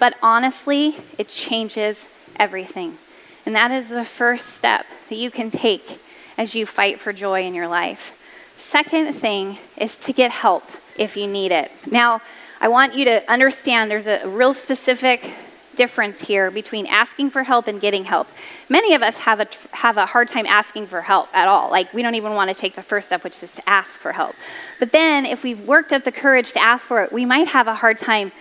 but 0.00 0.16
honestly, 0.20 0.96
it 1.18 1.28
changes 1.28 2.08
everything. 2.34 2.98
And 3.46 3.54
that 3.54 3.70
is 3.70 3.90
the 3.90 4.04
first 4.04 4.56
step 4.56 4.86
that 5.08 5.14
you 5.14 5.30
can 5.30 5.52
take 5.52 6.00
as 6.36 6.56
you 6.56 6.66
fight 6.66 6.98
for 6.98 7.12
joy 7.12 7.44
in 7.44 7.54
your 7.54 7.68
life. 7.68 8.18
Second 8.58 9.12
thing 9.12 9.58
is 9.76 9.94
to 9.98 10.12
get 10.12 10.32
help 10.32 10.64
if 10.96 11.16
you 11.16 11.28
need 11.28 11.52
it. 11.52 11.70
Now, 11.88 12.22
I 12.60 12.66
want 12.66 12.96
you 12.96 13.04
to 13.04 13.30
understand 13.30 13.88
there's 13.88 14.08
a 14.08 14.26
real 14.26 14.52
specific 14.52 15.32
difference 15.76 16.20
here 16.20 16.50
between 16.50 16.86
asking 16.86 17.30
for 17.30 17.42
help 17.42 17.66
and 17.66 17.80
getting 17.80 18.04
help. 18.04 18.28
Many 18.68 18.94
of 18.94 19.02
us 19.02 19.16
have 19.18 19.40
a, 19.40 19.48
have 19.72 19.96
a 19.96 20.06
hard 20.06 20.28
time 20.28 20.46
asking 20.46 20.86
for 20.86 21.00
help 21.02 21.28
at 21.34 21.48
all. 21.48 21.70
Like, 21.70 21.92
we 21.92 22.02
don't 22.02 22.14
even 22.14 22.34
want 22.34 22.50
to 22.50 22.54
take 22.54 22.74
the 22.74 22.82
first 22.82 23.06
step, 23.06 23.24
which 23.24 23.42
is 23.42 23.52
to 23.54 23.68
ask 23.68 23.98
for 23.98 24.12
help. 24.12 24.34
But 24.78 24.92
then, 24.92 25.26
if 25.26 25.42
we've 25.42 25.60
worked 25.60 25.92
up 25.92 26.04
the 26.04 26.12
courage 26.12 26.52
to 26.52 26.62
ask 26.62 26.86
for 26.86 27.02
it, 27.02 27.12
we 27.12 27.24
might 27.24 27.48
have 27.48 27.66
a 27.66 27.74
hard 27.74 27.98
time 27.98 28.32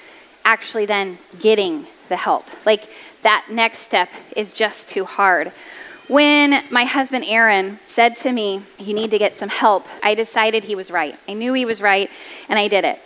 actually 0.45 0.85
then 0.85 1.17
getting 1.39 1.87
the 2.09 2.17
help. 2.17 2.45
Like, 2.65 2.89
that 3.21 3.47
next 3.49 3.79
step 3.79 4.09
is 4.35 4.53
just 4.53 4.87
too 4.87 5.05
hard. 5.05 5.51
When 6.07 6.63
my 6.69 6.83
husband 6.83 7.23
Aaron 7.27 7.79
said 7.87 8.17
to 8.17 8.31
me, 8.31 8.61
You 8.77 8.93
need 8.93 9.11
to 9.11 9.17
get 9.17 9.35
some 9.35 9.49
help, 9.49 9.87
I 10.01 10.15
decided 10.15 10.65
he 10.65 10.75
was 10.75 10.91
right. 10.91 11.17
I 11.27 11.33
knew 11.33 11.53
he 11.53 11.65
was 11.65 11.81
right, 11.81 12.09
and 12.49 12.59
I 12.59 12.67
did 12.67 12.83
it. 12.83 12.99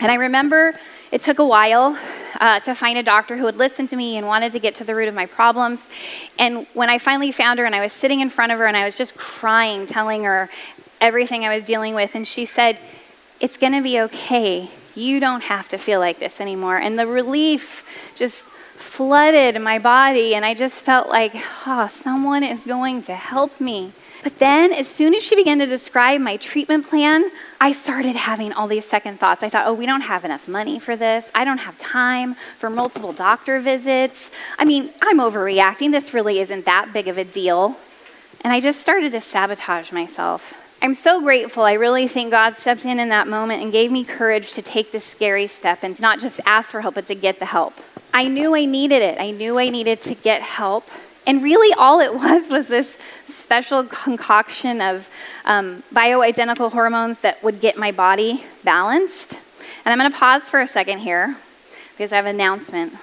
And 0.00 0.12
I 0.12 0.16
remember 0.16 0.74
it 1.10 1.20
took 1.20 1.38
a 1.38 1.46
while 1.46 1.98
uh, 2.40 2.60
to 2.60 2.74
find 2.74 2.98
a 2.98 3.02
doctor 3.02 3.36
who 3.36 3.44
would 3.44 3.56
listen 3.56 3.86
to 3.88 3.96
me 3.96 4.16
and 4.16 4.26
wanted 4.26 4.52
to 4.52 4.58
get 4.58 4.74
to 4.76 4.84
the 4.84 4.94
root 4.94 5.08
of 5.08 5.14
my 5.14 5.26
problems. 5.26 5.88
And 6.38 6.66
when 6.74 6.90
I 6.90 6.98
finally 6.98 7.32
found 7.32 7.58
her 7.58 7.64
and 7.64 7.74
I 7.74 7.80
was 7.80 7.92
sitting 7.92 8.20
in 8.20 8.30
front 8.30 8.52
of 8.52 8.58
her 8.58 8.66
and 8.66 8.76
I 8.76 8.84
was 8.84 8.96
just 8.96 9.16
crying, 9.16 9.86
telling 9.86 10.24
her 10.24 10.50
everything 11.00 11.44
I 11.44 11.54
was 11.54 11.64
dealing 11.64 11.94
with, 11.94 12.14
and 12.14 12.26
she 12.26 12.44
said, 12.44 12.78
It's 13.40 13.56
going 13.56 13.72
to 13.72 13.82
be 13.82 14.00
okay. 14.00 14.70
You 14.94 15.20
don't 15.20 15.42
have 15.42 15.68
to 15.68 15.78
feel 15.78 16.00
like 16.00 16.18
this 16.18 16.40
anymore. 16.40 16.76
And 16.76 16.98
the 16.98 17.06
relief 17.06 17.84
just 18.16 18.44
flooded 18.44 19.60
my 19.60 19.78
body, 19.78 20.34
and 20.34 20.44
I 20.44 20.54
just 20.54 20.84
felt 20.84 21.08
like, 21.08 21.34
oh, 21.66 21.88
someone 21.88 22.42
is 22.42 22.64
going 22.64 23.02
to 23.02 23.14
help 23.14 23.60
me. 23.60 23.92
But 24.28 24.40
then, 24.40 24.74
as 24.74 24.86
soon 24.86 25.14
as 25.14 25.22
she 25.22 25.36
began 25.36 25.58
to 25.60 25.64
describe 25.64 26.20
my 26.20 26.36
treatment 26.36 26.86
plan, 26.86 27.30
I 27.62 27.72
started 27.72 28.14
having 28.14 28.52
all 28.52 28.68
these 28.68 28.84
second 28.84 29.18
thoughts. 29.18 29.42
I 29.42 29.48
thought, 29.48 29.66
oh, 29.66 29.72
we 29.72 29.86
don't 29.86 30.02
have 30.02 30.22
enough 30.22 30.46
money 30.46 30.78
for 30.78 30.96
this. 30.96 31.30
I 31.34 31.46
don't 31.46 31.56
have 31.56 31.78
time 31.78 32.36
for 32.58 32.68
multiple 32.68 33.14
doctor 33.14 33.58
visits. 33.58 34.30
I 34.58 34.66
mean, 34.66 34.90
I'm 35.00 35.16
overreacting. 35.16 35.92
This 35.92 36.12
really 36.12 36.40
isn't 36.40 36.66
that 36.66 36.92
big 36.92 37.08
of 37.08 37.16
a 37.16 37.24
deal. 37.24 37.78
And 38.42 38.52
I 38.52 38.60
just 38.60 38.82
started 38.82 39.12
to 39.12 39.22
sabotage 39.22 39.92
myself. 39.92 40.52
I'm 40.82 40.92
so 40.92 41.22
grateful. 41.22 41.62
I 41.62 41.72
really 41.72 42.06
think 42.06 42.30
God 42.30 42.54
stepped 42.54 42.84
in 42.84 42.98
in 42.98 43.08
that 43.08 43.28
moment 43.28 43.62
and 43.62 43.72
gave 43.72 43.90
me 43.90 44.04
courage 44.04 44.52
to 44.52 44.60
take 44.60 44.92
this 44.92 45.06
scary 45.06 45.46
step 45.46 45.78
and 45.82 45.98
not 45.98 46.20
just 46.20 46.38
ask 46.44 46.68
for 46.68 46.82
help, 46.82 46.96
but 46.96 47.06
to 47.06 47.14
get 47.14 47.38
the 47.38 47.46
help. 47.46 47.72
I 48.12 48.28
knew 48.28 48.54
I 48.54 48.66
needed 48.66 49.00
it. 49.00 49.18
I 49.18 49.30
knew 49.30 49.58
I 49.58 49.70
needed 49.70 50.02
to 50.02 50.14
get 50.14 50.42
help. 50.42 50.86
And 51.26 51.42
really, 51.42 51.72
all 51.74 52.00
it 52.00 52.14
was 52.22 52.50
was 52.50 52.68
this 52.68 52.94
special 53.28 53.84
concoction 53.84 54.80
of 54.80 55.08
um, 55.44 55.82
bioidentical 55.92 56.72
hormones 56.72 57.20
that 57.20 57.42
would 57.42 57.60
get 57.60 57.76
my 57.76 57.92
body 57.92 58.44
balanced. 58.64 59.34
And 59.84 59.92
I'm 59.92 59.98
going 59.98 60.10
to 60.10 60.18
pause 60.18 60.48
for 60.48 60.60
a 60.60 60.68
second 60.68 60.98
here 60.98 61.36
because 61.92 62.12
I 62.12 62.16
have 62.16 62.26
an 62.26 62.34
announcement. 62.34 62.94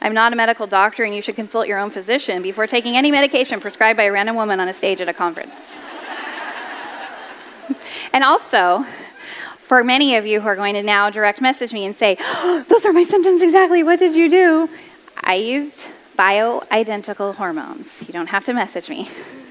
I'm 0.00 0.14
not 0.14 0.32
a 0.32 0.36
medical 0.36 0.66
doctor, 0.66 1.04
and 1.04 1.14
you 1.14 1.22
should 1.22 1.36
consult 1.36 1.68
your 1.68 1.78
own 1.78 1.90
physician 1.90 2.42
before 2.42 2.66
taking 2.66 2.96
any 2.96 3.10
medication 3.10 3.60
prescribed 3.60 3.96
by 3.96 4.04
a 4.04 4.12
random 4.12 4.34
woman 4.34 4.58
on 4.58 4.68
a 4.68 4.74
stage 4.74 5.00
at 5.00 5.08
a 5.08 5.14
conference. 5.14 5.54
and 8.12 8.24
also, 8.24 8.84
for 9.62 9.84
many 9.84 10.16
of 10.16 10.26
you 10.26 10.40
who 10.40 10.48
are 10.48 10.56
going 10.56 10.74
to 10.74 10.82
now 10.82 11.08
direct 11.08 11.40
message 11.40 11.72
me 11.72 11.86
and 11.86 11.94
say, 11.94 12.16
oh, 12.20 12.64
Those 12.68 12.84
are 12.84 12.92
my 12.92 13.04
symptoms 13.04 13.42
exactly. 13.42 13.82
What 13.82 13.98
did 13.98 14.14
you 14.14 14.28
do? 14.28 14.68
I 15.22 15.34
used 15.34 15.88
bioidentical 16.18 17.36
hormones. 17.36 18.00
You 18.00 18.12
don't 18.12 18.28
have 18.28 18.44
to 18.44 18.52
message 18.52 18.88
me. 18.88 19.08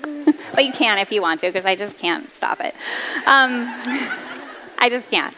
but 0.53 0.65
you 0.65 0.71
can 0.71 0.97
if 0.97 1.11
you 1.11 1.21
want 1.21 1.41
to, 1.41 1.47
because 1.47 1.65
I 1.65 1.75
just 1.75 1.97
can't 1.97 2.29
stop 2.29 2.59
it. 2.61 2.73
Um, 3.25 3.67
I 4.77 4.87
just 4.89 5.09
can't. 5.09 5.33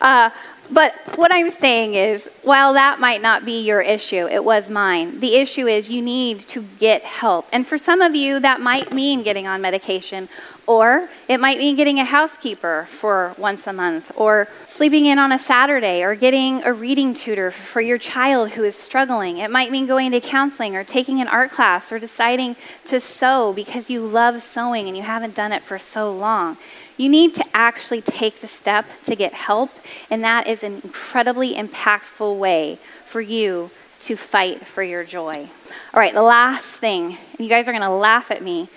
Uh, 0.00 0.30
but 0.70 0.94
what 1.16 1.30
I'm 1.32 1.50
saying 1.50 1.94
is, 1.94 2.28
while 2.42 2.72
that 2.72 2.98
might 2.98 3.20
not 3.20 3.44
be 3.44 3.60
your 3.60 3.82
issue, 3.82 4.26
it 4.26 4.44
was 4.44 4.70
mine. 4.70 5.20
The 5.20 5.34
issue 5.34 5.66
is 5.66 5.90
you 5.90 6.00
need 6.00 6.40
to 6.48 6.62
get 6.78 7.02
help. 7.02 7.46
And 7.52 7.66
for 7.66 7.76
some 7.76 8.00
of 8.00 8.14
you, 8.14 8.40
that 8.40 8.60
might 8.60 8.94
mean 8.94 9.22
getting 9.22 9.46
on 9.46 9.60
medication 9.60 10.28
or 10.66 11.08
it 11.28 11.38
might 11.38 11.58
mean 11.58 11.76
getting 11.76 11.98
a 11.98 12.04
housekeeper 12.04 12.88
for 12.90 13.34
once 13.38 13.66
a 13.66 13.72
month, 13.72 14.12
or 14.16 14.48
sleeping 14.66 15.06
in 15.06 15.18
on 15.18 15.32
a 15.32 15.38
Saturday, 15.38 16.02
or 16.02 16.14
getting 16.14 16.62
a 16.64 16.72
reading 16.72 17.14
tutor 17.14 17.50
for 17.50 17.80
your 17.80 17.98
child 17.98 18.50
who 18.50 18.64
is 18.64 18.76
struggling. 18.76 19.38
It 19.38 19.50
might 19.50 19.70
mean 19.70 19.86
going 19.86 20.10
to 20.12 20.20
counseling, 20.20 20.76
or 20.76 20.84
taking 20.84 21.20
an 21.20 21.28
art 21.28 21.50
class, 21.50 21.92
or 21.92 21.98
deciding 21.98 22.56
to 22.86 23.00
sew 23.00 23.52
because 23.52 23.90
you 23.90 24.04
love 24.04 24.42
sewing 24.42 24.88
and 24.88 24.96
you 24.96 25.02
haven't 25.02 25.34
done 25.34 25.52
it 25.52 25.62
for 25.62 25.78
so 25.78 26.12
long. 26.12 26.56
You 26.96 27.08
need 27.08 27.34
to 27.34 27.44
actually 27.52 28.02
take 28.02 28.40
the 28.40 28.48
step 28.48 28.86
to 29.04 29.16
get 29.16 29.32
help, 29.32 29.70
and 30.10 30.22
that 30.22 30.46
is 30.46 30.62
an 30.62 30.80
incredibly 30.84 31.54
impactful 31.54 32.38
way 32.38 32.78
for 33.04 33.20
you 33.20 33.70
to 34.00 34.16
fight 34.16 34.66
for 34.66 34.82
your 34.82 35.02
joy. 35.02 35.48
All 35.92 36.00
right, 36.00 36.14
the 36.14 36.22
last 36.22 36.64
thing, 36.64 37.16
and 37.30 37.40
you 37.40 37.48
guys 37.48 37.66
are 37.66 37.72
going 37.72 37.82
to 37.82 37.88
laugh 37.88 38.30
at 38.30 38.42
me 38.42 38.68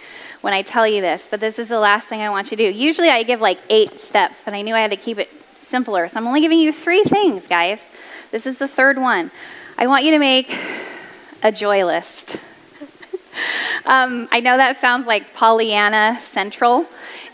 when 0.48 0.54
I 0.54 0.62
tell 0.62 0.88
you 0.88 1.02
this, 1.02 1.28
but 1.30 1.42
this 1.42 1.60
is 1.60 1.68
the 1.68 1.78
last 1.78 2.08
thing 2.08 2.22
I 2.22 2.30
want 2.30 2.52
you 2.52 2.56
to 2.56 2.72
do. 2.72 2.78
Usually 2.78 3.10
I 3.10 3.24
give 3.24 3.42
like 3.42 3.60
eight 3.70 4.00
steps, 4.00 4.44
but 4.46 4.54
I 4.54 4.62
knew 4.62 4.76
I 4.76 4.80
had 4.80 4.92
to 4.92 4.96
keep 4.96 5.20
it 5.20 5.30
simpler. 5.68 6.08
So 6.08 6.16
I'm 6.16 6.26
only 6.26 6.40
giving 6.40 6.58
you 6.58 6.72
three 6.72 7.04
things, 7.04 7.48
guys. 7.48 7.92
This 8.32 8.46
is 8.46 8.58
the 8.58 8.66
third 8.66 8.98
one. 8.98 9.30
I 9.78 9.88
want 9.88 10.06
you 10.06 10.12
to 10.12 10.20
make 10.20 10.58
a 11.44 11.52
joy 11.52 11.84
list. 11.84 12.38
um, 13.86 14.30
I 14.32 14.40
know 14.40 14.56
that 14.56 14.80
sounds 14.80 15.06
like 15.06 15.34
Pollyanna 15.34 16.22
Central, 16.32 16.86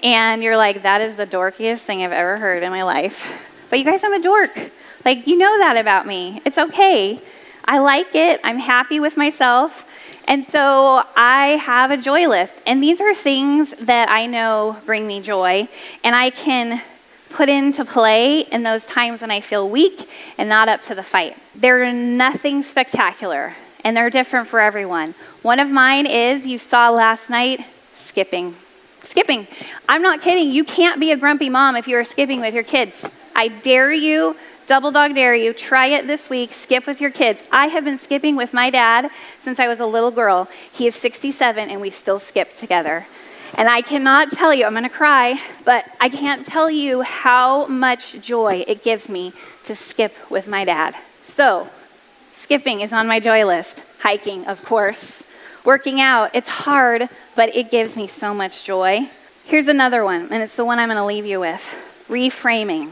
and 0.01 0.41
you're 0.41 0.57
like, 0.57 0.82
that 0.82 1.01
is 1.01 1.16
the 1.16 1.28
dorkiest 1.28 1.82
thing 1.82 2.03
I've 2.03 2.11
ever 2.11 2.38
heard 2.38 2.64
in 2.64 2.72
my 2.72 2.82
life. 2.82 3.47
But 3.70 3.78
you 3.78 3.86
guys, 3.86 4.03
I'm 4.03 4.14
a 4.14 4.24
dork. 4.24 4.72
Like, 5.05 5.28
you 5.28 5.38
know 5.38 5.55
that 5.59 5.78
about 5.78 6.07
me. 6.07 6.41
It's 6.45 6.57
okay. 6.57 7.20
I 7.64 7.78
like 7.78 8.16
it. 8.16 8.41
I'm 8.43 8.57
happy 8.57 8.99
with 8.99 9.18
myself. 9.18 9.88
And 10.28 10.45
so 10.45 11.03
I 11.15 11.59
have 11.61 11.91
a 11.91 11.97
joy 11.97 12.28
list. 12.28 12.61
And 12.65 12.82
these 12.82 13.01
are 13.01 13.13
things 13.13 13.74
that 13.80 14.09
I 14.09 14.26
know 14.26 14.78
bring 14.86 15.05
me 15.05 15.21
joy. 15.21 15.67
And 16.03 16.15
I 16.15 16.30
can 16.30 16.82
put 17.30 17.49
into 17.49 17.84
play 17.84 18.41
in 18.41 18.63
those 18.63 18.86
times 18.86 19.21
when 19.21 19.32
I 19.32 19.41
feel 19.41 19.67
weak 19.67 20.09
and 20.38 20.47
not 20.47 20.69
up 20.69 20.82
to 20.84 20.95
the 20.95 21.03
fight. 21.03 21.38
They're 21.55 21.91
nothing 21.91 22.63
spectacular. 22.63 23.55
And 23.84 23.97
they're 23.97 24.09
different 24.09 24.47
for 24.47 24.59
everyone. 24.59 25.13
One 25.41 25.59
of 25.59 25.69
mine 25.69 26.05
is, 26.05 26.45
you 26.45 26.57
saw 26.57 26.89
last 26.89 27.30
night, 27.30 27.65
skipping. 28.05 28.55
Skipping. 29.03 29.47
I'm 29.89 30.01
not 30.01 30.21
kidding. 30.21 30.51
You 30.51 30.63
can't 30.63 30.99
be 31.01 31.11
a 31.11 31.17
grumpy 31.17 31.49
mom 31.49 31.76
if 31.76 31.88
you're 31.88 32.05
skipping 32.05 32.39
with 32.39 32.53
your 32.53 32.63
kids. 32.63 33.09
I 33.36 33.49
dare 33.49 33.91
you 33.91 34.38
Double 34.66 34.91
dog 34.91 35.14
dare 35.14 35.36
you. 35.36 35.53
Try 35.53 35.88
it 35.88 36.07
this 36.07 36.30
week. 36.30 36.53
Skip 36.53 36.88
with 36.88 37.01
your 37.01 37.11
kids. 37.11 37.43
I 37.51 37.68
have 37.68 37.84
been 37.84 37.97
skipping 37.97 38.38
with 38.38 38.53
my 38.53 38.70
dad 38.70 39.11
since 39.41 39.59
I 39.59 39.68
was 39.68 39.82
a 39.82 39.86
little 39.86 40.11
girl. 40.11 40.47
He 40.72 40.88
is 40.88 40.95
67 40.95 41.70
and 41.70 41.82
we 41.82 41.89
still 41.89 42.20
skip 42.20 42.53
together. 42.53 43.05
And 43.57 43.68
I 43.68 43.82
cannot 43.82 44.32
tell 44.32 44.53
you, 44.53 44.66
I'm 44.66 44.72
going 44.72 44.84
to 44.84 44.89
cry, 44.89 45.39
but 45.66 45.86
I 45.99 46.09
can't 46.09 46.45
tell 46.45 46.72
you 46.72 47.01
how 47.01 47.68
much 47.68 48.20
joy 48.22 48.64
it 48.68 48.84
gives 48.84 49.09
me 49.09 49.34
to 49.66 49.76
skip 49.76 50.16
with 50.32 50.47
my 50.47 50.64
dad. 50.64 50.95
So, 51.24 51.70
skipping 52.36 52.82
is 52.82 52.93
on 52.93 53.05
my 53.05 53.20
joy 53.20 53.45
list. 53.45 53.84
Hiking, 53.99 54.45
of 54.45 54.64
course. 54.64 55.24
Working 55.66 56.01
out, 56.01 56.34
it's 56.34 56.49
hard, 56.49 57.09
but 57.36 57.55
it 57.55 57.70
gives 57.70 57.95
me 57.95 58.07
so 58.07 58.34
much 58.34 58.64
joy. 58.64 59.09
Here's 59.45 59.68
another 59.68 60.03
one, 60.03 60.30
and 60.32 60.41
it's 60.41 60.55
the 60.55 60.66
one 60.66 60.80
I'm 60.80 60.89
going 60.89 60.97
to 60.97 61.05
leave 61.05 61.26
you 61.26 61.41
with 61.41 61.76
reframing. 62.09 62.91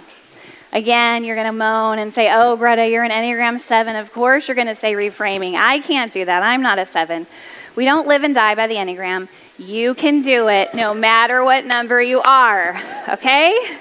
Again, 0.74 1.26
you're 1.26 1.36
going 1.36 1.47
to 1.47 1.53
moan 1.53 1.99
and 1.99 2.13
say, 2.13 2.32
Oh, 2.34 2.55
Greta, 2.55 2.88
you're 2.88 3.03
an 3.03 3.11
Enneagram 3.11 3.59
7. 3.59 3.95
Of 3.95 4.13
course, 4.13 4.47
you're 4.47 4.55
going 4.55 4.67
to 4.67 4.76
say 4.76 4.93
reframing. 4.93 5.55
I 5.55 5.80
can't 5.80 6.13
do 6.13 6.24
that. 6.24 6.43
I'm 6.43 6.61
not 6.61 6.80
a 6.80 6.86
7. 6.86 7.28
We 7.76 7.86
don't 7.86 8.07
live 8.07 8.24
and 8.24 8.34
die 8.34 8.55
by 8.55 8.67
the 8.67 8.76
Enneagram. 8.76 9.28
You 9.57 9.93
can 9.93 10.22
do 10.22 10.47
it 10.47 10.74
no 10.74 10.93
matter 10.93 11.43
what 11.43 11.65
number 11.65 12.01
you 12.01 12.22
are, 12.22 12.82
okay? 13.09 13.78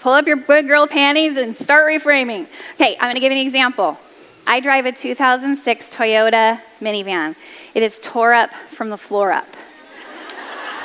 Pull 0.00 0.12
up 0.12 0.26
your 0.26 0.36
good 0.36 0.68
girl 0.68 0.86
panties 0.86 1.36
and 1.36 1.56
start 1.56 1.90
reframing. 1.90 2.46
Okay, 2.74 2.94
I'm 2.94 3.06
going 3.06 3.14
to 3.14 3.20
give 3.20 3.32
you 3.32 3.40
an 3.40 3.46
example. 3.46 3.98
I 4.46 4.60
drive 4.60 4.86
a 4.86 4.92
2006 4.92 5.90
Toyota 5.90 6.60
minivan. 6.80 7.34
It 7.74 7.82
is 7.82 7.98
tore 7.98 8.32
up 8.32 8.52
from 8.70 8.90
the 8.90 8.96
floor 8.96 9.32
up. 9.32 9.48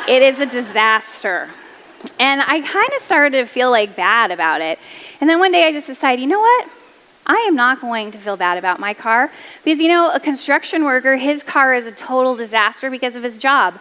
it 0.08 0.24
is 0.24 0.40
a 0.40 0.46
disaster. 0.46 1.50
And 2.20 2.42
I 2.42 2.62
kind 2.62 2.92
of 2.98 3.02
started 3.02 3.38
to 3.38 3.46
feel 3.46 3.72
like 3.72 3.96
bad 3.96 4.32
about 4.32 4.62
it. 4.62 4.80
And 5.20 5.30
then 5.30 5.40
one 5.40 5.52
day 5.52 5.66
I 5.66 5.72
just 5.72 5.88
decided, 5.88 6.22
you 6.22 6.28
know 6.28 6.40
what? 6.40 6.70
I 7.26 7.46
am 7.48 7.56
not 7.56 7.82
going 7.82 8.12
to 8.12 8.18
feel 8.18 8.36
bad 8.36 8.58
about 8.58 8.80
my 8.80 8.94
car 8.94 9.32
because, 9.64 9.80
you 9.80 9.88
know, 9.88 10.12
a 10.12 10.20
construction 10.20 10.84
worker, 10.84 11.18
his 11.18 11.44
car 11.44 11.76
is 11.76 11.86
a 11.86 11.92
total 11.92 12.36
disaster 12.36 12.90
because 12.90 13.16
of 13.16 13.24
his 13.24 13.38
job. 13.38 13.80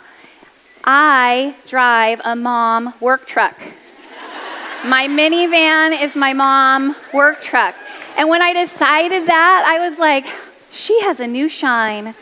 I 0.84 1.54
drive 1.66 2.20
a 2.24 2.36
mom 2.36 2.94
work 3.00 3.26
truck. 3.26 3.58
my 4.84 5.08
minivan 5.08 6.00
is 6.00 6.16
my 6.16 6.32
mom 6.32 6.94
work 7.12 7.40
truck. 7.42 7.74
And 8.16 8.28
when 8.28 8.42
I 8.42 8.52
decided 8.52 9.26
that, 9.26 9.64
I 9.66 9.88
was 9.88 9.98
like, 9.98 10.26
she 10.70 11.00
has 11.02 11.20
a 11.20 11.26
new 11.26 11.48
shine. 11.48 12.14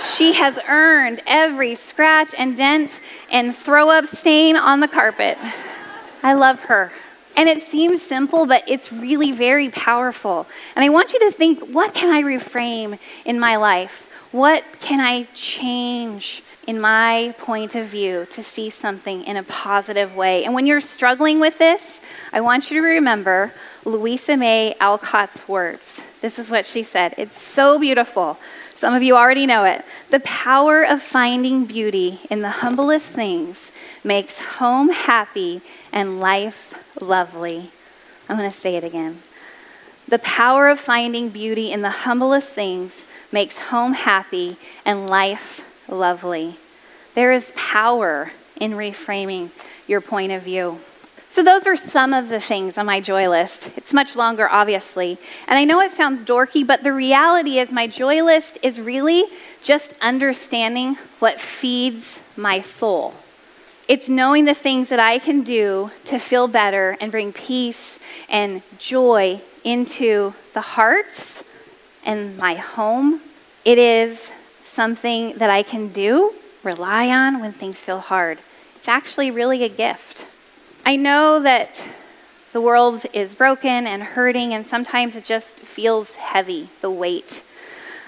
She 0.00 0.34
has 0.34 0.58
earned 0.68 1.22
every 1.26 1.74
scratch 1.74 2.34
and 2.36 2.56
dent 2.56 3.00
and 3.30 3.54
throw 3.54 3.88
up 3.88 4.06
stain 4.06 4.56
on 4.56 4.80
the 4.80 4.88
carpet. 4.88 5.38
I 6.22 6.34
love 6.34 6.64
her. 6.66 6.92
And 7.36 7.48
it 7.48 7.68
seems 7.68 8.00
simple, 8.00 8.46
but 8.46 8.64
it's 8.66 8.92
really 8.92 9.30
very 9.30 9.68
powerful. 9.68 10.46
And 10.74 10.84
I 10.84 10.88
want 10.88 11.12
you 11.12 11.18
to 11.20 11.30
think 11.30 11.60
what 11.68 11.94
can 11.94 12.10
I 12.10 12.22
reframe 12.22 12.98
in 13.24 13.38
my 13.38 13.56
life? 13.56 14.10
What 14.32 14.64
can 14.80 15.00
I 15.00 15.24
change 15.34 16.42
in 16.66 16.80
my 16.80 17.34
point 17.38 17.74
of 17.74 17.86
view 17.86 18.26
to 18.32 18.42
see 18.42 18.70
something 18.70 19.22
in 19.24 19.36
a 19.36 19.42
positive 19.42 20.16
way? 20.16 20.44
And 20.44 20.54
when 20.54 20.66
you're 20.66 20.80
struggling 20.80 21.40
with 21.40 21.58
this, 21.58 22.00
I 22.32 22.40
want 22.40 22.70
you 22.70 22.80
to 22.80 22.86
remember 22.86 23.52
Louisa 23.84 24.36
May 24.36 24.74
Alcott's 24.80 25.46
words. 25.46 26.00
This 26.22 26.38
is 26.38 26.50
what 26.50 26.66
she 26.66 26.82
said. 26.82 27.14
It's 27.18 27.40
so 27.40 27.78
beautiful. 27.78 28.38
Some 28.76 28.92
of 28.92 29.02
you 29.02 29.16
already 29.16 29.46
know 29.46 29.64
it. 29.64 29.84
The 30.10 30.20
power 30.20 30.82
of 30.82 31.02
finding 31.02 31.64
beauty 31.64 32.20
in 32.30 32.42
the 32.42 32.50
humblest 32.50 33.06
things 33.06 33.70
makes 34.04 34.38
home 34.38 34.90
happy 34.90 35.62
and 35.92 36.20
life 36.20 36.74
lovely. 37.00 37.70
I'm 38.28 38.36
going 38.36 38.50
to 38.50 38.56
say 38.56 38.76
it 38.76 38.84
again. 38.84 39.22
The 40.08 40.18
power 40.18 40.68
of 40.68 40.78
finding 40.78 41.30
beauty 41.30 41.72
in 41.72 41.82
the 41.82 41.90
humblest 41.90 42.50
things 42.50 43.04
makes 43.32 43.56
home 43.56 43.94
happy 43.94 44.56
and 44.84 45.08
life 45.08 45.62
lovely. 45.88 46.58
There 47.14 47.32
is 47.32 47.52
power 47.56 48.32
in 48.56 48.72
reframing 48.72 49.50
your 49.86 50.00
point 50.00 50.32
of 50.32 50.42
view. 50.42 50.80
So, 51.36 51.42
those 51.42 51.66
are 51.66 51.76
some 51.76 52.14
of 52.14 52.30
the 52.30 52.40
things 52.40 52.78
on 52.78 52.86
my 52.86 52.98
joy 52.98 53.28
list. 53.28 53.68
It's 53.76 53.92
much 53.92 54.16
longer, 54.16 54.48
obviously. 54.48 55.18
And 55.46 55.58
I 55.58 55.66
know 55.66 55.82
it 55.82 55.92
sounds 55.92 56.22
dorky, 56.22 56.66
but 56.66 56.82
the 56.82 56.94
reality 56.94 57.58
is, 57.58 57.70
my 57.70 57.86
joy 57.86 58.22
list 58.22 58.56
is 58.62 58.80
really 58.80 59.26
just 59.62 60.00
understanding 60.00 60.96
what 61.18 61.38
feeds 61.38 62.20
my 62.38 62.62
soul. 62.62 63.12
It's 63.86 64.08
knowing 64.08 64.46
the 64.46 64.54
things 64.54 64.88
that 64.88 64.98
I 64.98 65.18
can 65.18 65.42
do 65.42 65.90
to 66.06 66.18
feel 66.18 66.48
better 66.48 66.96
and 67.02 67.12
bring 67.12 67.34
peace 67.34 67.98
and 68.30 68.62
joy 68.78 69.42
into 69.62 70.32
the 70.54 70.62
hearts 70.62 71.44
and 72.02 72.38
my 72.38 72.54
home. 72.54 73.20
It 73.62 73.76
is 73.76 74.32
something 74.64 75.36
that 75.36 75.50
I 75.50 75.62
can 75.62 75.88
do, 75.88 76.32
rely 76.62 77.10
on 77.10 77.40
when 77.42 77.52
things 77.52 77.82
feel 77.82 78.00
hard. 78.00 78.38
It's 78.74 78.88
actually 78.88 79.30
really 79.30 79.62
a 79.64 79.68
gift. 79.68 80.26
I 80.86 80.94
know 80.94 81.40
that 81.40 81.82
the 82.52 82.60
world 82.60 83.06
is 83.12 83.34
broken 83.34 83.88
and 83.88 84.00
hurting, 84.00 84.54
and 84.54 84.64
sometimes 84.64 85.16
it 85.16 85.24
just 85.24 85.58
feels 85.58 86.14
heavy, 86.14 86.68
the 86.80 86.92
weight. 86.92 87.42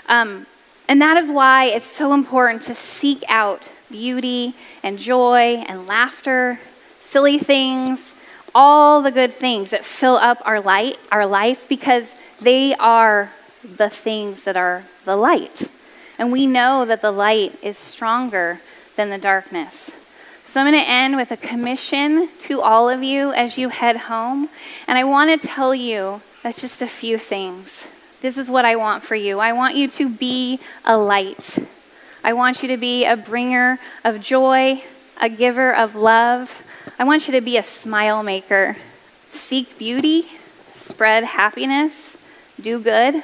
Um, 0.09 0.47
and 0.89 1.03
that 1.03 1.16
is 1.16 1.29
why 1.29 1.64
it's 1.64 1.89
so 1.89 2.14
important 2.14 2.62
to 2.62 2.76
seek 2.76 3.24
out 3.29 3.68
beauty 3.91 4.55
and 4.81 4.97
joy 4.97 5.64
and 5.66 5.89
laughter, 5.89 6.61
silly 7.01 7.37
things, 7.37 8.14
all 8.55 9.03
the 9.03 9.11
good 9.11 9.33
things 9.33 9.70
that 9.70 9.85
fill 9.85 10.14
up 10.14 10.41
our 10.45 10.61
light, 10.61 10.99
our 11.11 11.26
life, 11.26 11.68
because 11.68 12.14
they 12.41 12.76
are 12.76 13.33
the 13.64 13.91
things 13.91 14.45
that 14.45 14.57
are 14.57 14.85
the 15.05 15.16
light. 15.16 15.68
And 16.16 16.31
we 16.31 16.47
know 16.47 16.85
that 16.85 17.03
the 17.03 17.11
light 17.11 17.59
is 17.61 17.76
stronger 17.76 18.61
than 18.95 19.11
the 19.11 19.18
darkness. 19.18 19.91
So 20.49 20.61
I'm 20.61 20.73
going 20.73 20.83
to 20.83 20.89
end 20.89 21.17
with 21.17 21.31
a 21.31 21.37
commission 21.37 22.31
to 22.45 22.63
all 22.63 22.89
of 22.89 23.03
you 23.03 23.33
as 23.33 23.59
you 23.59 23.69
head 23.69 23.99
home. 23.99 24.49
And 24.87 24.97
I 24.97 25.05
want 25.05 25.39
to 25.39 25.47
tell 25.47 25.75
you 25.75 26.23
that's 26.43 26.59
just 26.59 26.81
a 26.81 26.87
few 26.87 27.19
things. 27.19 27.87
This 28.23 28.39
is 28.39 28.51
what 28.51 28.65
I 28.65 28.75
want 28.77 29.05
for 29.05 29.15
you. 29.15 29.41
I 29.41 29.53
want 29.53 29.77
you 29.77 29.89
to 29.89 30.09
be 30.09 30.59
a 30.87 30.97
light. 30.97 31.59
I 32.25 32.33
want 32.33 32.63
you 32.63 32.69
to 32.71 32.79
be 32.79 33.05
a 33.05 33.15
bringer 33.15 33.79
of 34.05 34.23
joy, 34.23 34.83
a 35.21 35.29
giver 35.29 35.77
of 35.77 35.95
love. 35.95 36.65
I 36.99 37.05
want 37.05 37.29
you 37.29 37.33
to 37.33 37.43
be 37.43 37.59
a 37.59 37.63
smile 37.63 38.23
maker. 38.23 38.79
Seek 39.29 39.77
beauty, 39.77 40.29
spread 40.73 41.25
happiness, 41.25 42.17
do 42.59 42.81
good. 42.81 43.23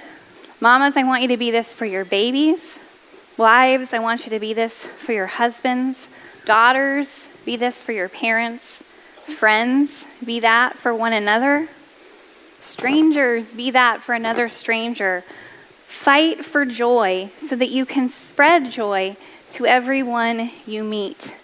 Mamas, 0.61 0.95
I 0.95 1.05
want 1.05 1.23
you 1.23 1.29
to 1.29 1.39
be 1.39 1.51
this 1.51 1.73
for 1.73 1.87
your 1.87 2.05
babies. 2.05 2.79
Wives, 3.39 3.95
I 3.95 3.99
want 4.01 4.27
you 4.27 4.31
to 4.31 4.39
be 4.39 4.53
this 4.53 4.85
for 4.85 5.13
your 5.13 5.27
husbands. 5.27 6.09
Daughters, 6.45 7.29
be 7.45 7.57
this 7.57 7.81
for 7.81 7.93
your 7.93 8.09
parents. 8.09 8.83
Friends, 9.27 10.05
be 10.25 10.41
that 10.41 10.77
for 10.77 10.95
one 10.95 11.13
another. 11.13 11.69
Strangers, 12.59 13.53
be 13.53 13.71
that 13.71 14.03
for 14.03 14.15
another 14.15 14.49
stranger. 14.49 15.25
Fight 15.87 16.45
for 16.45 16.65
joy 16.65 17.31
so 17.39 17.57
that 17.57 17.71
you 17.71 17.87
can 17.87 18.09
spread 18.09 18.71
joy 18.71 19.17
to 19.53 19.65
everyone 19.65 20.51
you 20.67 20.85
meet. 20.85 21.35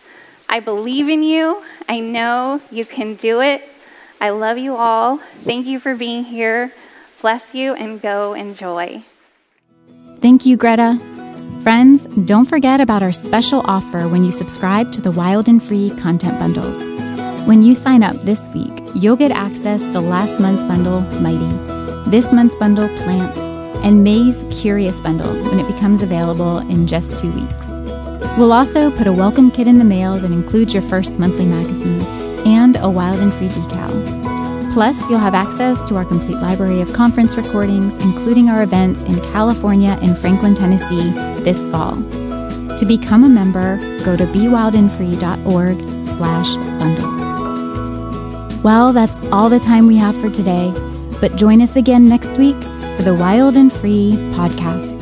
I 0.48 0.60
believe 0.60 1.08
in 1.08 1.22
you. 1.22 1.62
I 1.88 2.00
know 2.00 2.60
you 2.70 2.84
can 2.84 3.14
do 3.14 3.40
it. 3.40 3.62
I 4.20 4.30
love 4.30 4.58
you 4.58 4.76
all. 4.76 5.18
Thank 5.38 5.66
you 5.66 5.78
for 5.78 5.94
being 5.94 6.24
here. 6.24 6.72
Bless 7.22 7.54
you 7.54 7.74
and 7.74 8.02
go 8.02 8.34
enjoy. 8.34 9.04
Thank 10.18 10.44
you, 10.44 10.56
Greta. 10.56 10.98
Friends, 11.62 12.06
don't 12.24 12.46
forget 12.46 12.80
about 12.80 13.02
our 13.02 13.12
special 13.12 13.60
offer 13.66 14.08
when 14.08 14.24
you 14.24 14.32
subscribe 14.32 14.92
to 14.92 15.02
the 15.02 15.10
Wild 15.10 15.46
and 15.46 15.62
Free 15.62 15.90
content 15.90 16.38
bundles. 16.38 16.78
When 17.46 17.62
you 17.62 17.74
sign 17.74 18.02
up 18.02 18.16
this 18.22 18.48
week, 18.54 18.72
you'll 18.94 19.16
get 19.16 19.30
access 19.30 19.82
to 19.92 20.00
last 20.00 20.40
month's 20.40 20.64
bundle, 20.64 21.02
Mighty, 21.20 22.10
this 22.10 22.32
month's 22.32 22.54
bundle, 22.54 22.88
Plant, 23.04 23.36
and 23.84 24.02
May's 24.02 24.42
Curious 24.50 25.02
bundle 25.02 25.34
when 25.50 25.60
it 25.60 25.66
becomes 25.66 26.00
available 26.00 26.60
in 26.60 26.86
just 26.86 27.18
two 27.18 27.30
weeks. 27.30 27.66
We'll 28.38 28.54
also 28.54 28.90
put 28.90 29.06
a 29.06 29.12
welcome 29.12 29.50
kit 29.50 29.68
in 29.68 29.76
the 29.76 29.84
mail 29.84 30.16
that 30.16 30.30
includes 30.30 30.72
your 30.72 30.82
first 30.82 31.18
monthly 31.18 31.44
magazine 31.44 32.00
and 32.46 32.76
a 32.76 32.88
Wild 32.88 33.20
and 33.20 33.34
Free 33.34 33.48
decal. 33.48 34.19
Plus, 34.72 35.10
you'll 35.10 35.18
have 35.18 35.34
access 35.34 35.82
to 35.84 35.96
our 35.96 36.04
complete 36.04 36.38
library 36.38 36.80
of 36.80 36.92
conference 36.92 37.36
recordings, 37.36 37.94
including 37.96 38.48
our 38.48 38.62
events 38.62 39.02
in 39.02 39.16
California 39.32 39.98
and 40.00 40.16
Franklin, 40.16 40.54
Tennessee 40.54 41.10
this 41.42 41.58
fall. 41.70 41.96
To 42.78 42.84
become 42.86 43.24
a 43.24 43.28
member, 43.28 43.78
go 44.04 44.16
to 44.16 44.24
bewildandfree.org 44.26 46.08
slash 46.08 46.54
bundles. 46.78 47.20
Well, 48.62 48.92
that's 48.92 49.24
all 49.32 49.48
the 49.48 49.58
time 49.58 49.86
we 49.86 49.96
have 49.96 50.18
for 50.20 50.30
today, 50.30 50.72
but 51.20 51.34
join 51.34 51.60
us 51.60 51.76
again 51.76 52.08
next 52.08 52.38
week 52.38 52.56
for 52.96 53.02
the 53.02 53.16
Wild 53.18 53.56
and 53.56 53.72
Free 53.72 54.12
podcast. 54.34 54.99